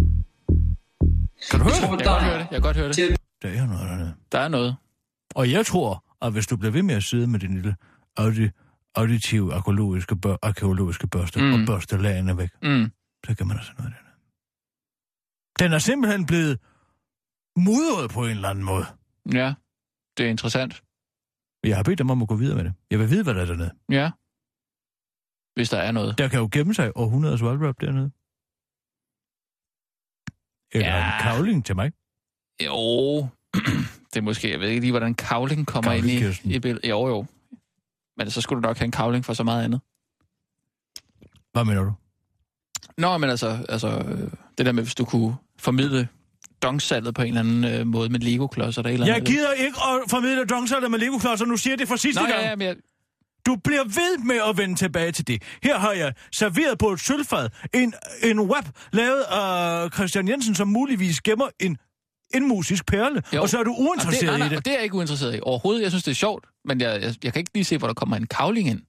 Kan 1.52 1.60
du 1.60 1.66
Jeg 1.66 1.74
høre 1.74 1.74
tror 1.74 1.80
det? 1.82 1.90
på 1.90 1.96
Jeg 1.96 2.00
kan 2.00 2.08
godt 2.08 2.20
dig. 2.22 2.24
høre 2.30 2.34
det. 2.34 2.40
Jeg 2.40 2.50
kan 2.52 2.62
godt 2.62 2.78
høre 2.78 2.88
det. 2.88 2.96
Til 2.96 3.02
at 3.12 3.18
Der 3.42 3.50
er 3.50 3.66
noget 3.66 3.90
dernede. 3.90 4.14
Der 4.32 4.40
er 4.40 4.48
noget. 4.48 4.76
Og 5.36 5.52
jeg 5.52 5.66
tror, 5.66 6.04
at 6.22 6.32
hvis 6.32 6.48
du 6.48 6.58
bliver 6.58 6.72
ved 6.72 6.84
med 6.84 6.96
at 6.96 7.04
sidde 7.04 7.28
med 7.28 7.40
din 7.40 7.54
lille 7.54 7.76
audi, 8.18 8.50
auditive 8.96 9.54
arkeologiske, 9.54 10.16
bør, 10.16 10.36
arkeologiske 10.44 11.08
børste 11.08 11.42
Mm. 11.42 11.54
og 11.54 11.60
børste 11.68 11.98
lagene 12.02 12.38
væk, 12.38 12.50
Mm. 12.64 12.92
så 13.28 13.36
kan 13.36 13.48
man 13.48 13.58
altså 13.58 13.72
noget 13.78 13.94
dernede. 13.94 14.09
Den 15.60 15.74
er 15.74 15.80
simpelthen 15.80 16.26
blevet 16.26 16.60
mudret 17.58 18.12
på 18.12 18.24
en 18.24 18.30
eller 18.30 18.50
anden 18.50 18.64
måde. 18.64 18.86
Ja, 19.34 19.54
det 20.18 20.26
er 20.26 20.30
interessant. 20.30 20.84
Jeg 21.64 21.76
har 21.76 21.84
bedt 21.84 22.00
dem 22.00 22.10
om 22.10 22.22
at 22.22 22.28
gå 22.28 22.36
videre 22.36 22.56
med 22.56 22.64
det. 22.64 22.74
Jeg 22.92 23.00
vil 23.00 23.10
vide, 23.10 23.24
hvad 23.24 23.34
der 23.34 23.42
er 23.42 23.46
dernede. 23.46 23.72
Ja. 23.90 24.12
Hvis 25.56 25.70
der 25.70 25.78
er 25.78 25.92
noget. 25.92 26.18
Der 26.18 26.28
kan 26.28 26.40
jo 26.40 26.50
gemme 26.52 26.74
sig 26.74 26.92
århundreders 26.96 27.42
wallrap 27.44 27.82
dernede. 27.82 28.12
Eller 30.72 30.88
Ja. 30.88 31.06
en 31.16 31.22
kavling 31.22 31.66
til 31.66 31.76
mig. 31.76 31.92
Jo, 32.66 33.28
det 34.14 34.18
er 34.18 34.22
måske, 34.22 34.52
jeg 34.52 34.60
ved 34.60 34.68
ikke 34.70 34.82
lige, 34.82 34.92
hvordan 34.92 35.14
kavling 35.16 35.68
kommer 35.68 35.92
ind 35.92 36.06
i, 36.06 36.56
i 36.56 36.60
billedet. 36.60 36.90
Jo, 36.90 37.08
jo. 37.08 37.26
Men 38.18 38.32
så 38.32 38.42
skulle 38.42 38.62
du 38.64 38.68
nok 38.68 38.78
have 38.78 38.86
en 38.86 38.92
kavling 38.92 39.26
for 39.26 39.34
så 39.34 39.44
meget 39.44 39.64
andet. 39.64 39.82
Hvad 41.52 41.66
mener 41.66 41.84
du? 41.84 41.94
Nå, 42.98 43.18
men 43.18 43.30
altså, 43.30 43.66
altså 43.70 43.88
øh, 44.00 44.32
det 44.58 44.66
der 44.66 44.72
med, 44.72 44.84
hvis 44.84 44.96
du 44.96 45.06
kunne 45.06 45.36
formidle 45.60 46.08
dongsalget 46.62 47.16
på 47.16 47.22
en 47.22 47.28
eller 47.28 47.40
anden 47.40 47.64
øh, 47.80 47.88
måde 47.88 48.10
med 48.10 48.20
Lego-klodser, 48.20 48.82
der 48.82 48.90
er 48.90 48.94
eller 48.94 49.06
Jeg 49.06 49.16
andet. 49.16 49.30
gider 49.30 49.52
ikke 49.54 49.78
at 49.78 50.10
formidle 50.10 50.46
dongsaler 50.46 50.88
med 50.88 51.00
Lego-klodser. 51.00 51.46
Nu 51.46 51.58
siger 51.58 51.72
jeg 51.72 51.80
det 51.80 51.88
for 51.88 51.96
sidste 51.96 52.22
Nå, 52.22 52.28
gang. 52.28 52.42
ja, 52.42 52.50
ja, 52.50 52.56
men 52.56 52.68
jeg, 52.68 52.76
Du 53.46 53.56
bliver 53.56 53.84
ved 53.84 54.18
med 54.26 54.40
at 54.50 54.58
vende 54.58 54.76
tilbage 54.76 55.12
til 55.12 55.28
det. 55.28 55.44
Her 55.64 55.80
har 55.80 55.92
jeg 55.92 56.14
serveret 56.32 56.78
på 56.78 56.90
et 56.92 57.00
sølvfad 57.00 57.50
en, 57.74 57.94
en 58.24 58.40
wrap 58.40 58.66
lavet 58.94 59.22
af 59.22 59.90
Christian 59.94 60.28
Jensen, 60.28 60.56
som 60.56 60.68
muligvis 60.68 61.22
gemmer 61.22 61.50
en, 61.60 61.78
en 62.34 62.48
musisk 62.48 62.86
perle. 62.86 63.24
Jo. 63.34 63.42
Og 63.42 63.50
så 63.50 63.60
er 63.60 63.64
du 63.64 63.72
og 63.72 63.78
det, 63.78 63.88
uinteresseret 63.90 64.26
nej, 64.26 64.38
nej, 64.38 64.48
i 64.48 64.56
det. 64.56 64.66
det 64.66 64.72
er 64.72 64.76
jeg 64.76 64.84
ikke 64.84 64.96
uinteresseret 64.96 65.36
i 65.36 65.40
overhovedet. 65.44 65.82
Jeg 65.82 65.92
synes, 65.92 66.04
det 66.04 66.12
er 66.12 66.16
sjovt, 66.16 66.46
men 66.66 66.82
jeg, 66.82 67.02
jeg, 67.02 67.16
jeg 67.24 67.34
kan 67.34 67.40
ikke 67.40 67.52
lige 67.54 67.64
se, 67.64 67.78
hvor 67.78 67.88
der 67.88 67.94
kommer 67.94 68.16
en 68.18 68.28
kavling 68.28 68.70
ind. 68.70 68.82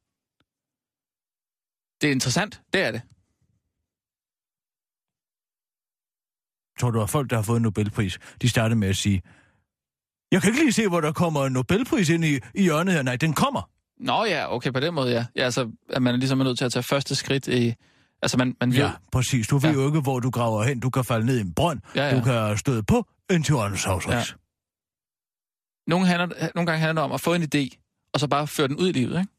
Det 2.00 2.08
er 2.08 2.12
interessant, 2.12 2.60
det 2.72 2.80
er 2.82 2.90
det. 2.92 3.00
Tror 6.80 6.90
du, 6.90 7.02
at 7.02 7.10
folk, 7.10 7.30
der 7.30 7.36
har 7.36 7.42
fået 7.42 7.56
en 7.56 7.62
Nobelpris, 7.62 8.18
de 8.42 8.48
starter 8.48 8.76
med 8.76 8.88
at 8.88 8.96
sige, 8.96 9.22
jeg 10.32 10.42
kan 10.42 10.50
ikke 10.50 10.62
lige 10.62 10.72
se, 10.72 10.88
hvor 10.88 11.00
der 11.00 11.12
kommer 11.12 11.46
en 11.46 11.52
Nobelpris 11.52 12.08
ind 12.08 12.24
i, 12.24 12.38
i 12.54 12.62
hjørnet 12.62 12.94
her. 12.94 13.02
Nej, 13.02 13.16
den 13.16 13.32
kommer. 13.32 13.70
Nå 14.00 14.24
ja, 14.24 14.54
okay, 14.54 14.72
på 14.72 14.80
den 14.80 14.94
måde, 14.94 15.10
ja. 15.12 15.26
ja 15.36 15.44
altså, 15.44 15.70
at 15.88 16.02
man 16.02 16.14
er 16.14 16.18
ligesom 16.18 16.38
nødt 16.38 16.58
til 16.58 16.64
at 16.64 16.72
tage 16.72 16.82
første 16.82 17.14
skridt 17.14 17.48
i... 17.48 17.74
Altså, 18.22 18.38
man, 18.38 18.56
man 18.60 18.72
ved... 18.72 18.78
Ja, 18.78 18.90
præcis. 19.12 19.48
Du 19.48 19.58
ved 19.58 19.70
Ja. 19.70 19.76
jo 19.76 19.86
ikke, 19.86 20.00
hvor 20.00 20.20
du 20.20 20.30
graver 20.30 20.62
hen. 20.64 20.80
Du 20.80 20.90
kan 20.90 21.04
falde 21.04 21.26
ned 21.26 21.38
i 21.38 21.40
en 21.40 21.54
brønd. 21.54 21.80
Ja, 21.96 22.08
ja. 22.08 22.18
Du 22.18 22.24
kan 22.24 22.58
støde 22.58 22.82
på 22.82 23.06
en 23.30 23.42
tyrannosaurus 23.42 24.06
Ja. 24.06 24.22
Nogle, 25.86 26.06
handler, 26.06 26.48
nogle 26.54 26.66
gange 26.66 26.78
handler 26.80 27.02
det 27.02 27.04
om 27.04 27.12
at 27.12 27.20
få 27.20 27.34
en 27.34 27.42
idé, 27.42 27.68
og 28.14 28.20
så 28.20 28.28
bare 28.28 28.46
føre 28.46 28.68
den 28.68 28.76
ud 28.76 28.88
i 28.88 28.92
livet, 28.92 29.18
ikke? 29.20 29.32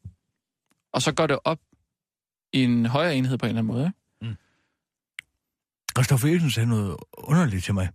Og 0.92 1.02
så 1.02 1.12
går 1.12 1.26
det 1.26 1.38
op 1.44 1.58
i 2.52 2.64
en 2.64 2.86
højere 2.86 3.16
enhed 3.16 3.38
på 3.38 3.46
en 3.46 3.48
eller 3.48 3.62
anden 3.62 3.74
måde, 3.74 3.84
ikke? 3.86 3.98
Christoffer 5.96 6.28
Eriksen 6.28 6.50
sagde 6.50 6.68
noget 6.68 6.96
underligt 7.14 7.64
til 7.64 7.74
mig. 7.74 7.88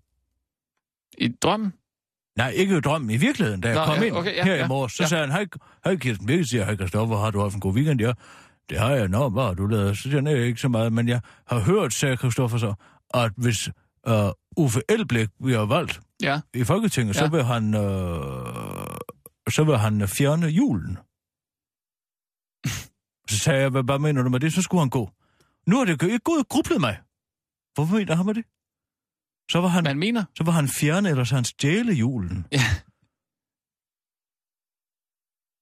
I 1.17 1.27
drømmen. 1.41 1.73
Nej, 2.37 2.49
ikke 2.49 2.77
i 2.77 2.81
drømmen. 2.81 3.09
I 3.09 3.17
virkeligheden, 3.17 3.61
da 3.61 3.67
jeg 3.67 3.77
Nå, 3.77 3.85
kom 3.85 3.95
ja, 4.01 4.07
ind 4.07 4.15
okay, 4.15 4.35
ja, 4.35 4.43
her 4.43 4.55
ja, 4.55 4.65
i 4.65 4.67
morges, 4.67 4.93
så 4.93 5.03
ja. 5.03 5.07
sagde 5.07 5.21
han, 5.23 5.31
hej, 5.31 5.45
hej 5.83 5.95
Kirsten 5.95 6.27
Birgit, 6.27 6.49
siger, 6.49 6.65
hej 6.65 6.75
Christoffer, 6.75 7.17
har 7.17 7.31
du 7.31 7.39
haft 7.41 7.53
en 7.55 7.59
god 7.59 7.73
weekend? 7.73 8.01
Ja, 8.01 8.13
det 8.69 8.79
har 8.79 8.89
jeg. 8.91 9.07
Nå, 9.07 9.29
hvad 9.29 9.43
har 9.43 9.53
du 9.53 9.67
lavet? 9.67 9.97
Så 9.97 10.03
siger 10.03 10.15
han, 10.15 10.23
"Nej, 10.23 10.33
ikke 10.33 10.61
så 10.61 10.67
meget, 10.69 10.93
men 10.93 11.07
jeg 11.07 11.21
har 11.47 11.59
hørt, 11.59 11.93
sagde 11.93 12.17
Christoffer 12.17 12.57
så, 12.57 12.73
at 13.13 13.31
hvis 13.37 13.69
uh, 14.09 14.13
Uffe 14.57 14.81
Elbæk 14.89 15.27
bliver 15.43 15.65
valgt 15.65 15.99
Ja. 16.21 16.39
i 16.53 16.63
Folketinget, 16.63 17.15
Ja. 17.15 17.19
så 17.19 17.27
vil 17.31 17.43
han, 17.43 17.63
uh, 17.73 18.97
så 19.49 19.63
vil 19.63 19.77
han 19.77 20.07
fjerne 20.07 20.47
julen. 20.47 20.97
så 23.29 23.37
sagde 23.39 23.61
jeg, 23.61 23.69
hvad, 23.69 23.83
hvad 23.83 23.99
mener 23.99 24.21
du 24.23 24.29
med 24.29 24.39
det? 24.39 24.53
Så 24.53 24.61
skulle 24.61 24.81
han 24.81 24.89
gå. 24.89 25.09
Nu 25.67 25.77
har 25.77 25.85
det 25.85 26.03
ikke 26.03 26.19
gået 26.19 26.49
grublet 26.49 26.81
mig. 26.81 26.97
Hvorfor 27.77 27.95
mener 27.99 28.15
han 28.19 28.27
det? 28.39 28.45
Så 29.53 29.57
var 29.63 29.71
han, 29.75 29.83
Man 29.83 29.99
mener... 30.05 30.23
så 30.37 30.43
var 30.47 30.53
han 30.59 30.67
fjerne, 30.79 31.07
eller 31.11 31.23
så 31.29 31.35
han 31.39 31.47
stjæle 31.53 31.93
julen. 32.03 32.37
Ja. 32.57 32.67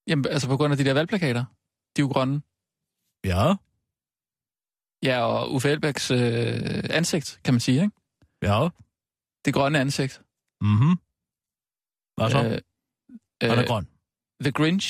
Jamen, 0.10 0.26
altså 0.36 0.48
på 0.52 0.58
grund 0.58 0.72
af 0.74 0.78
de 0.78 0.86
der 0.88 0.94
valgplakater. 1.00 1.44
De 1.94 1.98
er 2.02 2.06
jo 2.06 2.12
grønne. 2.16 2.38
Ja, 3.32 3.46
Ja, 5.10 5.18
og 5.32 5.54
Uffe 5.54 5.70
Elbæks 5.70 6.12
øh, 6.12 6.98
ansigt, 7.00 7.28
kan 7.46 7.54
man 7.54 7.62
sige, 7.68 7.80
ikke? 7.86 7.96
ja. 8.50 8.60
Det 9.46 9.54
grønne 9.58 9.80
ansigt. 9.86 10.14
Mhm. 10.62 10.94
Hvad 12.16 12.30
så? 12.36 12.40
Øh, 12.46 12.58
øh, 13.44 13.50
han 13.52 13.60
er 13.64 13.68
grøn. 13.72 13.86
The 14.46 14.52
Grinch. 14.58 14.88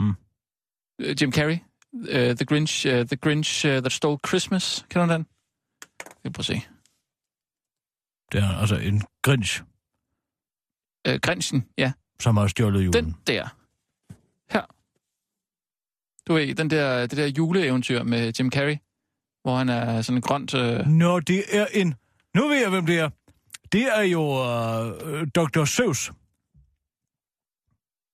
Mm. 0.00 0.14
Øh, 1.02 1.12
Jim 1.18 1.32
Carrey. 1.36 1.58
Uh, 1.94 2.34
the 2.34 2.44
Grinch, 2.44 2.86
uh, 2.86 3.04
the 3.06 3.16
Grinch 3.16 3.64
uh, 3.64 3.80
That 3.80 3.92
Stole 3.92 4.18
Christmas. 4.26 4.86
Kender 4.90 5.06
du 5.06 5.12
den? 5.12 5.26
Vi 6.22 6.30
prøver 6.30 6.38
at 6.38 6.44
se. 6.44 6.62
Det 8.32 8.42
er 8.42 8.60
altså 8.60 8.76
en 8.76 9.02
grinch, 9.22 9.62
Uh, 11.08 11.14
Grinchen, 11.22 11.66
ja. 11.78 11.92
som 12.20 12.36
har 12.36 12.46
stjålet 12.46 12.84
julen. 12.84 13.04
Den 13.04 13.16
der. 13.26 13.48
Her. 14.50 14.64
Du 16.26 16.34
ved, 16.34 16.54
den 16.54 16.70
der, 16.70 17.06
det 17.06 17.16
der 17.18 17.26
juleeventyr 17.26 18.02
med 18.02 18.32
Jim 18.38 18.50
Carrey, 18.50 18.76
hvor 19.42 19.56
han 19.56 19.68
er 19.68 20.02
sådan 20.02 20.18
en 20.18 20.22
grønt... 20.22 20.54
Uh... 20.54 20.86
Nå, 20.86 21.20
det 21.20 21.44
er 21.58 21.66
en... 21.74 21.94
Nu 22.34 22.48
ved 22.48 22.56
jeg, 22.60 22.70
hvem 22.70 22.86
det 22.86 22.98
er. 22.98 23.10
Det 23.72 23.82
er 23.98 24.02
jo 24.02 24.22
uh, 24.22 25.26
Dr. 25.34 25.64
Seuss. 25.64 26.12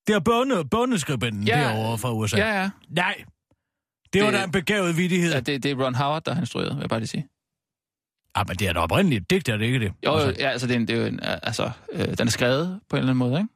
Det 0.06 0.14
er 0.14 0.20
børne, 0.20 0.68
børneskribenten 0.68 1.42
ja. 1.42 1.60
derovre 1.60 1.98
fra 1.98 2.12
USA. 2.12 2.36
Ja, 2.36 2.60
ja. 2.60 2.70
Nej, 2.88 3.24
det 4.12 4.24
var 4.24 4.30
da 4.30 4.44
en 4.44 4.52
begavet 4.52 4.96
vidighed. 4.96 5.30
ja 5.30 5.34
Ja, 5.34 5.40
det, 5.40 5.62
det 5.62 5.70
er 5.70 5.84
Ron 5.84 5.94
Howard, 5.94 6.22
der 6.24 6.34
har 6.34 6.40
instrueret, 6.40 6.74
vil 6.76 6.80
jeg 6.80 6.88
bare 6.88 7.00
lige 7.00 7.08
sige. 7.08 7.28
ah, 8.34 8.48
men 8.48 8.56
det 8.56 8.68
er 8.68 8.72
da 8.72 8.80
oprindeligt 8.80 9.30
digt, 9.30 9.48
er 9.48 9.56
det 9.56 9.64
ikke 9.64 9.78
det? 9.80 9.92
Jo, 10.04 10.12
altså, 10.12 10.28
altså. 10.28 10.42
ja, 10.42 10.50
altså, 10.50 10.66
det 10.66 10.74
er, 10.74 10.78
en, 10.80 10.88
det 10.88 10.96
er 10.96 11.00
jo 11.00 11.06
en, 11.06 11.20
uh, 11.20 11.28
altså, 11.42 11.70
øh, 11.92 12.18
den 12.18 12.26
er 12.26 12.30
skrevet 12.30 12.80
på 12.88 12.96
en 12.96 12.98
eller 12.98 13.10
anden 13.12 13.18
måde, 13.28 13.40
ikke? 13.40 13.52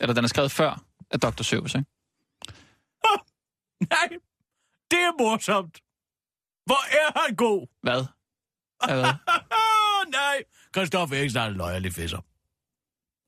Eller 0.00 0.14
den 0.14 0.24
er 0.24 0.28
skrevet 0.28 0.50
før 0.50 0.82
af 1.10 1.20
Dr. 1.20 1.42
Seuss, 1.42 1.74
ikke? 1.74 1.86
Nej, 3.90 4.08
det 4.90 4.98
er 4.98 5.22
morsomt. 5.22 5.80
Hvor 6.66 6.82
er 7.00 7.26
han 7.26 7.36
god? 7.36 7.66
Hvad? 7.82 8.04
Ja, 8.88 8.94
hvad? 8.94 9.04
Nej, 10.18 10.42
Christoffer 10.74 11.16
Eriksen 11.16 11.40
er 11.40 11.44
en 11.46 11.54
løjerlig 11.54 11.92
fisser. 11.92 12.18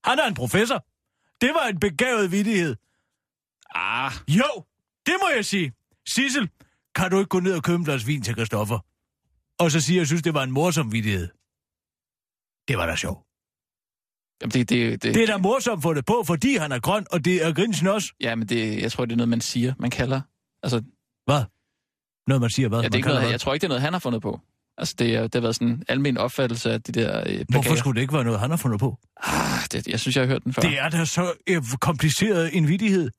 Han 0.08 0.18
er 0.18 0.26
en 0.26 0.34
professor. 0.34 0.84
Det 1.40 1.50
var 1.54 1.66
en 1.66 1.80
begavet 1.80 2.32
vidighed. 2.32 2.76
Ah, 3.74 4.12
Jo, 4.28 4.64
det 5.06 5.14
må 5.22 5.28
jeg 5.36 5.44
sige. 5.44 5.72
Sissel, 6.14 6.48
kan 6.94 7.10
du 7.10 7.18
ikke 7.18 7.28
gå 7.28 7.40
ned 7.40 7.54
og 7.56 7.62
købe 7.62 7.78
en 7.78 7.84
glas 7.84 8.06
vin 8.06 8.22
til 8.22 8.34
Christoffer? 8.34 8.78
Og 9.60 9.70
så 9.70 9.80
sige, 9.80 9.96
at 9.96 9.98
jeg 9.98 10.06
synes, 10.06 10.22
det 10.22 10.34
var 10.34 10.42
en 10.42 10.50
morsom 10.50 10.92
vidighed. 10.92 11.28
Det 12.68 12.78
var 12.78 12.86
da 12.86 12.96
sjovt. 12.96 13.20
jamen 14.40 14.50
det, 14.52 14.68
det, 14.70 15.02
det, 15.02 15.14
Det 15.14 15.22
er 15.22 15.26
da 15.26 15.36
morsomt 15.36 15.82
for 15.82 15.94
det 15.94 16.04
på, 16.06 16.24
fordi 16.26 16.56
han 16.56 16.72
er 16.72 16.78
grøn, 16.80 17.06
og 17.12 17.24
det 17.24 17.46
er 17.46 17.52
grinsen 17.54 17.86
også. 17.86 18.12
Ja, 18.20 18.34
men 18.34 18.48
det, 18.48 18.82
jeg 18.82 18.92
tror, 18.92 19.04
det 19.04 19.12
er 19.12 19.16
noget, 19.16 19.28
man 19.28 19.40
siger. 19.40 19.74
Man 19.78 19.90
kalder... 19.90 20.20
Altså, 20.62 20.82
Hvad? 21.26 21.44
Noget, 22.26 22.40
man 22.40 22.50
siger, 22.50 22.68
hvad? 22.68 22.80
ja, 22.80 22.86
det 22.86 22.94
er 22.94 22.96
ikke 22.98 23.08
noget, 23.08 23.22
hvad? 23.22 23.30
jeg 23.30 23.40
tror 23.40 23.54
ikke, 23.54 23.62
det 23.62 23.66
er 23.66 23.68
noget, 23.68 23.82
han 23.82 23.92
har 23.92 24.00
fundet 24.00 24.22
på. 24.22 24.40
Altså, 24.78 24.94
det, 24.98 25.14
er, 25.14 25.22
det 25.22 25.34
har 25.34 25.40
været 25.40 25.54
sådan 25.54 25.68
en 25.68 25.84
almen 25.88 26.18
opfattelse 26.18 26.72
af 26.72 26.82
de 26.82 26.92
der 26.92 27.18
øh, 27.18 27.24
plakater. 27.24 27.44
Hvorfor 27.52 27.74
skulle 27.76 27.94
det 27.96 28.00
ikke 28.00 28.14
være 28.14 28.24
noget, 28.24 28.40
han 28.40 28.50
har 28.50 28.56
fundet 28.56 28.80
på? 28.80 28.98
Ah, 29.22 29.60
det, 29.72 29.86
jeg 29.88 30.00
synes, 30.00 30.16
jeg 30.16 30.22
har 30.22 30.28
hørt 30.28 30.44
den 30.44 30.52
før. 30.52 30.62
Det 30.62 30.78
er 30.78 30.88
da 30.88 31.04
så 31.04 31.32
øh, 31.46 31.62
kompliceret 31.80 32.56
en 32.56 32.68
vidighed. 32.68 33.10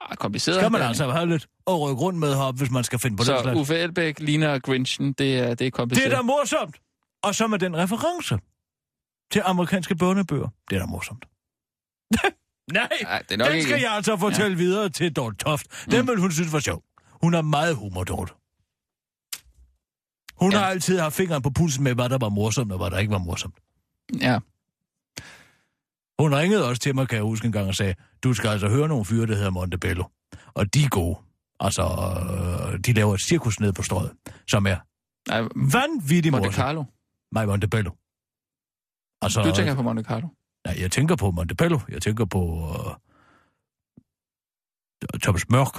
Ah, 0.00 0.16
kompliceret. 0.16 0.56
Skal 0.60 0.72
man 0.72 0.80
den. 0.80 0.88
altså 0.88 1.10
have 1.10 1.26
lidt 1.28 1.46
at 1.66 1.80
rykke 1.80 2.02
rundt 2.02 2.18
med 2.18 2.34
heroppe, 2.34 2.58
hvis 2.58 2.70
man 2.70 2.84
skal 2.84 2.98
finde 2.98 3.16
på 3.16 3.20
den 3.24 3.26
Så 3.26 3.42
slags. 3.42 3.58
Uffe 3.60 3.74
Elbæk 3.78 4.20
ligner 4.20 4.58
Grinchen, 4.58 5.12
det 5.12 5.38
er, 5.38 5.42
det 5.42 5.50
er 5.50 5.54
Det 5.54 5.72
kompliceret. 5.72 6.12
er 6.12 6.16
da 6.16 6.22
morsomt. 6.22 6.76
Og 7.22 7.34
så 7.34 7.46
med 7.46 7.58
den 7.58 7.76
reference 7.76 8.38
til 9.32 9.42
amerikanske 9.44 9.94
børnebøger. 9.96 10.48
Det 10.70 10.76
er 10.76 10.80
da 10.80 10.86
morsomt. 10.86 11.24
Nej, 12.72 12.88
Ej, 13.00 13.22
det 13.22 13.32
er 13.32 13.36
nok 13.36 13.52
den 13.52 13.62
skal 13.62 13.74
ikke... 13.74 13.86
jeg 13.86 13.96
altså 13.96 14.16
fortælle 14.16 14.50
ja. 14.50 14.56
videre 14.56 14.88
til 14.88 15.12
Dorte 15.12 15.36
Toft. 15.36 15.66
Den 15.90 16.00
Mm. 16.00 16.08
vil 16.08 16.18
hun 16.20 16.32
synes 16.32 16.52
var 16.52 16.58
sjov. 16.60 16.82
Hun 17.22 17.34
har 17.34 17.42
meget 17.42 17.76
humor, 17.76 18.04
Dorte. 18.04 18.32
Hun 20.40 20.52
Ja. 20.52 20.58
har 20.58 20.66
altid 20.66 20.98
haft 20.98 21.14
fingeren 21.14 21.42
på 21.42 21.50
pulsen 21.50 21.84
med, 21.84 21.94
hvad 21.94 22.08
der 22.08 22.18
var 22.18 22.28
morsomt 22.28 22.72
og 22.72 22.78
hvad 22.78 22.90
der 22.90 22.98
ikke 22.98 23.12
var 23.12 23.18
morsomt. 23.18 23.54
Ja. 24.20 24.38
Hun 26.20 26.34
ringede 26.34 26.68
også 26.68 26.80
til 26.80 26.94
mig, 26.94 27.08
kan 27.08 27.16
jeg 27.16 27.22
huske 27.24 27.46
en 27.46 27.52
gang, 27.52 27.68
og 27.68 27.74
sagde, 27.74 27.94
du 28.24 28.34
skal 28.34 28.48
altså 28.48 28.68
høre 28.68 28.88
nogle 28.88 29.04
fyre, 29.04 29.26
der 29.26 29.34
hedder 29.34 29.50
Montebello. 29.50 30.04
Og 30.54 30.74
de 30.74 30.84
er 30.84 30.88
gode. 30.88 31.18
Altså, 31.60 31.82
øh, 31.82 32.78
de 32.78 32.92
laver 32.92 33.14
et 33.14 33.20
cirkus 33.20 33.60
ned 33.60 33.72
på 33.72 33.82
strøget, 33.82 34.12
som 34.48 34.66
er 34.66 34.76
Nej, 35.28 35.40
vanvittigt 35.72 36.32
Monte. 36.32 36.52
Carlo. 36.52 36.84
Nej, 37.34 37.46
Montebello. 37.46 37.90
Altså, 39.22 39.42
Du 39.42 39.54
tænker 39.56 39.74
på 39.74 39.82
Monte 39.82 40.02
Carlo. 40.02 40.28
Nej, 40.66 40.76
jeg 40.80 40.92
tænker 40.92 41.16
på 41.16 41.30
Montebello. 41.30 41.78
Jeg 41.88 42.02
tænker 42.02 42.24
på... 42.24 42.40
Uh... 42.44 42.94
Thomas 45.22 45.48
Mørk 45.48 45.74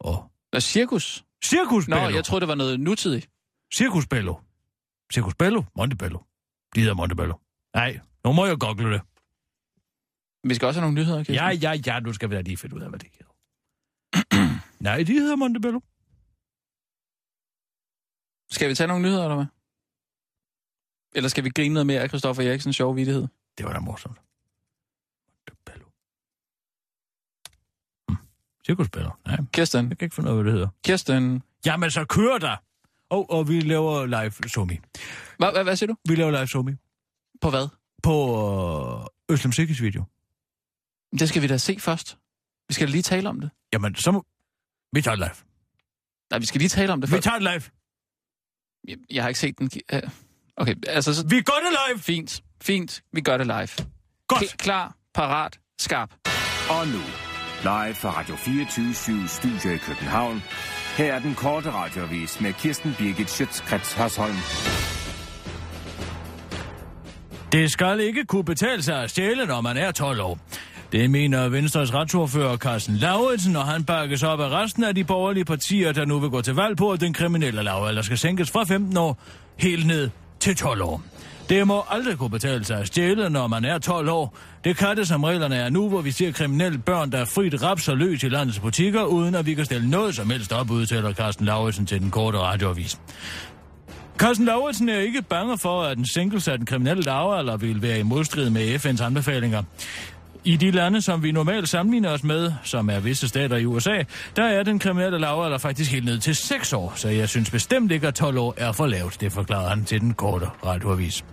og 0.00 0.30
Og 0.52 0.62
cirkus? 0.62 1.24
Circus 1.44 1.88
Nå, 1.88 1.96
jeg 1.96 2.24
troede, 2.24 2.40
det 2.40 2.48
var 2.48 2.54
noget 2.54 2.80
nutidigt. 2.80 3.30
Circus 3.74 4.06
Bello. 4.06 4.34
Circus 5.12 5.34
Bello? 5.34 5.62
Montebello. 5.76 6.18
De 6.74 6.80
hedder 6.80 6.94
Montebello. 6.94 7.34
Nej, 7.74 8.00
nu 8.24 8.32
må 8.32 8.46
jeg 8.46 8.56
google 8.58 8.92
det. 8.92 9.00
Vi 10.44 10.54
skal 10.54 10.66
også 10.66 10.80
have 10.80 10.90
nogle 10.90 11.02
nyheder, 11.02 11.18
Kirsten. 11.18 11.34
Ja, 11.34 11.48
ja, 11.48 11.80
ja, 11.86 12.00
nu 12.00 12.12
skal 12.12 12.30
vi 12.30 12.34
da 12.34 12.40
lige 12.40 12.56
finde 12.56 12.76
ud 12.76 12.80
af, 12.82 12.88
hvad 12.88 12.98
det 12.98 13.08
hedder. 13.12 13.32
Nej, 14.86 15.02
de 15.02 15.12
hedder 15.12 15.36
Montebello. 15.36 15.80
Skal 18.50 18.68
vi 18.68 18.74
tage 18.74 18.88
nogle 18.88 19.02
nyheder, 19.02 19.22
eller 19.22 19.36
hvad? 19.36 19.46
Eller 21.14 21.28
skal 21.28 21.44
vi 21.44 21.50
grine 21.50 21.74
noget 21.74 21.86
mere 21.86 22.00
af 22.00 22.08
Christoffer 22.08 22.42
Eriksens 22.42 22.76
sjove 22.76 22.94
vidighed? 22.94 23.26
Det 23.58 23.66
var 23.66 23.72
da 23.72 23.80
morsomt. 23.80 24.20
Montebello. 25.26 25.86
Hm. 28.08 28.16
Circus 28.66 28.88
Bello. 28.90 29.10
Nej, 29.26 29.38
Kirsten, 29.52 29.88
jeg 29.88 29.98
kan 29.98 30.06
ikke 30.06 30.14
finde 30.14 30.30
ud 30.30 30.36
af, 30.36 30.42
hvad 30.42 30.44
det 30.44 30.52
hedder. 30.52 30.68
Kirsten. 30.84 31.42
Jamen, 31.66 31.90
så 31.90 32.04
kører 32.04 32.38
der. 32.38 32.56
Og, 33.10 33.30
og 33.30 33.48
vi 33.48 33.60
laver 33.60 34.06
live 34.06 34.48
somi. 34.48 34.78
Hvad, 35.38 35.52
hvad, 35.52 35.64
hvad 35.64 35.76
siger 35.76 35.86
du? 35.86 35.96
Vi 36.08 36.14
laver 36.14 36.30
live 36.30 36.46
somi. 36.46 36.72
På 37.40 37.50
hvad? 37.50 37.68
På 38.02 38.14
øh, 39.30 39.34
Øslem 39.34 39.52
Sikkes 39.52 39.82
video. 39.82 40.04
Det 41.18 41.28
skal 41.28 41.42
vi 41.42 41.46
da 41.46 41.56
se 41.58 41.76
først. 41.80 42.16
Vi 42.68 42.74
skal 42.74 42.86
da 42.86 42.90
lige 42.92 43.02
tale 43.02 43.28
om 43.28 43.40
det. 43.40 43.50
Jamen, 43.72 43.94
så 43.94 44.10
må... 44.10 44.26
Vi 44.92 45.02
tager 45.02 45.16
det 45.16 45.24
live. 45.24 45.34
Nej, 46.30 46.38
vi 46.38 46.46
skal 46.46 46.58
lige 46.58 46.68
tale 46.68 46.92
om 46.92 47.00
det 47.00 47.10
Vi 47.10 47.14
først. 47.14 47.24
tager 47.24 47.38
det 47.38 47.42
live. 47.52 47.62
Jeg, 48.88 48.96
jeg 49.10 49.22
har 49.22 49.28
ikke 49.28 49.40
set 49.40 49.58
den. 49.58 49.70
Øh, 49.92 50.02
Okay, 50.56 50.74
altså... 50.86 51.14
Så... 51.14 51.26
Vi 51.26 51.40
gør 51.42 51.52
det 51.64 51.78
live. 51.88 51.98
Fint, 52.02 52.42
fint. 52.62 53.02
Vi 53.12 53.20
gør 53.20 53.36
det 53.36 53.46
live. 53.46 53.68
Godt. 54.28 54.42
Kl- 54.42 54.56
klar, 54.56 54.96
parat, 55.14 55.60
skarp. 55.78 56.10
Og 56.70 56.86
nu, 56.88 56.98
live 57.62 57.94
fra 57.94 58.18
Radio 58.18 58.36
24 58.36 58.94
Studio 59.28 59.70
i 59.74 59.76
København. 59.78 60.42
Her 60.96 61.14
er 61.14 61.18
den 61.18 61.34
korte 61.34 61.70
radiovis 61.72 62.40
med 62.40 62.52
Kirsten 62.52 62.94
Birgit 62.98 63.30
Schøtzgrads 63.30 63.92
Hasholm. 63.92 64.36
Det 67.52 67.72
skal 67.72 68.00
ikke 68.00 68.24
kunne 68.24 68.44
betale 68.44 68.82
sig 68.82 69.02
at 69.02 69.10
stjæle, 69.10 69.46
når 69.46 69.60
man 69.60 69.76
er 69.76 69.90
12 69.92 70.20
år. 70.20 70.38
Det 70.92 71.10
mener 71.10 71.48
Venstres 71.48 71.94
retsordfører 71.94 72.56
Carsten 72.56 72.96
Lauritsen, 72.96 73.56
og 73.56 73.66
han 73.66 73.84
bakkes 73.84 74.22
op 74.22 74.40
af 74.40 74.48
resten 74.48 74.84
af 74.84 74.94
de 74.94 75.04
borgerlige 75.04 75.44
partier, 75.44 75.92
der 75.92 76.04
nu 76.04 76.18
vil 76.18 76.30
gå 76.30 76.40
til 76.40 76.54
valg 76.54 76.76
på, 76.76 76.90
at 76.90 77.00
den 77.00 77.12
kriminelle 77.12 77.62
lavalder 77.62 78.02
skal 78.02 78.18
sænkes 78.18 78.50
fra 78.50 78.64
15 78.64 78.96
år 78.96 79.18
helt 79.56 79.86
ned 79.86 80.10
til 80.40 80.56
12 80.56 80.82
år. 80.82 81.02
Det 81.48 81.66
må 81.66 81.82
aldrig 81.90 82.18
kunne 82.18 82.30
betale 82.30 82.64
sig 82.64 82.78
at 82.78 82.86
stjæle, 82.86 83.30
når 83.30 83.46
man 83.46 83.64
er 83.64 83.78
12 83.78 84.08
år. 84.08 84.36
Det 84.64 84.76
kan 84.76 84.96
det, 84.96 85.08
som 85.08 85.24
reglerne 85.24 85.56
er 85.56 85.70
nu, 85.70 85.88
hvor 85.88 86.00
vi 86.00 86.10
ser 86.10 86.32
kriminelle 86.32 86.78
børn, 86.78 87.12
der 87.12 87.24
frit 87.24 87.62
rapser 87.62 87.94
løs 87.94 88.22
i 88.22 88.28
landets 88.28 88.58
butikker, 88.58 89.04
uden 89.04 89.34
at 89.34 89.46
vi 89.46 89.54
kan 89.54 89.64
stille 89.64 89.90
noget 89.90 90.14
som 90.14 90.30
helst 90.30 90.52
op, 90.52 90.70
udtaler 90.70 91.12
Carsten 91.12 91.46
Lauritsen 91.46 91.86
til 91.86 92.00
den 92.00 92.10
korte 92.10 92.38
radioavis. 92.38 92.98
Carsten 94.20 94.46
Lauritsen 94.46 94.88
er 94.88 94.98
ikke 94.98 95.22
bange 95.22 95.58
for, 95.58 95.82
at 95.82 95.98
en 95.98 96.06
sænkelse 96.06 96.52
af 96.52 96.58
den 96.58 96.66
kriminelle 96.66 97.02
lavalder 97.02 97.56
vil 97.56 97.82
være 97.82 97.98
i 97.98 98.02
modstrid 98.02 98.50
med 98.50 98.74
FN's 98.74 99.04
anbefalinger. 99.04 99.62
I 100.44 100.56
de 100.56 100.70
lande, 100.70 101.02
som 101.02 101.22
vi 101.22 101.32
normalt 101.32 101.68
sammenligner 101.68 102.10
os 102.10 102.22
med, 102.22 102.52
som 102.62 102.90
er 102.90 103.00
visse 103.00 103.28
stater 103.28 103.56
i 103.56 103.64
USA, 103.64 104.02
der 104.36 104.44
er 104.44 104.62
den 104.62 104.78
kriminelle 104.78 105.18
lavalder 105.18 105.58
faktisk 105.58 105.90
helt 105.90 106.04
ned 106.04 106.18
til 106.18 106.34
6 106.34 106.72
år, 106.72 106.92
så 106.96 107.08
jeg 107.08 107.28
synes 107.28 107.50
bestemt 107.50 107.92
ikke, 107.92 108.06
at 108.06 108.14
12 108.14 108.38
år 108.38 108.54
er 108.56 108.72
for 108.72 108.86
lavt, 108.86 109.20
det 109.20 109.32
forklarer 109.32 109.68
han 109.68 109.84
til 109.84 110.00
den 110.00 110.14
korte 110.14 110.46
radioavis. 110.66 111.24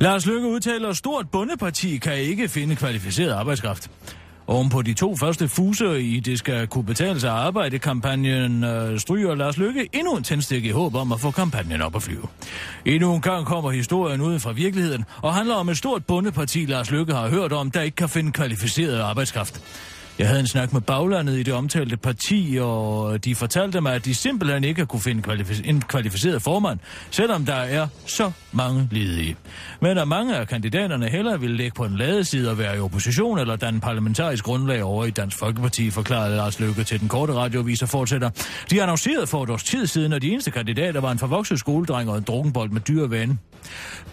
Lars 0.00 0.26
Løkke 0.26 0.48
udtaler, 0.48 0.88
at 0.88 0.96
stort 0.96 1.30
bundeparti 1.30 1.96
kan 1.96 2.16
ikke 2.16 2.48
finde 2.48 2.76
kvalificeret 2.76 3.32
arbejdskraft. 3.32 3.90
Oven 4.52 4.68
på 4.68 4.82
de 4.82 4.94
to 4.94 5.16
første 5.16 5.48
fuser 5.48 5.92
i 5.92 6.20
Det 6.20 6.38
skal 6.38 6.66
kunne 6.66 6.84
betale 6.84 7.20
sig 7.20 7.30
arbejde 7.30 7.78
kampagnen 7.78 8.64
øh, 8.64 8.98
stryger 8.98 9.34
Lars 9.34 9.56
Lykke 9.58 9.88
endnu 9.92 10.16
en 10.16 10.22
tændstik 10.22 10.64
i 10.64 10.70
håb 10.70 10.94
om 10.94 11.12
at 11.12 11.20
få 11.20 11.30
kampagnen 11.30 11.82
op 11.82 11.96
at 11.96 12.02
flyve. 12.02 12.26
Endnu 12.84 13.14
en 13.14 13.20
gang 13.20 13.46
kommer 13.46 13.70
historien 13.70 14.20
ud 14.20 14.38
fra 14.38 14.52
virkeligheden 14.52 15.04
og 15.22 15.34
handler 15.34 15.54
om 15.54 15.68
et 15.68 15.76
stort 15.76 16.06
bundeparti, 16.06 16.64
Lars 16.66 16.90
Lykke 16.90 17.14
har 17.14 17.28
hørt 17.28 17.52
om, 17.52 17.70
der 17.70 17.82
ikke 17.82 17.94
kan 17.96 18.08
finde 18.08 18.32
kvalificeret 18.32 19.00
arbejdskraft. 19.00 19.62
Jeg 20.18 20.28
havde 20.28 20.40
en 20.40 20.46
snak 20.46 20.72
med 20.72 20.80
baglandet 20.80 21.38
i 21.38 21.42
det 21.42 21.54
omtalte 21.54 21.96
parti, 21.96 22.58
og 22.60 23.24
de 23.24 23.34
fortalte 23.34 23.80
mig, 23.80 23.94
at 23.94 24.04
de 24.04 24.14
simpelthen 24.14 24.64
ikke 24.64 24.86
kunne 24.86 25.00
finde 25.00 25.32
kvalific- 25.32 25.68
en 25.68 25.80
kvalificeret 25.80 26.42
formand, 26.42 26.78
selvom 27.10 27.44
der 27.44 27.54
er 27.54 27.86
så 28.06 28.32
mange 28.52 28.88
ledige. 28.90 29.36
Men 29.80 29.98
at 29.98 30.08
mange 30.08 30.36
af 30.36 30.48
kandidaterne 30.48 31.08
hellere 31.08 31.40
ville 31.40 31.56
ligge 31.56 31.72
på 31.76 31.84
en 31.84 31.96
ladeside 31.96 32.50
og 32.50 32.58
være 32.58 32.76
i 32.76 32.80
opposition 32.80 33.38
eller 33.38 33.56
danne 33.56 33.80
parlamentarisk 33.80 34.44
grundlag 34.44 34.82
over 34.82 35.04
i 35.04 35.10
Dansk 35.10 35.38
Folkeparti, 35.38 35.90
forklarede 35.90 36.36
Lars 36.36 36.60
Løkke 36.60 36.84
til 36.84 37.00
den 37.00 37.08
korte 37.08 37.32
radioavis 37.32 37.82
og 37.82 37.88
fortsætter. 37.88 38.30
De 38.70 38.82
annoncerede 38.82 39.26
for 39.26 39.42
et 39.42 39.50
års 39.50 39.64
tid 39.64 39.86
siden, 39.86 40.12
at 40.12 40.22
de 40.22 40.30
eneste 40.30 40.50
kandidater 40.50 41.00
var 41.00 41.12
en 41.12 41.18
forvokset 41.18 41.58
skoledreng 41.58 42.10
og 42.10 42.18
en 42.18 42.24
drukkenbold 42.24 42.70
med 42.70 42.80
dyre 42.80 43.10
vane. 43.10 43.38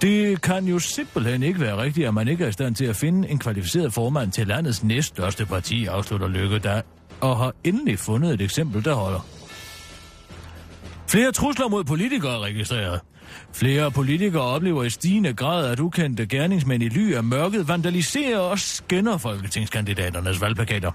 Det 0.01 0.41
kan 0.41 0.65
jo 0.65 0.79
simpelthen 0.79 1.43
ikke 1.43 1.59
være 1.59 1.77
rigtigt, 1.81 2.07
at 2.07 2.13
man 2.13 2.27
ikke 2.27 2.43
er 2.43 2.47
i 2.47 2.51
stand 2.51 2.75
til 2.75 2.85
at 2.85 2.95
finde 2.95 3.29
en 3.29 3.39
kvalificeret 3.39 3.93
formand 3.93 4.31
til 4.31 4.47
landets 4.47 4.83
næststørste 4.83 5.45
parti, 5.45 5.87
afslutter 5.89 6.27
Lykke, 6.27 6.59
der 6.59 6.81
og 7.21 7.37
har 7.37 7.53
endelig 7.63 7.99
fundet 7.99 8.33
et 8.33 8.41
eksempel, 8.41 8.85
der 8.85 8.93
holder. 8.93 9.25
Flere 11.07 11.31
trusler 11.31 11.67
mod 11.67 11.83
politikere 11.83 12.33
er 12.33 12.39
registreret. 12.39 12.99
Flere 13.53 13.91
politikere 13.91 14.43
oplever 14.43 14.83
i 14.83 14.89
stigende 14.89 15.33
grad, 15.33 15.65
at 15.65 15.79
ukendte 15.79 16.25
gerningsmænd 16.25 16.83
i 16.83 16.89
ly 16.89 17.13
af 17.13 17.23
mørket 17.23 17.67
vandaliserer 17.67 18.39
og 18.39 18.59
skænder 18.59 19.17
folketingskandidaternes 19.17 20.41
valgplakater. 20.41 20.91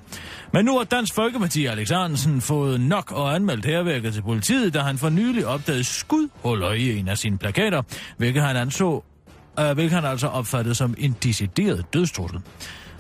Men 0.53 0.65
nu 0.65 0.77
har 0.77 0.85
Dansk 0.85 1.15
Folkeparti 1.15 1.67
Alex 1.67 1.91
Arnsen 1.91 2.41
fået 2.41 2.81
nok 2.81 3.13
og 3.13 3.35
anmeldt 3.35 3.65
herværket 3.65 4.15
til 4.15 4.23
politiet, 4.23 4.75
da 4.75 4.81
han 4.81 4.99
for 4.99 5.09
nylig 5.09 5.47
opdagede 5.47 5.85
skudhuller 5.85 6.73
i 6.73 6.99
en 6.99 7.09
af 7.09 7.19
sine 7.19 7.39
plakater, 7.39 7.83
hvilket 8.17 8.43
han 8.43 8.57
anså 8.57 9.05
øh, 9.61 9.73
hvilket 9.73 9.93
han 9.93 10.05
altså 10.05 10.27
opfattede 10.27 10.75
som 10.75 10.95
en 10.99 11.17
decideret 11.23 11.85
dødstrussel. 11.95 12.41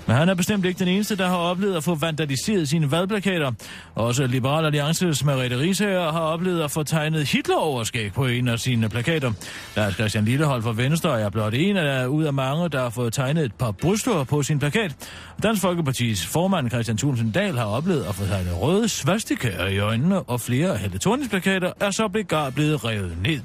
Men 0.06 0.16
han 0.16 0.28
er 0.28 0.34
bestemt 0.34 0.64
ikke 0.64 0.78
den 0.78 0.88
eneste, 0.88 1.16
der 1.16 1.28
har 1.28 1.36
oplevet 1.36 1.76
at 1.76 1.84
få 1.84 1.94
vandaliseret 1.94 2.68
sine 2.68 2.90
valgplakater. 2.90 3.52
Også 3.94 4.26
Liberal 4.26 4.64
Alliances 4.64 5.24
Merete 5.24 5.58
Risager 5.58 6.12
har 6.12 6.20
oplevet 6.20 6.62
at 6.62 6.70
få 6.70 6.82
tegnet 6.82 7.26
Hitler-overskæg 7.26 8.12
på 8.12 8.26
en 8.26 8.48
af 8.48 8.58
sine 8.58 8.88
plakater. 8.88 9.32
Lars 9.76 9.94
Christian 9.94 10.24
Lillehold 10.24 10.62
fra 10.62 10.72
Venstre 10.72 11.20
er 11.20 11.30
blot 11.30 11.54
en 11.54 11.76
af 11.76 12.06
ud 12.06 12.24
af 12.24 12.32
mange, 12.32 12.68
der 12.68 12.80
har 12.80 12.90
fået 12.90 13.12
tegnet 13.12 13.44
et 13.44 13.54
par 13.54 13.70
bryster 13.70 14.24
på 14.24 14.42
sin 14.42 14.58
plakat. 14.58 14.96
Dansk 15.42 15.62
Folkepartis 15.62 16.26
formand 16.26 16.70
Christian 16.70 16.96
Thunsen 16.96 17.30
Dahl 17.30 17.58
har 17.58 17.66
oplevet 17.66 18.04
at 18.04 18.14
få 18.14 18.26
tegnet 18.26 18.60
røde 18.60 18.88
svastikaer 18.88 19.66
i 19.66 19.78
øjnene, 19.78 20.22
og 20.22 20.40
flere 20.40 20.70
af 20.70 20.78
Helle 20.78 20.98
Thornings 20.98 21.30
plakater 21.30 21.72
er 21.80 21.90
så 21.90 22.08
blevet 22.54 22.84
revet 22.84 23.16
ned. 23.22 23.40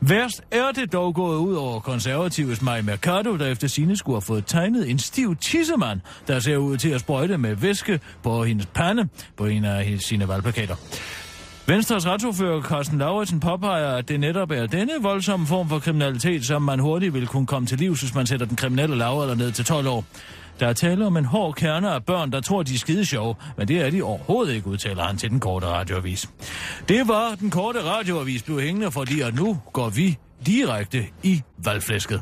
Værst 0.00 0.42
er 0.50 0.72
det 0.72 0.92
dog 0.92 1.14
gået 1.14 1.38
ud 1.38 1.54
over 1.54 1.80
konservatives 1.80 2.62
Maja 2.62 2.82
Mercado, 2.82 3.36
der 3.36 3.46
efter 3.46 3.68
sine 3.68 3.96
skulle 3.96 4.16
have 4.16 4.22
fået 4.22 4.46
tegnet 4.46 4.90
en 4.90 4.98
stiv 4.98 5.36
tissemand, 5.36 6.00
der 6.26 6.40
ser 6.40 6.56
ud 6.56 6.76
til 6.76 6.88
at 6.88 7.00
sprøjte 7.00 7.38
med 7.38 7.54
væske 7.56 8.00
på 8.22 8.44
hendes 8.44 8.66
pande 8.66 9.08
på 9.36 9.46
en 9.46 9.64
af 9.64 9.98
sine 9.98 10.28
valgplakater. 10.28 10.74
Venstres 11.66 12.06
retsordfører 12.06 12.62
Carsten 12.62 12.98
Lauritsen 12.98 13.40
påpeger, 13.40 13.96
at 13.96 14.08
det 14.08 14.20
netop 14.20 14.50
er 14.50 14.66
denne 14.66 14.92
voldsomme 15.00 15.46
form 15.46 15.68
for 15.68 15.78
kriminalitet, 15.78 16.46
som 16.46 16.62
man 16.62 16.78
hurtigt 16.78 17.14
vil 17.14 17.26
kunne 17.26 17.46
komme 17.46 17.66
til 17.66 17.78
livs, 17.78 18.00
hvis 18.00 18.14
man 18.14 18.26
sætter 18.26 18.46
den 18.46 18.56
kriminelle 18.56 18.96
lavalder 18.96 19.34
ned 19.34 19.52
til 19.52 19.64
12 19.64 19.88
år. 19.88 20.04
Der 20.60 20.66
er 20.66 20.72
tale 20.72 21.06
om 21.06 21.16
en 21.16 21.24
hård 21.24 21.54
kerne 21.54 21.90
af 21.90 22.04
børn, 22.04 22.32
der 22.32 22.40
tror, 22.40 22.62
de 22.62 22.74
er 22.74 22.78
skide 22.78 23.06
sjove, 23.06 23.34
men 23.56 23.68
det 23.68 23.80
er 23.80 23.90
de 23.90 24.02
overhovedet 24.02 24.54
ikke, 24.54 24.66
udtaler 24.66 25.02
han 25.02 25.16
til 25.16 25.30
den 25.30 25.40
korte 25.40 25.66
radioavis. 25.66 26.30
Det 26.88 27.08
var 27.08 27.34
den 27.40 27.50
korte 27.50 27.84
radioavis 27.84 28.42
blev 28.42 28.60
hængende, 28.60 28.90
fordi 28.90 29.20
at 29.20 29.34
nu 29.34 29.58
går 29.72 29.88
vi 29.88 30.18
direkte 30.46 31.06
i 31.22 31.42
valgflæsket. 31.64 32.20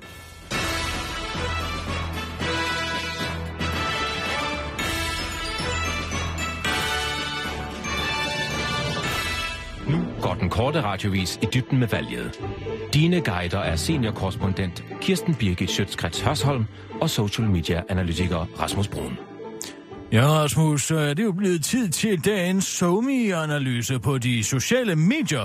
Går 10.26 10.34
den 10.34 10.50
korte 10.50 10.82
radiovis 10.82 11.38
i 11.42 11.46
dybden 11.54 11.78
med 11.78 11.88
valget. 11.88 12.40
Dine 12.94 13.20
guider 13.20 13.58
er 13.58 13.76
seniorkorrespondent 13.76 14.84
Kirsten 15.00 15.34
Birgit 15.34 15.70
Schøtzgrads 15.70 16.20
Hørsholm 16.20 16.64
og 17.00 17.10
social 17.10 17.48
media 17.48 17.82
analytiker 17.88 18.46
Rasmus 18.60 18.88
Brun. 18.88 19.18
Ja, 20.12 20.26
Rasmus, 20.26 20.90
øh, 20.90 20.98
så 20.98 21.04
er 21.04 21.14
det 21.14 21.24
jo 21.24 21.32
blevet 21.32 21.64
tid 21.64 21.88
til 21.88 22.24
dagens 22.24 22.64
SOMI-analyse 22.64 23.98
på 23.98 24.18
de 24.18 24.44
sociale 24.44 24.96
medier. 24.96 25.44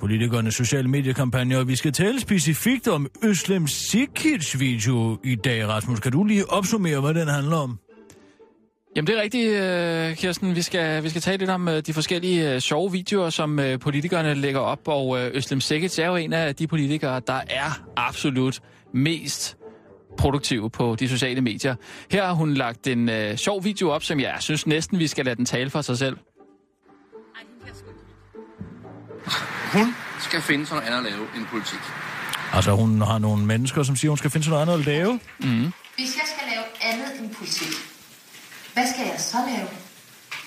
Politikernes 0.00 0.54
sociale 0.54 0.88
mediekampagne, 0.88 1.58
og 1.58 1.68
vi 1.68 1.76
skal 1.76 1.92
tale 1.92 2.20
specifikt 2.20 2.88
om 2.88 3.06
Øslem 3.22 3.66
Sikic 3.66 4.58
video 4.58 5.18
i 5.24 5.34
dag, 5.34 5.68
Rasmus. 5.68 6.00
Kan 6.00 6.12
du 6.12 6.24
lige 6.24 6.50
opsummere, 6.50 7.00
hvad 7.00 7.14
den 7.14 7.28
handler 7.28 7.56
om? 7.56 7.78
Jamen 8.98 9.06
det 9.06 9.18
er 9.18 9.22
rigtigt, 9.22 9.52
øh, 9.52 10.16
Kirsten. 10.16 10.56
Vi 10.56 10.62
skal, 10.62 11.02
vi 11.02 11.08
skal 11.08 11.22
tale 11.22 11.38
lidt 11.38 11.50
om 11.50 11.68
øh, 11.68 11.82
de 11.86 11.94
forskellige 11.94 12.54
øh, 12.54 12.60
sjove 12.60 12.92
videoer, 12.92 13.30
som 13.30 13.60
politikerne 13.80 14.34
lægger 14.34 14.60
op, 14.60 14.88
og 14.88 15.18
Øslem 15.34 15.60
Sikic 15.60 15.98
er 15.98 16.06
jo 16.06 16.16
en 16.16 16.32
af 16.32 16.54
de 16.54 16.66
politikere, 16.66 17.20
der 17.26 17.40
er 17.50 17.82
absolut 17.96 18.60
mest 18.94 19.56
produktive 20.16 20.70
på 20.70 20.96
de 21.00 21.08
sociale 21.08 21.40
medier. 21.40 21.74
Her 22.10 22.26
har 22.26 22.32
hun 22.32 22.54
lagt 22.54 22.86
en 22.86 23.08
øh, 23.08 23.36
sjov 23.36 23.64
video 23.64 23.90
op, 23.90 24.02
som 24.04 24.20
jeg 24.20 24.36
synes 24.40 24.66
næsten, 24.66 24.98
vi 24.98 25.06
skal 25.06 25.24
lade 25.24 25.36
den 25.36 25.44
tale 25.44 25.70
for 25.70 25.82
sig 25.82 25.98
selv. 25.98 26.16
Hun 29.72 29.94
skal 30.20 30.40
finde 30.42 30.66
sig 30.66 30.76
noget 30.76 30.88
andet 30.88 31.06
at 31.06 31.12
lave 31.12 31.26
end 31.36 31.46
politik. 31.46 31.80
Altså, 32.52 32.72
hun 32.72 33.00
har 33.00 33.18
nogle 33.18 33.46
mennesker, 33.46 33.82
som 33.82 33.96
siger, 33.96 34.10
hun 34.10 34.18
skal 34.18 34.30
finde 34.30 34.44
sig 34.44 34.50
noget 34.50 34.62
andet 34.62 34.78
at 34.78 34.86
lave. 34.86 35.12
Mm. 35.38 35.72
Hvis 35.96 36.16
jeg 36.16 36.26
skal 36.26 36.48
lave 36.54 36.92
andet 36.92 37.20
end 37.20 37.34
politik, 37.34 37.87
hvad 38.74 38.84
skal 38.92 39.04
jeg 39.06 39.20
så 39.20 39.36
lave? 39.46 39.68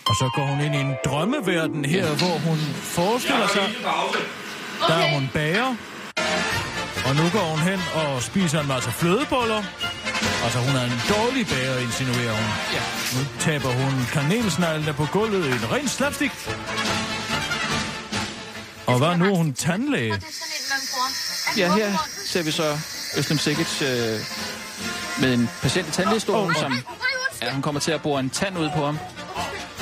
Og 0.09 0.15
så 0.15 0.29
går 0.35 0.45
hun 0.45 0.61
ind 0.61 0.75
i 0.75 0.77
en 0.77 0.93
drømmeverden 1.05 1.85
her, 1.85 2.07
hvor 2.07 2.37
hun 2.49 2.57
forestiller 2.97 3.47
sig, 3.47 3.67
der 4.87 4.93
er 4.93 5.13
hun 5.13 5.29
bager. 5.33 5.75
Og 7.05 7.15
nu 7.15 7.23
går 7.33 7.45
hun 7.53 7.59
hen 7.59 7.79
og 7.95 8.23
spiser 8.23 8.59
en 8.61 8.67
masse 8.67 8.91
flødeboller. 8.91 9.63
Altså, 10.43 10.59
hun 10.59 10.75
er 10.75 10.83
en 10.83 11.01
dårlig 11.09 11.47
bager, 11.47 11.77
insinuerer 11.77 12.35
hun. 12.41 12.49
Ja. 12.73 12.83
Nu 13.15 13.21
taber 13.39 13.69
hun 13.69 13.93
kanelsneglene 14.13 14.93
på 14.93 15.05
gulvet 15.11 15.45
i 15.45 15.51
en 15.51 15.71
ren 15.71 15.87
slapstik. 15.87 16.31
Og 18.87 18.97
hvad 18.97 19.17
nu? 19.17 19.35
Hun 19.35 19.53
tandlæge. 19.53 20.13
Det 20.13 20.17
er 20.17 20.27
sådan 20.31 20.53
en, 20.59 20.65
man 20.69 20.79
bruger. 20.91 21.09
Ja, 21.57 21.75
her 21.75 21.97
ser 22.25 22.43
vi 22.43 22.51
så 22.51 22.77
Øslem 23.17 23.37
Sikic 23.37 23.81
øh, 23.81 24.19
med 25.21 25.33
en 25.33 25.49
patient 25.61 25.87
i 25.87 25.91
tandlægestolen, 25.91 26.55
som 26.55 26.71
ja, 27.41 27.53
hun 27.53 27.61
kommer 27.61 27.81
til 27.81 27.91
at 27.91 28.01
bore 28.01 28.19
en 28.19 28.29
tand 28.29 28.57
ud 28.57 28.69
på 28.75 28.85
ham. 28.85 28.97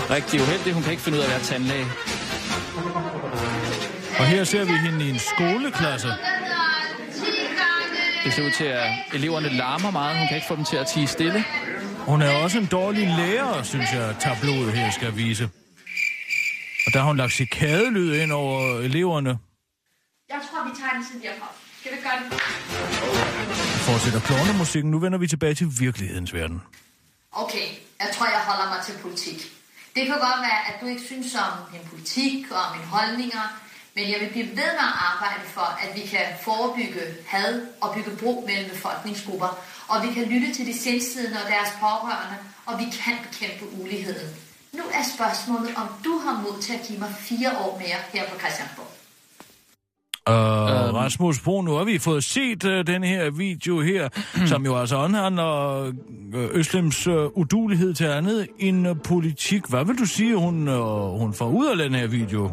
Rigtig 0.10 0.42
uheldig, 0.42 0.74
hun 0.74 0.84
kan 0.84 0.92
ikke 0.92 1.04
finde 1.04 1.18
ud 1.18 1.24
af 1.24 1.28
at 1.28 1.32
være 1.32 1.42
tandlæge. 1.42 1.86
Og 4.20 4.26
her 4.26 4.44
ser 4.44 4.66
vi 4.66 4.72
hende 4.72 5.06
i 5.06 5.10
en 5.10 5.20
skoleklasse. 5.20 6.08
Det 8.24 8.34
ser 8.34 8.46
ud 8.46 8.52
til, 8.52 8.64
at 8.66 8.92
eleverne 9.14 9.50
larmer 9.50 9.92
meget. 9.92 10.18
Hun 10.18 10.28
kan 10.28 10.36
ikke 10.38 10.48
få 10.48 10.56
dem 10.56 10.66
til 10.66 10.78
at 10.78 10.88
tige 10.88 11.08
stille. 11.08 11.44
Hun 11.98 12.22
er 12.22 12.36
også 12.44 12.58
en 12.58 12.66
dårlig 12.66 13.08
lærer, 13.08 13.64
synes 13.64 13.94
jeg, 13.94 14.16
tabloet 14.20 14.74
her 14.74 14.92
skal 14.92 15.16
vise. 15.16 15.50
Og 16.88 16.94
der 16.94 17.00
har 17.00 17.08
hun 17.08 17.18
lagt 17.18 17.34
cikadelyd 17.34 18.14
ind 18.14 18.32
over 18.32 18.80
eleverne. 18.80 19.38
Jeg 20.30 20.40
tror, 20.52 20.70
vi 20.70 20.72
tager 20.80 20.94
den 20.94 21.06
siden 21.06 21.22
derfra. 21.22 21.48
Skal 21.80 21.92
vi 21.92 21.98
gøre 22.04 22.20
det? 22.24 22.42
Fortsætter 23.88 24.20
klovnemusikken. 24.20 24.92
Nu 24.92 25.00
vender 25.00 25.18
vi 25.18 25.28
tilbage 25.28 25.54
til 25.54 25.68
virkelighedens 25.80 26.34
verden. 26.34 26.62
Okay, 27.32 27.68
jeg 28.00 28.10
tror, 28.14 28.26
jeg 28.26 28.40
holder 28.40 28.74
mig 28.74 28.86
til 28.86 28.98
politik. 29.02 29.40
Det 29.96 30.06
kan 30.08 30.20
godt 30.20 30.42
være, 30.42 30.62
at 30.70 30.76
du 30.82 30.86
ikke 30.86 31.02
synes 31.02 31.36
om 31.36 31.54
min 31.72 31.90
politik 31.90 32.52
og 32.52 32.64
mine 32.76 32.86
holdninger, 32.86 33.62
men 33.96 34.12
jeg 34.12 34.20
vil 34.20 34.30
blive 34.30 34.48
ved 34.48 34.72
med 34.80 34.86
at 34.90 34.98
arbejde 35.12 35.46
for, 35.46 35.68
at 35.84 35.96
vi 35.96 36.02
kan 36.02 36.26
forebygge 36.42 37.02
had 37.28 37.68
og 37.82 37.96
bygge 37.96 38.18
bro 38.20 38.44
mellem 38.48 38.70
befolkningsgrupper, 38.70 39.60
og 39.88 40.04
vi 40.04 40.14
kan 40.14 40.24
lytte 40.24 40.54
til 40.54 40.66
de 40.66 40.80
sindslidende 40.80 41.44
og 41.44 41.50
deres 41.50 41.70
pårørende, 41.80 42.38
og 42.66 42.80
vi 42.80 42.84
kan 42.84 43.18
bekæmpe 43.30 43.66
uligheden. 43.82 44.36
Nu 44.74 44.84
er 44.94 45.04
spørgsmålet, 45.16 45.76
om 45.76 45.88
du 46.04 46.18
har 46.18 46.42
mod 46.42 46.62
til 46.62 46.74
at 46.74 46.86
give 46.88 47.00
mig 47.00 47.16
fire 47.20 47.58
år 47.58 47.78
mere 47.78 48.00
her 48.14 48.30
på 48.30 48.40
Christiansborg. 48.40 48.99
Og 50.26 50.70
Øhm. 50.90 50.96
Rasmus 50.96 51.40
Bro, 51.40 51.62
nu 51.62 51.72
har 51.72 51.84
vi 51.84 51.98
fået 51.98 52.24
set 52.24 52.64
uh, 52.64 52.72
den 52.72 53.04
her 53.04 53.32
video 53.32 53.82
her, 53.82 54.10
som 54.52 54.66
jo 54.66 54.76
altså 54.76 54.96
omhandler 54.96 55.88
uh, 55.88 56.50
Øslems 56.52 57.08
uh, 57.08 57.26
udulighed 57.38 57.94
til 57.94 58.06
andet 58.06 58.48
end 58.60 58.88
uh, 58.90 58.96
politik. 59.04 59.62
Hvad 59.70 59.86
vil 59.86 59.98
du 59.98 60.06
sige, 60.06 60.36
hun, 60.36 60.68
uh, 60.68 61.20
hun 61.20 61.34
får 61.34 61.48
ud 61.48 61.68
af 61.68 61.78
den 61.78 61.96
her 61.96 62.08
video? 62.08 62.52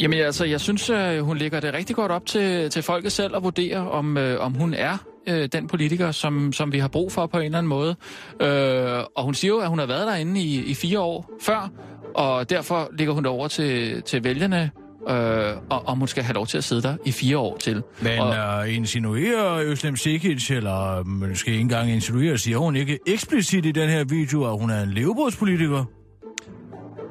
Jamen 0.00 0.18
altså, 0.20 0.44
jeg 0.44 0.60
synes, 0.60 0.90
øh, 0.90 1.18
hun 1.18 1.36
lægger 1.36 1.60
det 1.60 1.74
rigtig 1.74 1.96
godt 1.96 2.12
op 2.12 2.26
til, 2.26 2.70
til 2.70 2.82
folket 2.82 3.12
selv 3.12 3.36
at 3.36 3.42
vurdere, 3.42 3.90
om, 3.90 4.16
øh, 4.16 4.40
om 4.40 4.54
hun 4.54 4.74
er 4.74 4.96
øh, 5.26 5.48
den 5.52 5.68
politiker, 5.68 6.10
som, 6.10 6.52
som 6.52 6.72
vi 6.72 6.78
har 6.78 6.88
brug 6.88 7.12
for 7.12 7.26
på 7.26 7.38
en 7.38 7.44
eller 7.44 7.58
anden 7.58 7.68
måde. 7.68 7.96
Øh, 8.40 9.04
og 9.16 9.24
hun 9.24 9.34
siger 9.34 9.52
jo, 9.52 9.58
at 9.58 9.68
hun 9.68 9.78
har 9.78 9.86
været 9.86 10.06
derinde 10.06 10.40
i, 10.40 10.64
i 10.64 10.74
fire 10.74 11.00
år 11.00 11.30
før, 11.42 11.70
og 12.14 12.50
derfor 12.50 12.88
ligger 12.98 13.14
hun 13.14 13.22
det 13.22 13.30
over 13.30 13.48
til, 13.48 14.02
til 14.02 14.24
vælgerne, 14.24 14.70
øh, 15.08 15.56
og 15.70 15.86
om 15.86 15.98
hun 15.98 16.08
skal 16.08 16.22
have 16.22 16.34
lov 16.34 16.46
til 16.46 16.58
at 16.58 16.64
sidde 16.64 16.82
der 16.82 16.96
i 17.04 17.12
fire 17.12 17.38
år 17.38 17.56
til. 17.56 17.82
Men 18.02 18.18
og, 18.18 18.58
uh, 18.58 18.74
insinuerer 18.74 19.58
Øslem 19.64 19.96
Sikic, 19.96 20.50
eller 20.50 21.02
måske 21.04 21.50
ikke 21.50 21.60
engang 21.60 21.90
insinuerer, 21.90 22.36
siger 22.36 22.58
hun 22.58 22.76
ikke 22.76 22.98
eksplicit 23.06 23.66
i 23.66 23.72
den 23.72 23.88
her 23.88 24.04
video, 24.04 24.52
at 24.52 24.60
hun 24.60 24.70
er 24.70 24.82
en 24.82 24.90
levebrødspolitiker? 24.90 25.84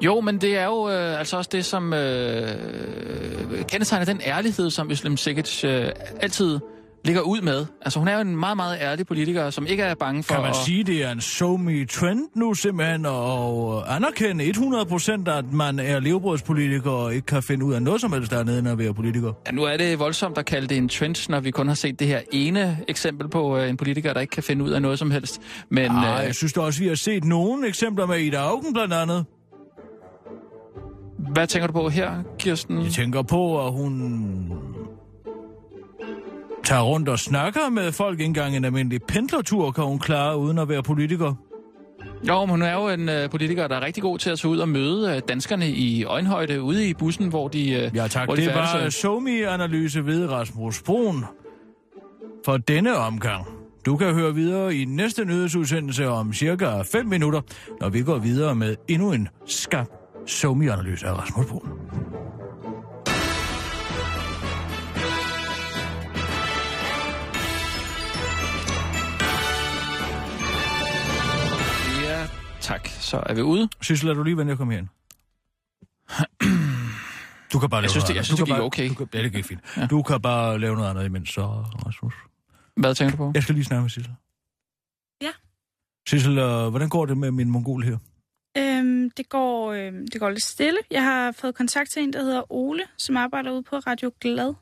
Jo, 0.00 0.20
men 0.20 0.38
det 0.40 0.58
er 0.58 0.64
jo 0.64 0.90
øh, 0.90 1.18
altså 1.18 1.36
også 1.36 1.50
det, 1.52 1.64
som 1.64 1.92
øh, 1.92 2.48
kendetegner 3.68 4.04
den 4.04 4.20
ærlighed, 4.26 4.70
som 4.70 4.90
Øslem 4.90 5.16
Sikic 5.16 5.64
øh, 5.64 5.88
altid 6.20 6.58
ligger 7.04 7.20
ud 7.22 7.40
med. 7.40 7.66
Altså 7.80 7.98
hun 7.98 8.08
er 8.08 8.14
jo 8.14 8.20
en 8.20 8.36
meget, 8.36 8.56
meget 8.56 8.78
ærlig 8.80 9.06
politiker, 9.06 9.50
som 9.50 9.66
ikke 9.66 9.82
er 9.82 9.94
bange 9.94 10.22
for 10.22 10.34
Kan 10.34 10.42
man 10.42 10.50
at... 10.50 10.56
sige, 10.56 10.84
det 10.84 11.04
er 11.04 11.10
en 11.10 11.20
so 11.20 11.56
me 11.56 11.84
trend 11.86 12.20
nu 12.34 12.54
simpelthen, 12.54 13.06
og 13.06 13.94
anerkende 13.96 14.44
100% 14.44 15.30
at 15.30 15.52
man 15.52 15.78
er 15.78 16.00
levebrødspolitiker 16.00 16.90
og 16.90 17.14
ikke 17.14 17.26
kan 17.26 17.42
finde 17.42 17.64
ud 17.64 17.74
af 17.74 17.82
noget 17.82 18.00
som 18.00 18.12
helst 18.12 18.30
dernede 18.30 18.58
end 18.58 18.68
at 18.68 18.78
være 18.78 18.94
politiker? 18.94 19.32
Ja, 19.46 19.52
nu 19.52 19.62
er 19.64 19.76
det 19.76 19.98
voldsomt 19.98 20.38
at 20.38 20.44
kalde 20.44 20.66
det 20.66 20.76
en 20.76 20.88
trend, 20.88 21.28
når 21.30 21.40
vi 21.40 21.50
kun 21.50 21.68
har 21.68 21.74
set 21.74 21.98
det 21.98 22.06
her 22.06 22.20
ene 22.32 22.78
eksempel 22.88 23.28
på 23.28 23.58
øh, 23.58 23.68
en 23.68 23.76
politiker, 23.76 24.12
der 24.12 24.20
ikke 24.20 24.30
kan 24.30 24.42
finde 24.42 24.64
ud 24.64 24.70
af 24.70 24.82
noget 24.82 24.98
som 24.98 25.10
helst. 25.10 25.40
Men 25.68 25.90
Nej, 25.90 26.18
øh, 26.20 26.26
jeg 26.26 26.34
synes 26.34 26.52
da 26.52 26.60
også, 26.60 26.80
vi 26.80 26.88
har 26.88 26.94
set 26.94 27.24
nogle 27.24 27.68
eksempler 27.68 28.06
med 28.06 28.18
Ida 28.18 28.36
Augen 28.36 28.72
blandt 28.74 28.94
andet. 28.94 29.24
hvad 31.32 31.46
tænker 31.46 31.66
du 31.66 31.72
på 31.72 31.88
her, 31.88 32.10
Kirsten? 32.38 32.82
Jeg 32.82 32.92
tænker 32.92 33.22
på, 33.22 33.66
at 33.66 33.72
hun 33.72 33.92
tager 36.64 36.82
rundt 36.82 37.08
og 37.08 37.18
snakker 37.18 37.70
med 37.70 37.92
folk. 37.92 38.20
Ikke 38.20 38.24
engang 38.24 38.56
en 38.56 38.64
almindelig 38.64 39.02
pendlertur 39.02 39.70
kan 39.70 39.84
hun 39.84 39.98
klare, 39.98 40.38
uden 40.38 40.58
at 40.58 40.68
være 40.68 40.82
politiker. 40.82 41.34
Jo, 42.28 42.40
men 42.40 42.50
hun 42.50 42.62
er 42.62 42.74
jo 42.74 42.88
en 42.88 43.08
øh, 43.08 43.30
politiker, 43.30 43.68
der 43.68 43.76
er 43.76 43.80
rigtig 43.84 44.02
god 44.02 44.18
til 44.18 44.30
at 44.30 44.38
tage 44.38 44.52
ud 44.52 44.58
og 44.58 44.68
møde 44.68 45.16
øh, 45.16 45.22
danskerne 45.28 45.68
i 45.68 46.04
øjenhøjde 46.04 46.62
ude 46.62 46.88
i 46.88 46.94
bussen, 46.94 47.28
hvor 47.28 47.48
de, 47.48 47.70
øh, 47.70 47.90
Ja 47.96 48.06
tak, 48.08 48.26
hvor 48.26 48.34
de 48.34 48.42
det 48.42 48.54
var 48.54 48.80
øh. 48.84 48.90
SoMe-analyse 48.90 50.06
ved 50.06 50.28
Rasmus 50.28 50.82
Brun 50.82 51.24
for 52.44 52.56
denne 52.56 52.96
omgang. 52.96 53.46
Du 53.86 53.96
kan 53.96 54.14
høre 54.14 54.34
videre 54.34 54.74
i 54.74 54.84
næste 54.84 55.24
nyhedsudsendelse 55.24 56.08
om 56.08 56.32
cirka 56.32 56.82
5 56.92 57.06
minutter, 57.06 57.40
når 57.80 57.88
vi 57.88 58.02
går 58.02 58.18
videre 58.18 58.54
med 58.54 58.76
endnu 58.88 59.12
en 59.12 59.28
skarp 59.46 59.88
SoMe-analyse 60.26 61.06
af 61.06 61.18
Rasmus 61.18 61.46
Brun. 61.46 61.68
Tak. 72.62 72.88
Så 72.88 73.22
er 73.26 73.34
vi 73.34 73.42
ude. 73.42 73.68
Sissel, 73.82 74.08
er 74.08 74.14
du 74.14 74.22
lige 74.22 74.36
venlig 74.36 74.52
at 74.52 74.58
komme 74.58 74.72
herind? 74.72 74.88
Du 77.52 77.58
kan 77.58 77.70
bare 77.70 77.80
lave 77.80 77.82
Jeg 77.82 77.90
synes, 77.90 78.04
det- 78.04 78.14
jeg 78.16 78.24
synes, 78.24 78.38
Du 78.38 78.44
det 78.44 78.46
kan 78.48 78.54
gik 78.54 78.58
bare- 78.58 78.66
okay. 78.66 78.88
Du 78.88 78.94
kan, 78.94 79.08
ja, 79.14 79.22
det 79.22 79.32
gik 79.32 79.44
fint. 79.44 79.60
Ja. 79.76 79.86
Du 79.86 80.02
kan 80.02 80.22
bare 80.22 80.58
lave 80.58 80.76
noget 80.76 80.90
andet 80.90 81.04
imens, 81.04 81.30
så 81.30 81.42
Rasmus. 81.86 82.14
Hvad 82.76 82.94
tænker 82.94 83.10
du 83.10 83.16
på? 83.16 83.32
Jeg 83.34 83.42
skal 83.42 83.54
lige 83.54 83.64
snakke 83.64 83.82
med 83.82 83.90
Sissel. 83.90 84.12
Ja. 85.22 85.30
Sissel, 86.08 86.38
øh, 86.38 86.68
hvordan 86.68 86.88
går 86.88 87.06
det 87.06 87.16
med 87.18 87.30
min 87.30 87.50
mongol 87.50 87.82
her? 87.84 87.98
Øhm, 88.58 89.10
det, 89.10 89.28
går, 89.28 89.72
øhm, 89.72 90.08
det 90.12 90.20
går 90.20 90.30
lidt 90.30 90.42
stille. 90.42 90.78
Jeg 90.90 91.02
har 91.04 91.32
fået 91.32 91.54
kontakt 91.54 91.90
til 91.90 92.02
en, 92.02 92.12
der 92.12 92.22
hedder 92.22 92.52
Ole, 92.52 92.82
som 92.98 93.16
arbejder 93.16 93.50
ude 93.50 93.62
på 93.62 93.76
Radio 93.76 94.12
Glad. 94.20 94.54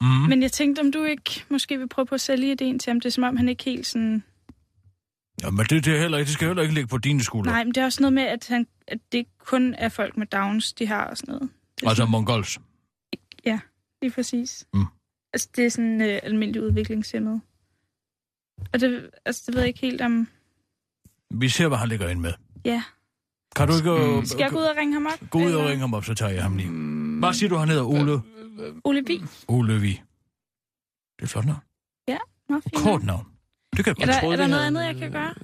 Mm. 0.00 0.06
Men 0.28 0.42
jeg 0.42 0.52
tænkte, 0.52 0.80
om 0.80 0.92
du 0.92 1.02
ikke 1.04 1.44
måske 1.48 1.78
vil 1.78 1.88
prøve 1.88 2.06
på 2.06 2.14
at 2.14 2.20
sælge 2.20 2.52
ideen 2.52 2.78
til 2.78 2.90
ham. 2.90 3.00
Det 3.00 3.08
er 3.08 3.12
som 3.12 3.24
om, 3.24 3.36
han 3.36 3.48
ikke 3.48 3.64
helt 3.64 3.86
sådan... 3.86 4.24
Ja, 5.42 5.50
men 5.50 5.58
det, 5.58 5.84
det, 5.84 5.94
er 5.96 6.00
heller 6.00 6.18
ikke, 6.18 6.26
det 6.26 6.34
skal 6.34 6.46
heller 6.46 6.62
ikke 6.62 6.74
ligge 6.74 6.88
på 6.88 6.98
dine 6.98 7.22
skuldre. 7.24 7.52
Nej, 7.52 7.64
men 7.64 7.74
det 7.74 7.80
er 7.80 7.84
også 7.84 8.02
noget 8.02 8.12
med, 8.12 8.22
at, 8.22 8.46
han, 8.48 8.66
at 8.88 8.98
det 9.12 9.18
ikke 9.18 9.30
kun 9.38 9.74
er 9.74 9.88
folk 9.88 10.16
med 10.16 10.26
Downs, 10.26 10.72
de 10.72 10.86
har 10.86 11.04
og 11.04 11.16
sådan 11.16 11.32
noget. 11.34 11.50
Det 11.80 11.86
Altså 11.86 11.96
sådan, 11.96 12.10
mongols. 12.10 12.58
lige 14.02 14.12
præcis. 14.12 14.66
Mm. 14.74 14.84
Altså, 15.32 15.48
det 15.56 15.66
er 15.66 15.68
sådan 15.68 16.00
øh, 16.00 16.20
almindelig 16.22 16.62
udviklingshemmet. 16.62 17.40
Og 18.72 18.80
det, 18.80 19.10
altså, 19.24 19.42
det 19.46 19.54
ved 19.54 19.60
jeg 19.62 19.68
ikke 19.68 19.80
helt 19.80 20.00
om... 20.00 20.28
Vi 21.30 21.48
ser, 21.48 21.68
hvad 21.68 21.78
han 21.78 21.88
ligger 21.88 22.08
ind 22.08 22.20
med. 22.20 22.32
Ja. 22.64 22.82
Kan 23.56 23.68
du 23.68 23.74
ikke... 23.76 23.90
øh, 23.90 24.26
Skal 24.26 24.40
jeg 24.40 24.50
gå 24.50 24.58
ud 24.58 24.62
og 24.64 24.76
ringe 24.76 24.94
ham 24.94 25.06
op? 25.06 25.30
Gå 25.30 25.38
ud 25.38 25.52
og 25.52 25.64
ringe 25.64 25.80
ham 25.80 25.94
op, 25.94 26.04
så 26.04 26.14
tager 26.14 26.32
jeg 26.32 26.42
ham 26.42 26.56
lige. 26.56 26.70
Hvad 27.18 27.32
siger 27.32 27.48
du, 27.48 27.56
han 27.56 27.68
hedder? 27.68 27.84
Ole? 27.84 28.22
Ole 28.84 29.04
Vi. 29.06 29.22
Ole 29.48 29.80
Vi. 29.80 30.02
Det 31.18 31.22
er 31.22 31.26
flot 31.26 31.44
navn. 31.46 31.60
Nå, 32.48 32.60
fint. 32.60 32.74
Kort 32.76 33.02
navn. 33.04 33.26
Det 33.76 33.84
kan 33.84 33.94
jeg 33.98 34.02
Er 34.02 34.06
godt. 34.06 34.14
der, 34.14 34.20
troede, 34.20 34.34
er 34.34 34.36
der 34.42 34.46
noget 34.46 34.64
havde- 34.64 34.66
andet, 34.88 35.00
jeg 35.02 35.10
kan 35.10 35.12
gøre? 35.12 35.34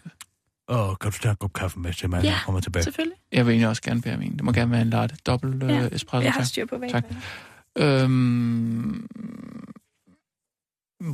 Og 0.67 0.99
kan 0.99 1.11
du 1.13 1.19
tage 1.19 1.31
en 1.31 1.37
kop 1.37 1.53
kaffe 1.53 1.79
med 1.79 1.93
til 1.93 2.11
mig, 2.11 2.19
når 2.19 2.25
Ja, 2.25 2.31
jeg 2.33 2.41
kommer 2.45 2.61
tilbage? 2.61 2.83
Selvfølgelig. 2.83 3.19
Jeg 3.33 3.47
vil 3.47 3.53
egentlig 3.53 3.69
også 3.69 3.83
gerne 3.83 4.03
bære 4.03 4.17
min. 4.17 4.33
Det 4.33 4.45
må 4.45 4.53
gerne 4.53 4.71
være 4.71 4.83
en 4.83 4.91
latte. 4.91 5.17
Dobbelt 5.27 5.63
øh, 5.63 5.69
Ja, 5.69 5.89
espresso. 5.93 6.23
Jeg 6.25 6.33
har 6.33 6.45
styr 6.45 6.67
på, 6.67 6.77
hvad 6.79 6.91
Tak. 6.91 7.05
Øhm, 7.79 9.07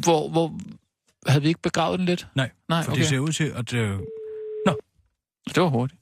hvor, 0.04 0.30
hvor... 0.30 0.58
Havde 1.26 1.42
vi 1.42 1.48
ikke 1.48 1.60
begravet 1.62 1.98
den 1.98 2.06
lidt? 2.06 2.26
Nej, 2.34 2.50
Nej, 2.68 2.82
For 2.82 2.92
okay. 2.92 3.00
det 3.00 3.08
ser 3.08 3.18
ud 3.18 3.32
til, 3.32 3.44
at... 3.44 3.72
Øh, 3.74 3.98
Det 5.54 5.62
var 5.62 5.68
hurtigt. 5.68 6.00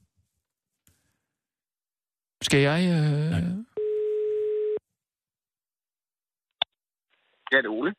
Skal 2.42 2.60
jeg... 2.60 2.80
Øh... 2.82 3.32
Ja, 7.52 7.56
det 7.56 7.64
er 7.66 7.68
Ole. 7.70 7.94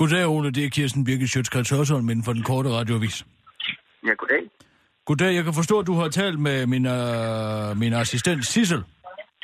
Goddag, 0.00 0.26
Ole. 0.26 0.50
Det 0.50 0.64
er 0.64 0.70
Kirsten 0.70 1.04
Birgit 1.04 1.30
Sjøtskrets 1.30 1.70
Hørsholm 1.70 2.10
inden 2.10 2.24
for 2.24 2.32
den 2.32 2.42
korte 2.42 2.68
radioavis. 2.78 3.16
Ja, 4.06 4.12
goddag. 4.20 4.42
Goddag. 5.06 5.34
Jeg 5.34 5.44
kan 5.44 5.54
forstå, 5.54 5.78
at 5.78 5.86
du 5.86 5.94
har 5.94 6.08
talt 6.08 6.38
med 6.40 6.66
min, 6.66 6.86
øh, 6.86 7.76
min 7.82 7.92
assistent 7.92 8.46
Sissel. 8.46 8.82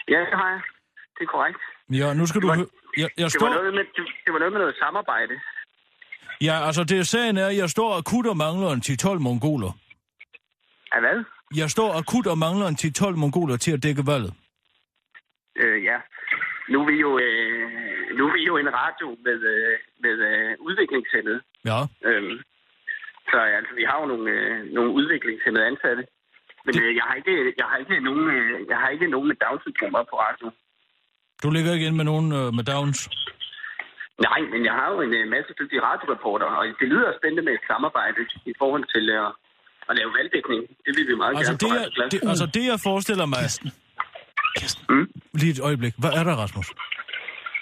Ja, 0.09 0.19
det 0.31 0.35
har 0.41 0.49
jeg. 0.55 0.61
Det 1.19 1.23
er 1.27 1.31
korrekt. 1.37 1.59
Ja, 2.01 2.15
nu 2.15 2.27
skal 2.27 2.41
Det 2.41 2.43
du... 2.43 2.49
var- 2.49 2.57
hø- 2.57 2.73
Jeg, 3.03 3.09
jeg 3.17 3.25
Det 3.25 3.33
står... 3.33 3.47
var, 3.47 3.55
noget 3.55 3.75
med, 3.75 3.85
det, 4.27 4.33
var 4.33 4.39
noget 4.39 4.53
med 4.53 4.61
noget 4.61 4.77
samarbejde. 4.85 5.35
Ja, 6.41 6.67
altså 6.67 6.85
det 6.85 7.07
sagen 7.07 7.37
er, 7.37 7.47
at 7.47 7.57
jeg 7.57 7.71
står 7.71 7.95
akut 7.99 8.27
og 8.27 8.37
mangler 8.37 8.69
en 8.71 8.83
10-12 8.87 9.19
mongoler. 9.19 9.73
Af 10.93 11.01
hvad? 11.01 11.25
Jeg 11.57 11.71
står 11.71 11.93
akut 12.01 12.27
og 12.27 12.39
mangler 12.39 12.67
en 12.67 12.77
10-12 12.81 13.11
mongoler 13.11 13.57
til 13.57 13.73
at 13.73 13.83
dække 13.83 14.07
valget. 14.07 14.35
Øh, 15.57 15.85
ja. 15.85 15.97
Nu 16.73 16.77
er 16.83 16.87
vi 16.93 16.97
jo, 17.07 17.11
øh, 17.27 17.63
nu 18.17 18.23
er 18.29 18.33
vi 18.39 18.43
jo 18.51 18.55
en 18.57 18.71
radio 18.81 19.09
med, 19.27 19.39
øh, 19.55 19.77
med 20.05 20.17
øh, 20.31 20.51
udviklingshemmede. 20.67 21.41
Ja. 21.71 21.79
Øhm, 22.09 22.37
så 23.31 23.39
altså, 23.59 23.73
vi 23.81 23.85
har 23.89 23.97
jo 24.01 24.07
nogle, 24.13 24.31
øh, 24.37 24.73
nogle 24.77 24.91
udviklingshemmede 24.99 25.65
ansatte. 25.71 26.03
Men 26.67 26.75
øh, 26.83 26.91
jeg, 26.99 27.05
har 27.09 27.15
ikke, 27.21 27.35
jeg, 27.61 27.67
har 27.71 27.77
ikke 27.83 28.01
nogen, 28.09 28.25
øh, 28.37 28.69
jeg 28.69 28.79
har 28.83 28.89
ikke 28.89 29.09
nogen 29.15 29.29
med 29.29 29.37
Down-syndrom 29.45 30.07
på 30.11 30.17
radio. 30.27 30.47
Du 31.43 31.49
ligger 31.51 31.73
ikke 31.75 31.87
ind 31.87 31.97
med 31.97 32.09
nogen 32.13 32.29
øh, 32.39 32.49
med 32.57 32.65
Downs. 32.71 33.01
Nej, 34.27 34.41
men 34.53 34.61
jeg 34.69 34.75
har 34.79 34.89
jo 34.93 34.99
en 35.07 35.15
øh, 35.19 35.25
masse 35.35 35.51
dygtige 35.61 35.83
radioreporter, 35.89 36.47
og 36.47 36.65
det 36.81 36.89
lyder 36.93 37.13
spændende 37.19 37.45
med 37.49 37.53
et 37.59 37.65
samarbejde 37.71 38.21
i 38.51 38.55
forhold 38.61 38.85
til 38.95 39.05
øh, 39.17 39.29
at 39.89 39.95
lave 39.99 40.11
valgdækning. 40.19 40.61
Det 40.85 40.93
vil 40.97 41.05
vi 41.11 41.15
meget 41.15 41.37
Altså 41.37 41.57
gerne 41.57 41.65
det, 41.65 41.99
jeg, 41.99 42.11
det, 42.13 42.19
altså 42.33 42.47
det, 42.57 42.65
jeg 42.73 42.79
forestiller 42.89 43.27
mig... 43.35 43.45
Mm. 44.93 45.09
Lige 45.37 45.53
et 45.53 45.61
øjeblik. 45.61 45.95
Hvad 45.99 46.11
er 46.11 46.25
der, 46.25 46.35
Rasmus? 46.35 46.67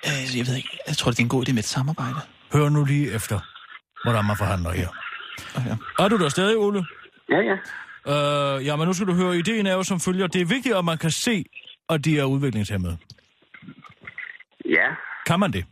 Øh, 0.06 0.38
jeg 0.38 0.46
ved 0.46 0.56
ikke, 0.56 0.78
jeg 0.88 0.96
tror, 0.96 1.10
det 1.10 1.18
er 1.18 1.22
en 1.22 1.28
god 1.28 1.48
idé 1.48 1.52
med 1.52 1.58
et 1.58 1.64
samarbejde. 1.64 2.20
Hør 2.52 2.68
nu 2.68 2.84
lige 2.84 3.12
efter, 3.12 3.40
hvordan 4.04 4.24
man 4.24 4.36
forhandler 4.36 4.70
her. 4.72 4.88
Okay. 5.56 5.76
Er 5.98 6.08
du 6.08 6.16
der 6.18 6.28
stadig, 6.28 6.56
Ole? 6.58 6.86
Ja, 7.30 7.40
ja. 7.50 7.56
Øh, 8.12 8.66
ja, 8.66 8.76
men 8.76 8.86
nu 8.86 8.92
skal 8.92 9.06
du 9.06 9.12
høre, 9.14 9.36
ideen 9.38 9.66
er 9.66 9.72
jo 9.74 9.82
som 9.82 10.00
følger. 10.00 10.26
Det 10.26 10.40
er 10.40 10.44
vigtigt, 10.46 10.74
at 10.76 10.84
man 10.84 10.98
kan 10.98 11.10
se, 11.10 11.44
at 11.88 12.04
de 12.04 12.18
er 12.18 12.24
udviklingshemmede. 12.24 12.98
Ja, 14.64 14.86
Kan 15.26 15.40
man 15.40 15.52
det? 15.52 15.64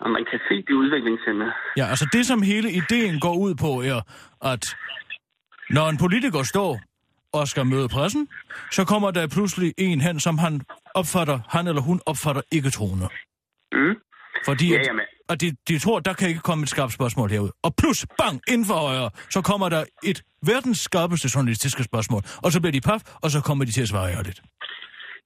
og 0.00 0.10
man 0.10 0.24
kan 0.30 0.40
se 0.48 0.54
de 0.68 0.76
udviklingshemmede. 0.76 1.52
Ja, 1.76 1.86
altså 1.86 2.08
det, 2.12 2.26
som 2.26 2.42
hele 2.42 2.70
ideen 2.72 3.20
går 3.20 3.34
ud 3.34 3.54
på, 3.54 3.82
er, 3.82 4.00
at 4.52 4.76
når 5.70 5.88
en 5.88 5.96
politiker 5.98 6.42
står 6.42 6.80
og 7.32 7.48
skal 7.48 7.66
møde 7.66 7.88
pressen, 7.88 8.28
så 8.72 8.84
kommer 8.84 9.10
der 9.10 9.26
pludselig 9.36 9.74
en 9.78 10.00
hen, 10.00 10.20
som 10.20 10.38
han 10.38 10.60
opfatter, 10.94 11.38
han 11.48 11.66
eller 11.66 11.82
hun 11.82 12.00
opfatter 12.06 12.42
ikke 12.52 12.70
troende. 12.70 13.08
Mm. 13.72 13.94
Fordi 14.48 14.66
Ja, 14.72 14.80
jamen. 14.86 15.04
at 15.28 15.40
de, 15.40 15.56
de 15.68 15.78
tror, 15.78 16.00
der 16.00 16.14
kan 16.14 16.28
ikke 16.28 16.40
komme 16.40 16.62
et 16.62 16.68
skarpt 16.68 16.92
spørgsmål 16.92 17.30
herud. 17.30 17.50
Og 17.62 17.70
plus, 17.80 18.06
bang, 18.20 18.40
inden 18.52 18.66
for 18.70 18.74
højre, 18.86 19.10
så 19.30 19.40
kommer 19.50 19.68
der 19.68 19.82
et 20.10 20.18
verdens 20.50 20.78
skarpeste 20.88 21.28
journalistiske 21.34 21.82
spørgsmål. 21.90 22.22
Og 22.44 22.48
så 22.52 22.58
bliver 22.60 22.72
de 22.78 22.80
paf, 22.80 23.00
og 23.24 23.28
så 23.34 23.38
kommer 23.46 23.64
de 23.64 23.72
til 23.76 23.82
at 23.82 23.88
svare 23.88 24.08
ærligt. 24.18 24.40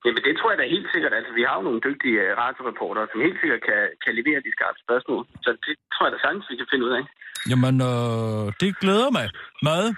Jamen, 0.04 0.22
det 0.26 0.34
tror 0.38 0.50
jeg 0.52 0.58
da 0.62 0.64
helt 0.76 0.88
sikkert. 0.94 1.12
Altså, 1.18 1.32
vi 1.38 1.42
har 1.48 1.54
jo 1.58 1.62
nogle 1.68 1.80
dygtige 1.88 2.16
uh, 2.24 2.30
radioreportere, 2.44 3.06
som 3.12 3.18
helt 3.26 3.38
sikkert 3.42 3.62
kan, 3.68 3.80
kan 4.04 4.12
levere 4.18 4.40
de 4.46 4.50
skarpe 4.56 4.78
spørgsmål. 4.86 5.22
Så 5.44 5.50
det 5.66 5.74
tror 5.92 6.02
jeg 6.06 6.12
da 6.14 6.18
sagtens, 6.24 6.46
vi 6.52 6.56
kan 6.60 6.68
finde 6.72 6.84
ud 6.88 6.92
af. 6.98 7.02
Jamen, 7.50 7.74
øh, 7.90 8.44
det 8.62 8.70
glæder 8.82 9.10
mig 9.18 9.26
meget. 9.70 9.90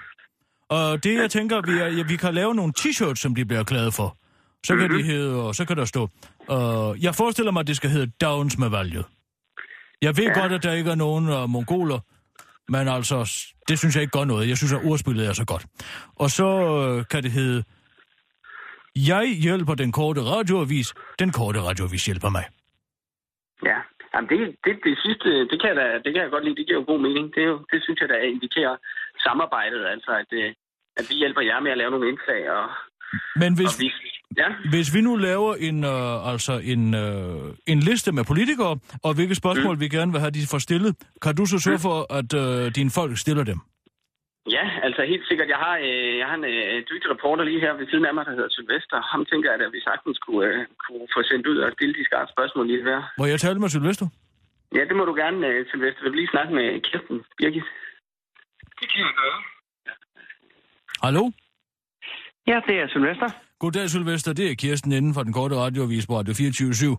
Og 0.75 1.03
det, 1.03 1.13
jeg 1.21 1.29
tænker, 1.31 1.61
vi, 1.61 1.71
er, 1.83 1.87
ja, 1.97 2.03
vi 2.07 2.15
kan 2.15 2.33
lave 2.33 2.55
nogle 2.55 2.73
t-shirts, 2.79 3.15
som 3.23 3.35
de 3.35 3.45
bliver 3.45 3.63
glade 3.63 3.91
for. 3.91 4.17
Så 4.65 4.75
kan 4.75 4.87
Mhm. 4.91 4.97
de 4.97 5.03
hedde, 5.03 5.43
og 5.47 5.55
så 5.55 5.65
kan 5.67 5.77
der 5.77 5.85
stå... 5.85 6.01
Øh, 6.51 7.03
jeg 7.05 7.15
forestiller 7.15 7.51
mig, 7.51 7.59
at 7.59 7.67
det 7.67 7.75
skal 7.75 7.89
hedde 7.89 8.11
Downs 8.21 8.57
med 8.57 8.69
valget. 8.69 9.05
Jeg 10.01 10.17
ved 10.17 10.23
ja. 10.23 10.39
godt, 10.39 10.51
at 10.51 10.63
der 10.63 10.73
ikke 10.73 10.91
er 10.91 10.95
nogen 10.95 11.25
uh, 11.29 11.49
mongoler, 11.49 11.99
men 12.73 12.87
altså, 12.87 13.17
det 13.67 13.79
synes 13.79 13.95
jeg 13.95 14.01
ikke 14.01 14.17
gør 14.19 14.25
noget. 14.25 14.49
Jeg 14.49 14.57
synes, 14.57 14.73
at 14.73 14.81
ordspillet 14.85 15.27
er 15.27 15.33
så 15.33 15.45
godt. 15.45 15.65
Og 16.15 16.29
så 16.29 16.47
øh, 16.83 17.05
kan 17.11 17.23
det 17.23 17.31
hedde... 17.31 17.63
Jeg 18.95 19.25
hjælper 19.45 19.75
den 19.75 19.91
korte 19.91 20.21
radioavis. 20.21 20.93
Den 21.19 21.31
korte 21.31 21.59
radioavis 21.61 22.05
hjælper 22.05 22.29
mig. 22.29 22.45
Ja, 23.65 23.79
Jamen, 24.13 24.29
det, 24.29 24.39
det, 24.65 24.73
det 24.87 24.95
sidste, 25.05 25.29
det 25.51 25.57
kan, 25.61 25.69
jeg 25.71 25.77
da, 25.81 25.85
det 26.05 26.09
kan 26.13 26.21
jeg 26.23 26.31
godt 26.31 26.45
lide. 26.45 26.55
Det 26.59 26.65
giver 26.67 26.79
jo 26.79 26.85
god 26.91 27.01
mening. 27.07 27.25
Det, 27.35 27.43
det 27.71 27.79
synes 27.83 27.99
jeg, 28.01 28.09
der 28.09 28.17
indikerer 28.33 28.75
samarbejdet. 29.25 29.81
Altså, 29.93 30.11
at, 30.21 30.29
øh, 30.41 30.49
at 30.97 31.05
vi 31.09 31.15
hjælper 31.15 31.41
jer 31.41 31.59
med 31.59 31.71
at 31.71 31.77
lave 31.77 31.91
nogle 31.91 32.09
indslag. 32.09 32.51
Og, 32.51 32.65
Men 33.35 33.55
hvis, 33.57 33.67
og 33.67 33.81
vi, 33.81 33.87
ja, 34.37 34.47
Hvis 34.69 34.95
vi 34.95 35.01
nu 35.01 35.15
laver 35.15 35.55
en, 35.55 35.83
øh, 35.83 36.31
altså 36.31 36.53
en, 36.73 36.93
øh, 36.93 37.53
en 37.67 37.79
liste 37.79 38.11
med 38.11 38.23
politikere, 38.31 38.79
og 39.03 39.11
hvilke 39.15 39.35
spørgsmål 39.35 39.75
mm. 39.75 39.81
vi 39.81 39.87
gerne 39.87 40.11
vil 40.11 40.19
have, 40.21 40.31
de 40.31 40.47
får 40.51 40.57
stillet, 40.67 40.91
kan 41.21 41.35
du 41.35 41.45
så 41.45 41.57
sørge 41.59 41.79
for, 41.87 41.97
at 42.19 42.29
øh, 42.43 42.75
dine 42.75 42.91
folk 42.99 43.17
stiller 43.17 43.43
dem? 43.43 43.59
ja, 44.55 44.65
altså 44.85 45.01
helt 45.11 45.27
sikkert. 45.27 45.49
Jeg 45.49 45.57
har, 45.65 45.75
øh, 45.87 46.17
jeg 46.21 46.27
har 46.29 46.35
en 46.41 46.45
øh, 46.53 46.83
dygtig 46.91 47.07
reporter 47.15 47.43
lige 47.43 47.59
her 47.59 47.73
ved 47.73 47.87
siden 47.87 48.05
af 48.05 48.13
mig, 48.13 48.25
der 48.25 48.35
hedder 48.37 48.49
Sylvester. 48.57 48.97
Ham 49.11 49.25
tænker 49.25 49.47
jeg, 49.51 49.61
at 49.67 49.73
vi 49.77 49.81
sagtens 49.89 50.17
kunne, 50.25 50.45
øh, 50.47 50.65
kunne 50.85 51.07
få 51.15 51.19
sendt 51.29 51.47
ud 51.47 51.57
og 51.57 51.71
stille 51.75 51.93
de 51.99 52.05
skarpe 52.05 52.31
spørgsmål 52.35 52.67
lige 52.67 52.83
hver. 52.83 53.01
Må 53.17 53.25
jeg 53.25 53.39
tale 53.39 53.59
med 53.59 53.69
Sylvester? 53.69 54.07
Ja, 54.75 54.83
det 54.89 54.95
må 54.95 55.05
du 55.05 55.15
gerne, 55.23 55.47
øh, 55.47 55.65
Sylvester. 55.69 56.01
Jeg 56.03 56.11
vil 56.11 56.19
lige 56.21 56.33
snakke 56.35 56.53
med 56.59 56.67
Kirsten 56.87 57.17
Birgit. 57.37 57.67
Det 58.79 58.85
kan 58.91 58.99
jeg 59.07 59.15
gøre. 59.23 59.39
Hallo? 61.03 61.31
Ja, 62.47 62.57
det 62.67 62.75
er 62.81 62.87
Sylvester. 62.87 63.29
Goddag, 63.59 63.89
Sylvester. 63.89 64.33
Det 64.33 64.51
er 64.51 64.55
Kirsten 64.55 64.91
inden 64.91 65.13
for 65.13 65.23
den 65.23 65.33
korte 65.33 65.55
radioavis 65.55 66.07
på 66.07 66.17
Radio 66.17 66.33
24 66.33 66.97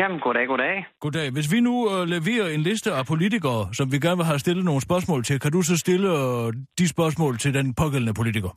Jamen, 0.00 0.20
goddag, 0.20 0.46
goddag. 0.46 0.86
Goddag. 1.00 1.30
Hvis 1.30 1.52
vi 1.52 1.60
nu 1.60 1.74
øh, 1.94 2.06
leverer 2.14 2.48
en 2.54 2.60
liste 2.60 2.92
af 2.92 3.06
politikere, 3.06 3.74
som 3.74 3.92
vi 3.92 3.98
gerne 3.98 4.16
vil 4.16 4.26
have 4.26 4.38
stillet 4.38 4.64
nogle 4.64 4.80
spørgsmål 4.80 5.24
til, 5.24 5.40
kan 5.40 5.52
du 5.52 5.62
så 5.62 5.76
stille 5.76 6.08
øh, 6.08 6.52
de 6.78 6.88
spørgsmål 6.88 7.38
til 7.38 7.54
den 7.54 7.74
pågældende 7.74 8.14
politiker? 8.14 8.50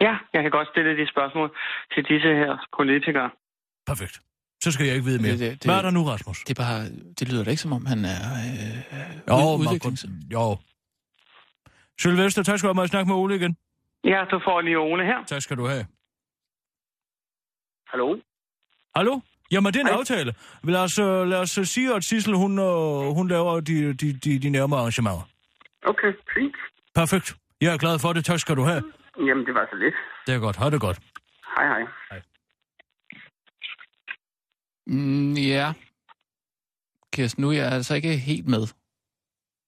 Ja, 0.00 0.14
jeg 0.34 0.42
kan 0.42 0.50
godt 0.50 0.68
stille 0.68 0.96
de 1.00 1.06
spørgsmål 1.14 1.48
til 1.94 2.02
disse 2.04 2.28
her 2.40 2.52
politikere. 2.78 3.30
Perfekt. 3.86 4.20
Så 4.64 4.72
skal 4.72 4.86
jeg 4.86 4.94
ikke 4.94 5.06
vide 5.06 5.22
mere. 5.22 5.32
Det- 5.32 5.40
det- 5.40 5.62
det- 5.62 5.64
Hvad 5.70 5.78
er 5.78 5.82
der 5.82 5.90
nu, 5.90 6.02
Rasmus? 6.04 6.38
Det, 6.46 6.58
er 6.58 6.62
bare, 6.64 6.80
det 7.18 7.28
lyder 7.32 7.44
da 7.44 7.50
ikke, 7.50 7.62
som 7.62 7.72
om 7.72 7.86
han 7.86 7.98
er 8.04 8.22
øh, 8.46 8.78
Jo, 9.28 9.56
man 9.56 9.66
udviklings... 9.66 10.06
jo. 10.32 10.56
Sylvester, 12.00 12.42
tak 12.42 12.58
skal 12.58 12.66
du 12.66 12.68
have. 12.68 12.74
Må 12.74 12.82
jeg 12.82 12.88
snakke 12.88 13.08
med 13.08 13.16
Ole 13.16 13.34
igen? 13.36 13.56
Ja, 14.04 14.24
du 14.30 14.40
får 14.44 14.60
lige 14.60 14.78
Ole 14.78 15.04
her. 15.04 15.24
Tak 15.24 15.42
skal 15.42 15.56
du 15.56 15.66
have. 15.66 15.86
Hallo? 17.86 18.20
Hallo? 18.96 19.20
Jamen, 19.52 19.72
det 19.72 19.80
er 19.80 19.84
en 19.84 19.86
Hej. 19.86 19.98
aftale. 19.98 20.34
Lad 20.64 20.80
os, 20.80 20.98
uh, 20.98 21.04
lad 21.28 21.40
os 21.40 21.58
uh, 21.58 21.64
sige, 21.64 21.94
at 21.94 22.04
Sissel, 22.04 22.34
hun, 22.34 22.58
uh, 22.58 23.14
hun 23.16 23.28
laver 23.28 23.60
de, 23.60 23.92
de, 23.94 24.12
de, 24.12 24.38
de 24.38 24.50
nærmere 24.50 24.80
arrangementer. 24.80 25.28
Okay, 25.86 26.12
fint. 26.34 26.56
Perfekt. 26.94 27.36
Jeg 27.60 27.74
er 27.74 27.78
glad 27.78 27.98
for 27.98 28.12
det. 28.12 28.24
Tak 28.24 28.38
skal 28.38 28.56
du 28.56 28.62
have. 28.62 28.82
Jamen, 29.18 29.46
det 29.46 29.54
var 29.54 29.66
så 29.72 29.76
lidt. 29.76 29.94
Det 30.26 30.34
er 30.34 30.38
godt. 30.38 30.56
Ha' 30.56 30.70
det 30.70 30.80
godt. 30.80 30.98
Hej, 31.56 31.66
hej. 31.66 32.20
Mm, 34.86 35.32
ja. 35.32 35.72
Kirsten, 37.12 37.42
nu 37.42 37.48
er 37.48 37.52
jeg 37.52 37.72
altså 37.72 37.94
ikke 37.94 38.16
helt 38.16 38.48
med. 38.48 38.66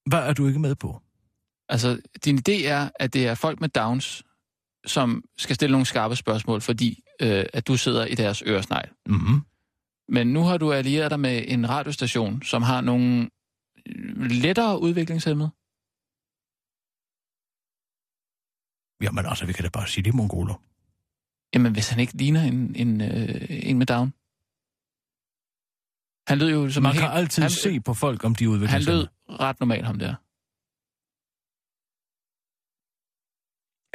Hvad 0.06 0.28
er 0.28 0.32
du 0.34 0.46
ikke 0.46 0.58
med 0.60 0.74
på? 0.74 1.00
Altså, 1.68 2.00
din 2.24 2.36
idé 2.38 2.66
er, 2.66 2.90
at 2.94 3.12
det 3.14 3.26
er 3.26 3.34
folk 3.34 3.60
med 3.60 3.68
Downs, 3.68 4.22
som 4.86 5.24
skal 5.38 5.54
stille 5.56 5.72
nogle 5.72 5.86
skarpe 5.86 6.16
spørgsmål, 6.16 6.60
fordi 6.60 7.02
øh, 7.22 7.44
at 7.52 7.66
du 7.66 7.76
sidder 7.76 8.06
i 8.06 8.14
deres 8.14 8.42
øresnegl. 8.46 8.88
Mm-hmm. 9.06 9.40
Men 10.08 10.26
nu 10.32 10.42
har 10.42 10.56
du 10.58 10.72
allieret 10.72 11.10
dig 11.10 11.20
med 11.20 11.44
en 11.48 11.68
radiostation, 11.68 12.42
som 12.42 12.62
har 12.62 12.80
nogle 12.80 13.30
øh, 13.86 14.30
lettere 14.30 14.80
udviklingshemmede. 14.80 15.50
Jamen 19.02 19.26
altså, 19.26 19.46
vi 19.46 19.52
kan 19.52 19.62
da 19.64 19.68
bare 19.68 19.88
sige, 19.88 20.04
det 20.04 20.10
er 20.10 20.16
mongoler. 20.16 20.54
Jamen, 21.54 21.72
hvis 21.72 21.88
han 21.88 22.00
ikke 22.00 22.16
ligner 22.16 22.42
en, 22.42 22.76
en, 22.76 23.00
øh, 23.00 23.46
en 23.48 23.78
med 23.78 23.86
Down. 23.86 24.08
Han 26.28 26.38
lød 26.38 26.50
jo 26.50 26.70
som 26.70 26.82
Man 26.82 26.92
kan 26.92 27.02
helt- 27.02 27.12
altid 27.14 27.42
han, 27.42 27.50
se 27.50 27.80
på 27.80 27.94
folk, 27.94 28.24
om 28.24 28.34
de 28.34 28.44
er 28.44 28.66
Han 28.66 28.82
lød 28.82 29.06
ret 29.28 29.60
normal, 29.60 29.84
ham 29.84 29.98
der. 29.98 30.14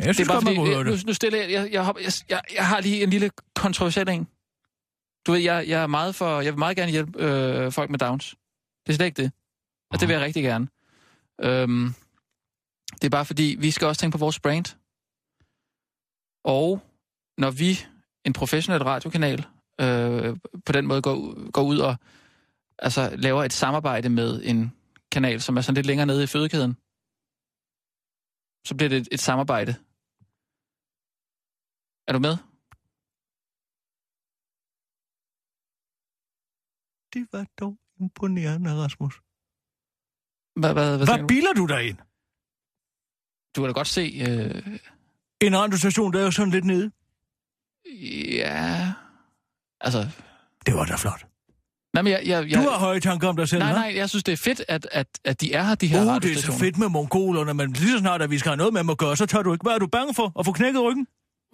Jeg 0.06 0.16
synes 0.16 0.18
det 0.18 0.24
er 0.24 0.28
bare 0.28 0.36
godt, 0.36 0.45
man 0.45 0.56
fordi, 0.56 0.74
høre 0.74 0.84
nu, 0.84 0.95
nu 1.08 1.14
stiller 1.14 1.39
jeg, 1.39 1.52
jeg, 1.52 1.72
jeg, 1.74 2.12
jeg, 2.30 2.41
jeg 2.56 2.68
har 2.68 2.80
lige 2.82 3.04
en 3.04 3.10
lille 3.10 3.32
kontroversiel 3.56 4.10
en. 4.10 4.28
Du 5.28 5.32
ved, 5.32 5.39
jeg, 5.39 5.68
jeg 5.68 5.84
er 5.84 5.88
meget 5.88 6.16
for, 6.16 6.41
jeg 6.41 6.54
vil 6.54 6.60
meget 6.60 6.78
gerne 6.78 6.91
hjælpe 6.91 7.20
øh, 7.20 7.72
folk 7.72 7.89
med 7.89 7.99
Downs. 7.99 8.36
Det 8.86 8.93
er 8.93 8.95
slet 8.95 9.06
ikke 9.06 9.22
det. 9.22 9.32
Og 9.91 9.99
det 9.99 10.08
vil 10.08 10.14
jeg 10.14 10.22
rigtig 10.22 10.43
gerne. 10.43 10.68
Øhm, 11.41 11.93
det 12.91 13.04
er 13.04 13.10
bare 13.10 13.26
fordi, 13.26 13.56
vi 13.60 13.72
skal 13.72 13.88
også 13.88 14.02
tænke 14.02 14.18
på 14.18 14.18
vores 14.18 14.39
brand. 14.39 14.66
Og 16.43 16.82
når 17.38 17.52
vi, 17.52 17.80
en 18.26 18.34
professionel 18.34 18.84
radiokanal, 18.84 19.45
øh, 19.82 20.38
på 20.66 20.72
den 20.72 20.88
måde 20.88 21.02
går, 21.02 21.52
går 21.52 21.62
ud 21.64 21.78
og 21.78 21.95
altså, 22.80 23.16
laver 23.16 23.43
et 23.43 23.54
samarbejde 23.54 24.10
med 24.10 24.41
en 24.43 24.74
kanal, 25.12 25.41
som 25.41 25.58
er 25.58 25.62
sådan 25.62 25.76
lidt 25.76 25.86
længere 25.86 26.06
nede 26.06 26.24
i 26.24 26.28
fødekæden, 26.28 26.78
så 28.68 28.76
bliver 28.76 28.89
det 28.89 28.97
et, 28.97 29.08
et 29.12 29.20
samarbejde. 29.20 29.76
Er 32.08 32.14
du 32.14 32.20
med? 32.20 32.38
Det 37.14 37.28
var 37.34 37.45
dog 37.60 37.78
imponerende, 37.99 38.76
Rasmus. 38.84 39.16
Hvad, 40.60 40.74
hvad, 40.74 40.97
hvad, 40.97 41.08
Hvad 41.18 41.28
biler 41.28 41.54
du 41.54 41.66
dig 41.66 41.88
ind? 41.89 41.97
Du 43.56 43.62
kan 43.62 43.68
da 43.68 43.74
godt 43.74 43.88
se... 43.88 44.02
Øh, 44.02 44.78
En 45.41 45.58
radiostation, 45.58 46.14
der 46.14 46.20
er 46.20 46.24
jo 46.24 46.32
sådan 46.32 46.52
lidt 46.52 46.66
nede. 46.66 46.91
ja... 48.38 48.93
Altså... 49.82 50.10
Det 50.66 50.74
var 50.74 50.86
da 50.86 50.95
flot. 50.95 51.26
Nej, 51.93 52.02
men 52.04 52.12
jeg, 52.12 52.22
jeg, 52.26 52.49
jeg, 52.49 52.64
Du 52.64 52.70
har 52.70 52.80
høje 52.80 52.99
tanker 52.99 53.28
om 53.28 53.36
dig 53.36 53.47
selv, 53.49 53.60
Nej, 53.62 53.72
nej, 53.74 53.93
jeg 53.95 54.10
synes, 54.10 54.24
det 54.24 54.32
er 54.34 54.38
fedt, 54.38 54.62
at, 54.68 54.88
at, 54.91 55.08
at 55.24 55.41
de 55.41 55.54
er 55.54 55.64
her, 55.64 55.76
de 55.76 55.88
her 55.88 56.16
Uh, 56.16 56.22
det 56.22 56.32
er 56.32 56.36
så 56.36 56.52
fedt 56.60 56.78
med 56.78 56.89
mongolerne, 56.89 57.54
men 57.54 57.74
lige 57.74 57.91
så 57.91 57.99
snart, 57.99 58.22
at 58.22 58.30
vi 58.30 58.39
skal 58.39 58.49
have 58.49 58.58
noget 58.58 58.74
med 58.74 58.80
dem 58.82 58.89
at 58.89 58.97
gøre, 58.97 59.18
så 59.18 59.26
tør 59.26 59.41
du 59.41 59.54
ikke. 59.54 59.64
Hvad 59.64 59.74
er 59.74 59.80
du 59.80 59.88
bange 59.88 60.14
for? 60.14 60.39
At 60.39 60.45
få 60.45 60.52
knækket 60.52 60.82
ryggen? 60.82 61.08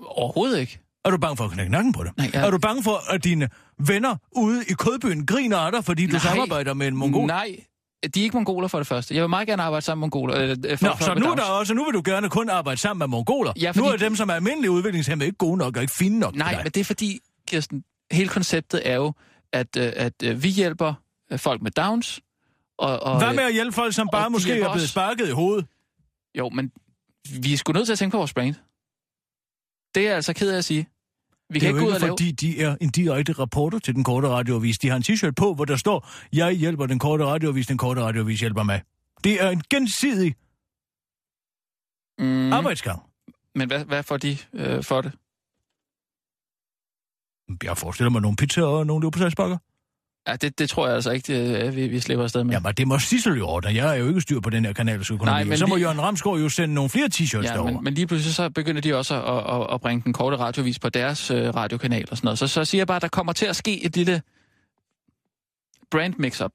Overhovedet 0.06 0.60
ikke. 0.60 0.80
Er 1.06 1.10
du 1.10 1.18
bange 1.18 1.38
for 1.38 1.44
at 1.44 1.52
knække 1.52 1.72
nakken 1.72 1.94
på 1.94 2.04
dem? 2.04 2.12
Nej, 2.18 2.30
jeg- 2.34 2.46
Er 2.48 2.52
du 2.52 2.58
bange 2.58 2.84
for, 2.84 3.14
at 3.14 3.24
dine 3.24 3.50
venner 3.80 4.16
ude 4.36 4.64
i 4.70 4.74
Kødbyen 4.74 5.26
griner 5.26 5.58
af 5.58 5.72
dig, 5.72 5.84
fordi 5.86 6.06
du 6.06 6.12
Nej. 6.12 6.20
samarbejder 6.20 6.74
med 6.74 6.88
en 6.88 6.96
mongol? 6.96 7.28
Nej, 7.28 7.56
de 8.14 8.20
er 8.20 8.24
ikke 8.24 8.38
mongoler 8.38 8.68
for 8.68 8.78
det 8.78 8.88
første. 8.88 9.16
Jeg 9.16 9.22
vil 9.24 9.30
meget 9.30 9.48
gerne 9.48 9.64
arbejde 9.64 9.86
sammen 9.86 10.00
med 10.02 10.06
mongoler. 10.06 10.36
Øh, 10.42 10.78
for, 10.78 10.86
Nå, 10.88 10.94
så 11.00 11.14
nu, 11.20 11.32
er 11.32 11.36
der 11.36 11.44
også, 11.44 11.74
nu 11.74 11.86
vil 11.86 11.94
du 11.94 12.02
gerne 12.06 12.30
kun 12.30 12.50
arbejde 12.50 12.80
sammen 12.82 13.00
med 13.00 13.08
mongoler. 13.08 13.54
Ja, 13.62 13.72
Nu 13.76 13.84
fordi- 13.84 13.94
er 14.04 14.08
dem, 14.08 14.16
som 14.16 14.30
er 14.30 14.34
almindelige 14.34 14.72
udviklingshemmede, 14.72 15.28
ikke 15.28 15.38
gode 15.38 15.58
nok 15.58 15.76
og 15.76 15.82
ikke 15.82 15.94
fine 15.94 16.20
nok. 16.20 16.36
Nej, 16.36 16.56
men 16.64 16.72
det 16.72 16.78
er 16.78 16.84
fordi, 16.84 17.20
Kirsten, 17.48 17.84
hele 18.12 18.30
konceptet 18.30 18.82
er 18.90 18.96
jo, 18.96 19.14
at, 19.54 19.78
øh, 19.78 19.94
at 19.96 20.14
øh, 20.24 20.44
vi 20.44 20.50
hjælper 20.50 20.94
øh, 21.32 21.40
folk 21.40 21.62
med 21.62 21.72
Downs. 21.72 22.20
Og, 22.80 23.00
og, 23.04 23.18
Hvad 23.18 23.34
med 23.34 23.44
at 23.44 23.54
hjælpe 23.54 23.72
folk, 23.72 23.94
som 23.94 24.10
bare 24.12 24.30
måske 24.30 24.62
er 24.62 24.74
blevet 24.74 24.90
sparket 24.90 25.28
i 25.28 25.32
hovedet? 25.32 25.66
Jo, 26.38 26.50
men 26.50 26.72
vi 27.42 27.54
er 27.54 27.58
sgu 27.58 27.74
nødt 27.74 27.86
til 27.86 27.92
at 27.94 28.00
tænke 28.00 28.12
på 28.12 28.18
vores 28.18 28.34
brand. 28.34 28.56
Det 29.96 30.04
er 30.04 30.08
jeg 30.08 30.16
altså 30.16 30.34
ked 30.34 30.52
af 30.52 30.58
at 30.58 30.66
sige. 30.66 30.88
Vi 31.50 31.54
det 31.54 31.62
kan 31.62 31.66
er 31.66 31.70
ikke 31.70 31.80
jo 31.80 31.86
gå 31.86 31.88
ud 31.90 31.94
ikke, 31.94 31.96
og 31.96 32.02
lave... 32.02 32.12
fordi 32.12 32.32
de 32.32 32.62
er 32.62 32.76
en 32.82 32.90
direkte 32.90 33.34
rapporter 33.34 33.80
til 33.80 33.96
den 33.96 34.04
korte 34.04 34.28
radioavis. 34.28 34.78
De 34.80 34.90
har 34.90 34.96
en 34.96 35.04
t-shirt 35.04 35.32
på, 35.38 35.54
hvor 35.54 35.66
der 35.66 35.76
står, 35.76 36.10
jeg 36.34 36.52
hjælper 36.54 36.86
den 36.86 37.00
korte 37.00 37.26
radioavis, 37.26 37.68
den 37.68 37.78
korte 37.78 38.02
radioavis 38.02 38.40
hjælper 38.40 38.64
mig. 38.64 38.82
Det 39.24 39.44
er 39.44 39.50
en 39.50 39.62
gensidig 39.70 40.36
Mm, 42.20 42.54
arbejdsgang. 42.54 43.02
men 43.56 43.68
hvad, 43.68 43.86
hvad 43.86 44.04
får 44.04 44.18
de 44.18 44.38
øh, 44.54 44.84
for 44.84 45.02
det? 45.02 45.12
Jeg 47.64 47.78
forestiller 47.78 48.10
mig 48.10 48.22
nogle 48.22 48.38
pizzaer 48.38 48.66
og 48.66 48.86
nogle 48.88 49.04
leverpostejsbakker. 49.04 49.58
Ja, 50.28 50.36
det, 50.36 50.60
det 50.60 50.70
tror 50.70 50.86
jeg 50.88 50.96
altså 50.96 51.12
ikke, 51.12 51.34
det, 51.34 51.76
vi, 51.76 51.88
vi 51.88 52.00
slipper 52.00 52.24
afsted 52.24 52.44
med. 52.44 52.54
Jamen, 52.54 52.74
det 52.78 52.88
må 52.88 53.00
Sissel 53.00 53.34
jo 53.38 53.48
ordne. 53.48 53.70
Jeg 53.76 53.90
er 53.96 54.00
jo 54.00 54.08
ikke 54.08 54.22
styr 54.22 54.40
på 54.40 54.50
den 54.50 54.66
her 54.66 54.74
kanals 54.74 55.12
økonomi. 55.12 55.26
Nej, 55.26 55.40
Nej, 55.44 55.50
men 55.50 55.58
så 55.58 55.66
må 55.68 55.76
vi- 55.76 55.82
Jørgen 55.82 56.02
Ramsgaard 56.02 56.40
jo 56.40 56.50
sende 56.50 56.74
nogle 56.76 56.90
flere 56.90 57.10
t-shirts 57.14 57.42
Ja, 57.44 57.54
derover. 57.54 57.72
men, 57.72 57.84
men 57.84 57.94
lige 57.94 58.08
pludselig 58.08 58.36
så 58.36 58.50
begynder 58.50 58.82
de 58.82 58.96
også 58.96 59.16
at, 59.24 59.62
at, 59.62 59.74
at 59.74 59.82
bringe 59.82 60.04
den 60.04 60.14
korte 60.14 60.38
radiovis 60.38 60.80
på 60.80 60.90
deres 60.90 61.32
øh, 61.32 61.56
radiokanal 61.56 62.06
og 62.12 62.18
sådan 62.18 62.26
noget. 62.28 62.40
Så, 62.40 62.48
så 62.48 62.66
siger 62.66 62.80
jeg 62.80 62.88
bare, 62.88 62.96
at 62.96 63.02
der 63.02 63.08
kommer 63.08 63.34
til 63.34 63.46
at 63.46 63.56
ske 63.56 63.86
et 63.86 63.96
lille 63.96 64.22
brand 65.92 66.14
mix-up. 66.20 66.52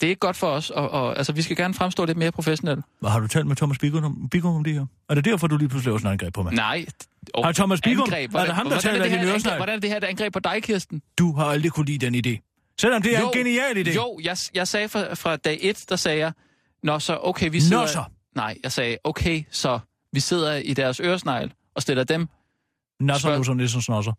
Det 0.00 0.06
er 0.06 0.08
ikke 0.10 0.20
godt 0.20 0.36
for 0.36 0.46
os, 0.46 0.70
og, 0.70 0.90
og 0.90 1.16
altså, 1.18 1.32
vi 1.32 1.42
skal 1.42 1.56
gerne 1.56 1.74
fremstå 1.74 2.04
lidt 2.04 2.18
mere 2.18 2.32
professionelle. 2.32 2.82
Hvad 3.00 3.10
har 3.10 3.20
du 3.20 3.26
talt 3.28 3.46
med 3.46 3.56
Thomas 3.56 3.78
Bigum 3.78 4.04
om, 4.04 4.28
Bigum 4.30 4.54
om 4.56 4.64
det 4.64 4.74
her? 4.74 4.86
Er 5.08 5.14
det 5.14 5.24
derfor, 5.24 5.46
du 5.46 5.56
lige 5.56 5.68
pludselig 5.68 5.86
laver 5.90 5.98
sådan 5.98 6.08
et 6.08 6.12
angreb 6.12 6.34
på 6.34 6.42
mig? 6.42 6.52
Nej. 6.54 6.86
Oh, 7.34 7.44
Har 7.44 7.52
Thomas 7.52 7.80
Bigum- 7.86 7.90
angreb. 8.02 8.34
er 8.34 8.44
det 8.44 8.54
ham, 8.54 8.64
der 8.66 8.68
hvordan 8.70 8.82
taler 8.82 8.98
er 8.98 9.02
det 9.02 9.06
i 9.06 9.10
her 9.10 9.18
din 9.22 9.28
øresnegl? 9.28 9.52
angreb, 9.52 9.58
Hvordan 9.58 9.76
er 9.76 9.80
det 9.80 9.90
her 9.90 9.96
et 9.96 10.04
angreb 10.04 10.32
på 10.32 10.38
dig, 10.38 10.62
Kirsten? 10.62 11.02
Du 11.18 11.32
har 11.36 11.44
aldrig 11.44 11.72
kunne 11.72 11.86
lide 11.86 12.06
den 12.10 12.14
idé. 12.26 12.74
Selvom 12.80 13.02
det 13.02 13.16
er 13.16 13.20
en 13.20 13.32
genial 13.34 13.88
idé. 13.88 13.94
Jo, 13.94 14.18
jeg, 14.24 14.36
jeg 14.54 14.68
sagde 14.68 14.88
fra, 14.88 15.14
fra 15.14 15.36
dag 15.36 15.58
et, 15.62 15.84
der 15.88 15.96
sagde 15.96 16.18
jeg, 16.18 16.32
Nå 16.82 16.98
så, 16.98 17.18
okay, 17.22 17.50
vi 17.50 17.60
sidder... 17.60 17.80
Nå 17.80 17.86
så. 17.86 18.04
Nej, 18.36 18.56
jeg 18.62 18.72
sagde, 18.72 18.96
okay, 19.04 19.42
så 19.50 19.78
vi 20.12 20.20
sidder 20.20 20.56
i 20.56 20.74
deres 20.74 21.00
øresnegl 21.00 21.52
og 21.74 21.82
stiller 21.82 22.04
dem 22.04 22.28
Nasser 23.00 23.28
Spørg- 23.28 23.36
Nusser 23.38 23.54
Nissen 23.54 23.82
Snosser. 23.82 24.12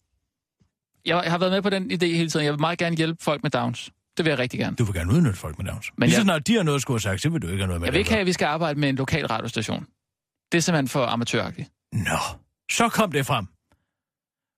Jeg, 1.06 1.22
jeg 1.24 1.32
har 1.32 1.38
været 1.38 1.52
med 1.52 1.62
på 1.62 1.70
den 1.70 1.92
idé 1.92 2.06
hele 2.06 2.30
tiden. 2.30 2.46
Jeg 2.46 2.54
vil 2.54 2.60
meget 2.60 2.80
gerne 2.80 2.96
hjælpe 2.98 3.24
folk 3.24 3.44
med 3.44 3.52
Downs. 3.52 3.92
Det 4.18 4.26
vil 4.26 4.32
jeg 4.32 4.40
rigtig 4.40 4.60
gerne. 4.60 4.76
Du 4.76 4.84
vil 4.84 4.94
gerne 4.94 5.14
udnytte 5.14 5.40
folk 5.40 5.58
med 5.58 5.66
Downs. 5.66 5.92
Men 5.98 6.08
Lige 6.08 6.16
så 6.16 6.20
jeg- 6.20 6.24
snart 6.24 6.48
de 6.48 6.56
har 6.56 6.64
noget 6.64 6.76
at 6.76 6.82
skulle 6.82 6.96
have 6.96 7.02
sagt, 7.02 7.22
så 7.22 7.30
vil 7.30 7.42
du 7.42 7.48
ikke 7.48 7.58
have 7.62 7.68
noget 7.68 7.82
med 7.82 7.88
Jeg 7.88 7.94
vil 7.94 8.00
ikke 8.00 8.12
have, 8.12 8.22
at 8.22 8.28
vi 8.28 8.34
skal 8.34 8.46
arbejde 8.46 8.80
med 8.80 8.90
en 8.90 8.96
lokal 8.96 9.26
radiostation. 9.28 9.86
Det 10.52 10.58
er 10.58 10.62
simpelthen 10.62 10.88
for 10.88 11.06
amatøragtigt. 11.06 11.70
Nå, 11.94 12.18
så 12.72 12.90
kom 12.90 13.12
det 13.12 13.26
frem. 13.26 13.46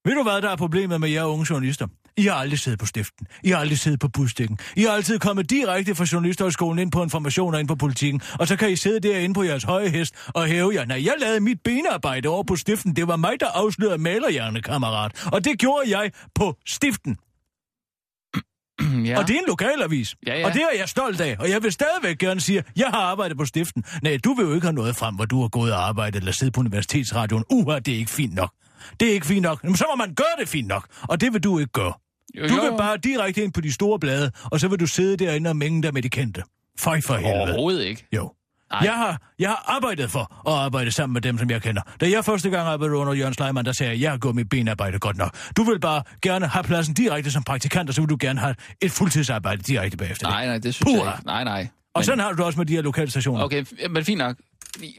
Ved 0.06 0.16
du 0.16 0.24
hvad, 0.24 0.42
der 0.42 0.50
er 0.50 0.56
problemet 0.56 1.00
med 1.02 1.10
jer 1.10 1.24
unge 1.24 1.46
journalister? 1.50 1.88
I 2.18 2.22
har 2.26 2.34
aldrig 2.36 2.60
siddet 2.60 2.80
på 2.80 2.86
stiften. 2.86 3.28
I 3.44 3.50
har 3.50 3.58
aldrig 3.58 3.80
siddet 3.80 4.00
på 4.00 4.08
budstikken. 4.08 4.60
I 4.76 4.82
har 4.84 4.90
altid 4.92 5.20
kommet 5.20 5.50
direkte 5.50 5.96
fra 5.96 6.06
journalisterhøjskolen 6.14 6.80
ind 6.80 6.92
på 6.92 7.04
information 7.04 7.54
og 7.54 7.60
ind 7.60 7.68
på 7.68 7.76
politikken. 7.76 8.22
Og 8.40 8.48
så 8.48 8.56
kan 8.56 8.72
I 8.72 8.76
sidde 8.76 9.00
derinde 9.10 9.34
på 9.34 9.44
jeres 9.44 9.64
høje 9.64 9.90
hest 9.90 10.16
og 10.28 10.46
hæve 10.48 10.74
jer. 10.76 10.86
Nej, 10.86 11.06
jeg 11.06 11.14
lavede 11.20 11.40
mit 11.40 11.62
benarbejde 11.64 12.30
over 12.30 12.44
på 12.44 12.56
stiften. 12.56 12.96
Det 12.96 13.08
var 13.08 13.16
mig, 13.16 13.40
der 13.40 13.48
afslørede 13.48 13.98
malerhjerne, 13.98 14.62
kammerat. 14.62 15.26
Og 15.34 15.46
det 15.46 15.60
gjorde 15.60 15.98
jeg 16.00 16.12
på 16.36 16.56
stiften. 16.66 17.18
Ja. 18.82 19.18
Og 19.20 19.28
det 19.28 19.36
er 19.36 19.40
en 19.40 19.46
lokalavis. 19.48 20.16
Ja, 20.28 20.40
ja. 20.40 20.46
Og 20.46 20.54
det 20.54 20.62
er 20.62 20.68
jeg 20.80 20.90
stolt 20.90 21.22
af. 21.22 21.36
Og 21.40 21.50
jeg 21.50 21.64
vil 21.64 21.72
stadigvæk 21.72 22.18
gerne 22.18 22.42
sige, 22.42 22.60
at 22.60 22.66
jeg 22.76 22.88
har 22.88 23.02
arbejdet 23.02 23.38
på 23.38 23.46
stiften. 23.46 23.84
Nej, 24.04 24.18
du 24.24 24.34
vil 24.34 24.46
jo 24.46 24.54
ikke 24.54 24.66
have 24.68 24.74
noget 24.76 24.96
frem, 24.96 25.16
hvor 25.16 25.26
du 25.26 25.42
har 25.42 25.48
gået 25.48 25.74
og 25.74 25.88
arbejdet 25.88 26.20
eller 26.20 26.32
siddet 26.32 26.54
på 26.54 26.60
universitetsradioen. 26.60 27.44
Uha, 27.50 27.80
det 27.80 27.94
er 27.94 27.98
ikke 27.98 28.12
fint 28.12 28.34
nok. 28.36 28.52
Det 29.00 29.08
er 29.10 29.14
ikke 29.14 29.26
fint 29.26 29.42
nok. 29.42 29.64
Jamen, 29.64 29.76
så 29.78 29.86
må 29.92 29.96
man 30.06 30.16
gøre 30.16 30.36
det 30.40 30.48
fint 30.50 30.68
nok. 30.68 30.86
Og 31.02 31.22
det 31.22 31.34
vil 31.34 31.44
du 31.44 31.60
ikke 31.60 31.72
gøre. 31.72 31.94
Jo, 32.38 32.48
Du 32.48 32.56
jo. 32.56 32.62
vil 32.62 32.78
bare 32.78 32.98
direkte 32.98 33.44
ind 33.44 33.54
på 33.54 33.62
de 33.62 33.74
store 33.74 34.00
blade, 34.00 34.32
og 34.52 34.60
så 34.60 34.68
vil 34.68 34.80
du 34.80 34.88
sidde 34.88 35.18
derinde 35.26 35.50
og 35.50 35.56
mænge 35.56 35.84
dig 35.84 35.94
med 35.94 36.02
de 36.02 36.10
kendte. 36.10 36.44
Føj 36.80 37.02
for 37.02 37.16
helvede. 37.16 37.42
Overhovedet 37.42 37.84
ikke. 37.86 38.08
Jo. 38.16 38.32
Nej. 38.74 38.82
Jeg 38.84 38.94
har, 38.94 39.22
jeg 39.40 39.50
har 39.50 39.64
arbejdet 39.68 40.12
for 40.12 40.50
at 40.50 40.54
arbejde 40.66 40.92
sammen 40.92 41.14
med 41.14 41.22
dem, 41.22 41.38
som 41.38 41.50
jeg 41.50 41.62
kender. 41.62 41.82
Da 42.02 42.10
jeg 42.10 42.26
første 42.26 42.50
gang 42.50 42.68
arbejdede 42.68 42.98
under 42.98 43.14
Jørgen 43.14 43.34
Sleiman, 43.34 43.66
der 43.66 43.72
sagde 43.72 43.92
jeg, 43.92 44.02
jeg 44.02 44.12
har 44.12 44.18
gået 44.18 44.36
mit 44.36 44.50
benarbejde 44.50 45.00
godt 45.00 45.18
nok. 45.18 45.36
Du 45.58 45.64
vil 45.64 45.80
bare 45.80 46.04
gerne 46.22 46.48
have 46.48 46.64
pladsen 46.64 46.94
direkte 46.94 47.32
som 47.32 47.44
praktikant, 47.44 47.90
og 47.90 47.96
så 47.96 48.02
vil 48.02 48.10
du 48.10 48.18
gerne 48.20 48.40
have 48.40 48.56
et 48.82 48.92
fuldtidsarbejde 48.92 49.62
direkte 49.62 49.98
bagefter. 49.98 50.28
Nej, 50.30 50.46
nej, 50.46 50.58
det 50.58 50.76
synes 50.76 50.86
Puha. 50.86 51.04
jeg 51.10 51.14
ikke. 51.18 51.26
Nej, 51.26 51.44
nej. 51.44 51.68
Og 51.96 52.00
Men- 52.00 52.04
sådan 52.06 52.20
har 52.20 52.32
du 52.32 52.38
det 52.38 52.46
også 52.46 52.60
med 52.60 52.66
de 52.66 52.74
her 52.74 52.82
lokalstationer. 52.82 53.44
Okay, 53.44 53.64
f- 53.66 53.88
men 53.88 54.06
fint 54.06 54.18
nok. 54.18 54.36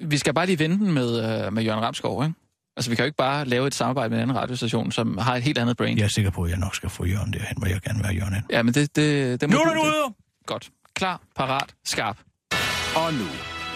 Vi- 0.02 0.18
skal 0.18 0.34
bare 0.34 0.46
lige 0.46 0.58
vente 0.58 0.84
den 0.84 0.92
med, 0.94 1.44
øh, 1.46 1.52
med 1.52 1.62
Jørgen 1.62 1.84
Ramskov, 1.84 2.22
ikke? 2.24 2.34
Altså, 2.76 2.90
vi 2.90 2.96
kan 2.96 3.02
jo 3.02 3.06
ikke 3.06 3.16
bare 3.16 3.44
lave 3.44 3.66
et 3.66 3.74
samarbejde 3.74 4.10
med 4.10 4.18
en 4.18 4.22
anden 4.22 4.36
radiostation, 4.36 4.92
som 4.92 5.18
har 5.18 5.36
et 5.36 5.42
helt 5.42 5.58
andet 5.58 5.76
brain. 5.76 5.98
Jeg 5.98 6.04
er 6.04 6.08
sikker 6.08 6.30
på, 6.30 6.42
at 6.42 6.50
jeg 6.50 6.58
nok 6.58 6.74
skal 6.76 6.90
få 6.90 7.04
Jørgen 7.04 7.32
derhen, 7.32 7.58
hvor 7.58 7.66
jeg 7.66 7.80
gerne 7.80 7.98
vil 7.98 8.06
have 8.06 8.16
Jørgen 8.16 8.34
hen. 8.34 8.44
Ja, 8.50 8.62
men 8.62 8.74
det, 8.74 8.96
det, 8.96 9.40
det 9.40 9.48
må 9.50 9.54
Nu 9.56 9.62
er 9.62 9.74
du 9.74 9.80
ude! 9.80 10.14
Godt. 10.46 10.68
Klar, 10.96 11.20
parat, 11.36 11.74
skarp. 11.84 12.16
Og 12.96 13.14
nu, 13.14 13.24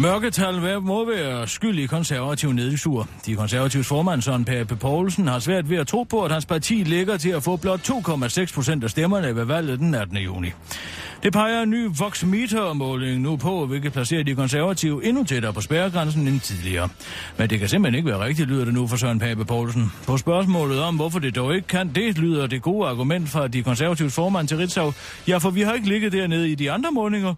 Mørketal 0.00 0.80
må 0.82 1.04
være 1.04 1.48
skyld 1.48 1.78
i 1.78 1.86
konservativ 1.86 2.52
nedtur. 2.52 3.08
De 3.26 3.34
konservatives 3.34 3.88
formand, 3.88 4.22
Søren 4.22 4.44
Pape 4.44 4.76
Poulsen, 4.76 5.28
har 5.28 5.38
svært 5.38 5.70
ved 5.70 5.76
at 5.76 5.86
tro 5.86 6.02
på, 6.02 6.24
at 6.24 6.32
hans 6.32 6.46
parti 6.46 6.74
ligger 6.74 7.16
til 7.16 7.30
at 7.30 7.42
få 7.42 7.56
blot 7.56 7.90
2,6 7.90 8.54
procent 8.54 8.84
af 8.84 8.90
stemmerne 8.90 9.36
ved 9.36 9.44
valget 9.44 9.78
den 9.78 9.94
18. 9.94 10.16
juni. 10.16 10.48
Det 11.22 11.32
peger 11.32 11.62
en 11.62 11.70
ny 11.70 11.88
Voxmeter-måling 11.98 13.20
nu 13.20 13.36
på, 13.36 13.66
hvilket 13.66 13.92
placerer 13.92 14.22
de 14.22 14.34
konservative 14.34 15.04
endnu 15.04 15.24
tættere 15.24 15.52
på 15.52 15.60
spærregrænsen 15.60 16.28
end 16.28 16.40
tidligere. 16.40 16.88
Men 17.38 17.50
det 17.50 17.58
kan 17.58 17.68
simpelthen 17.68 17.98
ikke 17.98 18.10
være 18.10 18.24
rigtigt, 18.24 18.48
lyder 18.48 18.64
det 18.64 18.74
nu 18.74 18.86
for 18.86 18.96
Søren 18.96 19.18
Pape 19.18 19.44
Poulsen. 19.44 19.92
På 20.06 20.16
spørgsmålet 20.16 20.80
om, 20.82 20.96
hvorfor 20.96 21.18
det 21.18 21.36
dog 21.36 21.54
ikke 21.54 21.68
kan, 21.68 21.90
det 21.94 22.18
lyder 22.18 22.46
det 22.46 22.62
gode 22.62 22.88
argument 22.88 23.28
fra 23.28 23.48
de 23.48 23.62
konservatives 23.62 24.14
formand 24.14 24.48
til 24.48 24.56
Ritzau. 24.56 24.92
Ja, 25.28 25.38
for 25.38 25.50
vi 25.50 25.62
har 25.62 25.72
ikke 25.72 25.88
ligget 25.88 26.12
dernede 26.12 26.50
i 26.50 26.54
de 26.54 26.70
andre 26.70 26.90
målinger. 26.92 27.34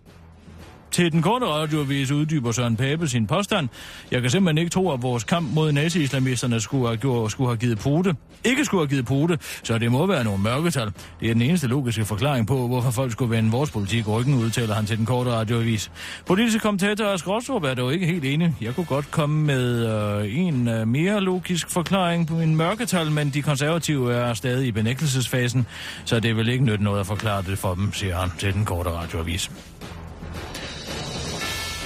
Til 0.92 1.12
den 1.12 1.22
korte 1.22 1.46
radioavis 1.46 2.10
uddyber 2.10 2.52
Søren 2.52 2.76
Pape 2.76 3.08
sin 3.08 3.26
påstand. 3.26 3.68
Jeg 4.10 4.22
kan 4.22 4.30
simpelthen 4.30 4.58
ikke 4.58 4.70
tro, 4.70 4.92
at 4.92 5.02
vores 5.02 5.24
kamp 5.24 5.54
mod 5.54 5.72
nazi-islamisterne 5.72 6.60
skulle 6.60 6.86
have, 6.86 6.96
gjort, 6.96 7.30
skulle 7.30 7.48
have 7.48 7.56
givet 7.56 7.78
pote. 7.78 8.16
Ikke 8.44 8.64
skulle 8.64 8.80
have 8.80 8.88
givet 8.88 9.06
pote, 9.06 9.38
så 9.62 9.78
det 9.78 9.92
må 9.92 10.06
være 10.06 10.24
nogle 10.24 10.42
mørketal. 10.42 10.92
Det 11.20 11.30
er 11.30 11.32
den 11.32 11.42
eneste 11.42 11.66
logiske 11.66 12.04
forklaring 12.04 12.46
på, 12.46 12.66
hvorfor 12.68 12.90
folk 12.90 13.12
skulle 13.12 13.36
vende 13.36 13.50
vores 13.50 13.70
politik 13.70 14.08
ryggen, 14.08 14.34
udtaler 14.34 14.74
han 14.74 14.86
til 14.86 14.98
den 14.98 15.06
korte 15.06 15.30
radioavis. 15.30 15.90
Politiske 16.26 16.60
kommentator 16.60 17.04
Ask 17.04 17.28
Rostrup 17.28 17.64
er 17.64 17.74
dog 17.74 17.92
ikke 17.92 18.06
helt 18.06 18.24
enig. 18.24 18.54
Jeg 18.60 18.74
kunne 18.74 18.86
godt 18.86 19.10
komme 19.10 19.44
med 19.44 19.86
øh, 20.22 20.38
en 20.38 20.68
øh, 20.68 20.88
mere 20.88 21.20
logisk 21.20 21.70
forklaring 21.70 22.26
på 22.26 22.40
en 22.40 22.56
mørketal, 22.56 23.10
men 23.10 23.30
de 23.30 23.42
konservative 23.42 24.14
er 24.14 24.34
stadig 24.34 24.66
i 24.66 24.72
benægtelsesfasen, 24.72 25.66
så 26.04 26.20
det 26.20 26.36
vil 26.36 26.48
ikke 26.48 26.64
nytte 26.64 26.84
noget 26.84 27.00
at 27.00 27.06
forklare 27.06 27.42
det 27.42 27.58
for 27.58 27.74
dem, 27.74 27.92
siger 27.92 28.16
han 28.16 28.30
til 28.38 28.54
den 28.54 28.64
korte 28.64 28.90
radioavis. 28.90 29.50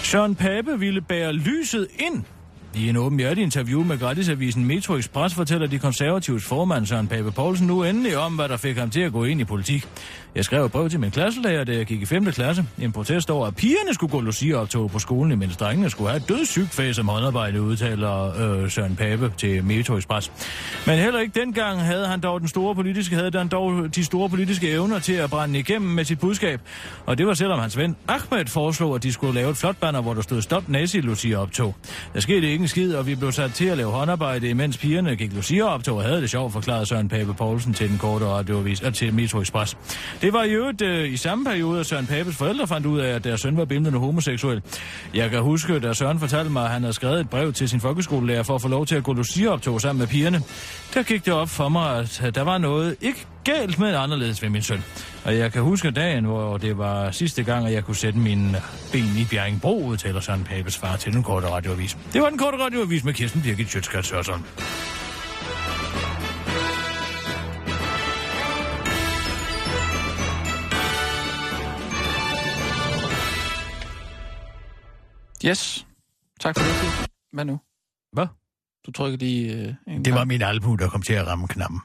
Søren 0.06 0.34
Pape 0.34 0.78
ville 0.78 1.00
bære 1.00 1.32
lyset 1.32 1.88
ind. 1.98 2.24
I 2.76 2.88
en 2.88 2.96
åben 2.96 3.38
interview 3.38 3.84
med 3.84 3.98
gratisavisen 3.98 4.64
Metro 4.64 4.96
Express 4.96 5.34
fortæller 5.34 5.66
de 5.66 5.78
konservatives 5.78 6.44
formand 6.44 6.86
Søren 6.86 7.08
Pape 7.08 7.32
Poulsen 7.32 7.66
nu 7.66 7.84
endelig 7.84 8.18
om, 8.18 8.34
hvad 8.34 8.48
der 8.48 8.56
fik 8.56 8.76
ham 8.76 8.90
til 8.90 9.00
at 9.00 9.12
gå 9.12 9.24
ind 9.24 9.40
i 9.40 9.44
politik. 9.44 9.88
Jeg 10.34 10.44
skrev 10.44 10.64
et 10.64 10.72
brev 10.72 10.90
til 10.90 11.00
min 11.00 11.10
klasselærer, 11.10 11.64
da 11.64 11.76
jeg 11.76 11.86
gik 11.86 12.02
i 12.02 12.04
5. 12.04 12.24
klasse. 12.32 12.64
En 12.78 12.92
protest 12.92 13.30
over, 13.30 13.46
at 13.46 13.56
pigerne 13.56 13.94
skulle 13.94 14.10
gå 14.10 14.20
Lucia-optog 14.20 14.90
på 14.90 14.98
skolen, 14.98 15.32
imens 15.32 15.56
drengene 15.56 15.90
skulle 15.90 16.10
have 16.10 16.16
et 16.16 16.28
dødssygt 16.28 16.74
fag 16.74 16.94
som 16.94 17.08
håndarbejde, 17.08 17.62
udtaler 17.62 18.42
øh, 18.62 18.70
Søren 18.70 18.96
Pape 18.96 19.32
til 19.36 19.64
Metro 19.64 19.96
Express. 19.96 20.32
Men 20.86 20.98
heller 20.98 21.20
ikke 21.20 21.40
dengang 21.40 21.80
havde 21.80 22.06
han 22.06 22.20
dog 22.20 22.40
den 22.40 22.48
store 22.48 22.74
politiske, 22.74 23.16
havde 23.16 23.30
han 23.34 23.48
dog 23.48 23.94
de 23.94 24.04
store 24.04 24.28
politiske 24.28 24.70
evner 24.70 24.98
til 24.98 25.12
at 25.12 25.30
brænde 25.30 25.58
igennem 25.58 25.90
med 25.90 26.04
sit 26.04 26.20
budskab. 26.20 26.60
Og 27.06 27.18
det 27.18 27.26
var 27.26 27.34
selvom 27.34 27.58
hans 27.58 27.76
ven 27.76 27.96
Ahmed 28.08 28.46
foreslog, 28.46 28.94
at 28.94 29.02
de 29.02 29.12
skulle 29.12 29.34
lave 29.34 29.50
et 29.50 29.56
flot 29.56 29.76
banner, 29.76 30.00
hvor 30.00 30.14
der 30.14 30.22
stod 30.22 30.42
Stop 30.42 30.68
Nazi 30.68 31.00
Lucia 31.00 31.36
optog. 31.36 31.74
Der 32.14 32.20
skete 32.20 32.50
ikke 32.50 32.65
en 32.66 32.70
skid, 32.70 32.94
og 32.94 33.06
vi 33.06 33.14
blev 33.14 33.32
sat 33.32 33.52
til 33.54 33.64
at 33.64 33.76
lave 33.76 33.90
håndarbejde, 33.90 34.48
imens 34.48 34.78
pigerne 34.78 35.16
gik 35.16 35.32
Lucia-optog 35.32 35.96
og 35.96 36.02
havde 36.02 36.20
det 36.20 36.30
sjovt, 36.30 36.52
forklarede 36.52 36.86
Søren 36.86 37.08
Pape 37.08 37.34
Poulsen 37.34 37.74
til 37.74 37.88
den 37.88 37.98
korte 37.98 38.26
radioavis 38.26 38.80
og 38.80 38.94
til 38.94 39.14
Metro 39.14 39.40
Express. 39.40 39.76
Det 40.20 40.32
var 40.32 40.42
i 40.42 40.50
øvrigt 40.50 40.82
øh, 40.82 41.12
i 41.12 41.16
samme 41.16 41.44
periode, 41.44 41.80
at 41.80 41.86
Søren 41.86 42.06
Papes 42.06 42.36
forældre 42.36 42.66
fandt 42.66 42.86
ud 42.86 42.98
af, 42.98 43.14
at 43.14 43.24
deres 43.24 43.40
søn 43.40 43.56
var 43.56 43.64
bimlende 43.64 43.98
homoseksuel. 43.98 44.62
Jeg 45.14 45.30
kan 45.30 45.42
huske, 45.42 45.78
da 45.78 45.92
Søren 45.92 46.20
fortalte 46.20 46.50
mig, 46.50 46.64
at 46.64 46.70
han 46.70 46.82
havde 46.82 46.92
skrevet 46.92 47.20
et 47.20 47.30
brev 47.30 47.52
til 47.52 47.68
sin 47.68 47.80
folkeskolelærer 47.80 48.42
for 48.42 48.54
at 48.54 48.62
få 48.62 48.68
lov 48.68 48.86
til 48.86 48.94
at 48.96 49.04
gå 49.04 49.12
Lucia-optog 49.12 49.80
sammen 49.80 49.98
med 49.98 50.06
pigerne. 50.06 50.42
Der 50.94 51.02
gik 51.02 51.26
det 51.26 51.34
op 51.34 51.48
for 51.48 51.68
mig, 51.68 51.98
at 51.98 52.34
der 52.34 52.42
var 52.42 52.58
noget 52.58 52.96
ikke 53.00 53.26
galt 53.46 53.78
med 53.78 53.94
anderledes 53.96 54.42
ved 54.42 54.48
min 54.50 54.62
søn. 54.62 54.84
Og 55.24 55.38
jeg 55.38 55.52
kan 55.52 55.62
huske 55.62 55.90
dagen, 55.90 56.24
hvor 56.24 56.56
det 56.58 56.78
var 56.78 57.10
sidste 57.10 57.42
gang, 57.42 57.66
at 57.66 57.72
jeg 57.72 57.84
kunne 57.84 57.96
sætte 57.96 58.18
min 58.18 58.56
ben 58.92 59.04
i 59.18 59.24
Bjerringbro, 59.30 59.84
udtaler 59.86 60.20
Søren 60.20 60.44
Papes 60.44 60.76
far 60.78 60.96
til 60.96 61.12
den 61.12 61.22
korte 61.22 61.48
radioavis. 61.50 61.98
Det 62.12 62.22
var 62.22 62.28
den 62.28 62.38
korte 62.38 62.56
radioavis 62.58 63.04
med 63.04 63.14
Kirsten 63.14 63.42
Birgit 63.42 63.68
Sjøtskrets 63.68 64.10
Hørsson. 64.10 64.44
Yes. 75.44 75.86
Tak 76.40 76.54
for 76.58 76.64
det. 76.64 77.08
Hvad 77.32 77.44
nu? 77.44 77.60
Hvad? 78.12 78.26
Du 78.86 78.92
trykker 78.92 79.18
lige 79.18 79.52
øh, 79.54 79.74
en 79.86 80.04
Det 80.04 80.12
var 80.12 80.18
gang. 80.18 80.28
min 80.28 80.42
albu, 80.42 80.74
der 80.74 80.88
kom 80.88 81.02
til 81.02 81.12
at 81.12 81.26
ramme 81.26 81.48
knappen. 81.48 81.80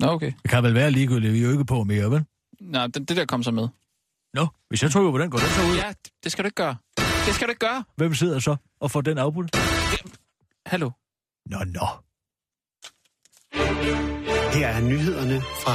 Nå, 0.00 0.08
okay. 0.08 0.32
Det 0.42 0.50
kan 0.50 0.62
vel 0.62 0.74
være 0.74 0.90
ligegyldigt, 0.90 1.32
vi 1.32 1.38
er 1.38 1.42
jo 1.42 1.50
ikke 1.50 1.64
på 1.64 1.84
mere, 1.84 2.10
vel? 2.10 2.24
Nej, 2.60 2.86
det, 2.86 3.08
det 3.08 3.16
der 3.16 3.24
kom 3.26 3.42
så 3.42 3.50
med. 3.50 3.68
Nå, 4.34 4.46
hvis 4.68 4.82
jeg 4.82 4.90
trykker 4.90 5.10
på 5.10 5.18
den, 5.18 5.30
går 5.30 5.38
den 5.38 5.48
så 5.48 5.62
ud. 5.70 5.76
Ja, 5.76 5.92
det 6.24 6.32
skal 6.32 6.44
du 6.44 6.46
ikke 6.46 6.54
gøre. 6.54 6.76
Det 7.26 7.34
skal 7.34 7.46
du 7.46 7.50
ikke 7.50 7.66
gøre. 7.66 7.84
Hvem 7.96 8.14
sidder 8.14 8.38
så 8.38 8.56
og 8.80 8.90
får 8.90 9.00
den 9.00 9.18
afbudt? 9.18 9.56
Hallo. 10.66 10.90
Nå, 11.46 11.58
nå. 11.66 11.86
Her 14.52 14.68
er 14.68 14.80
nyhederne 14.80 15.40
fra 15.40 15.70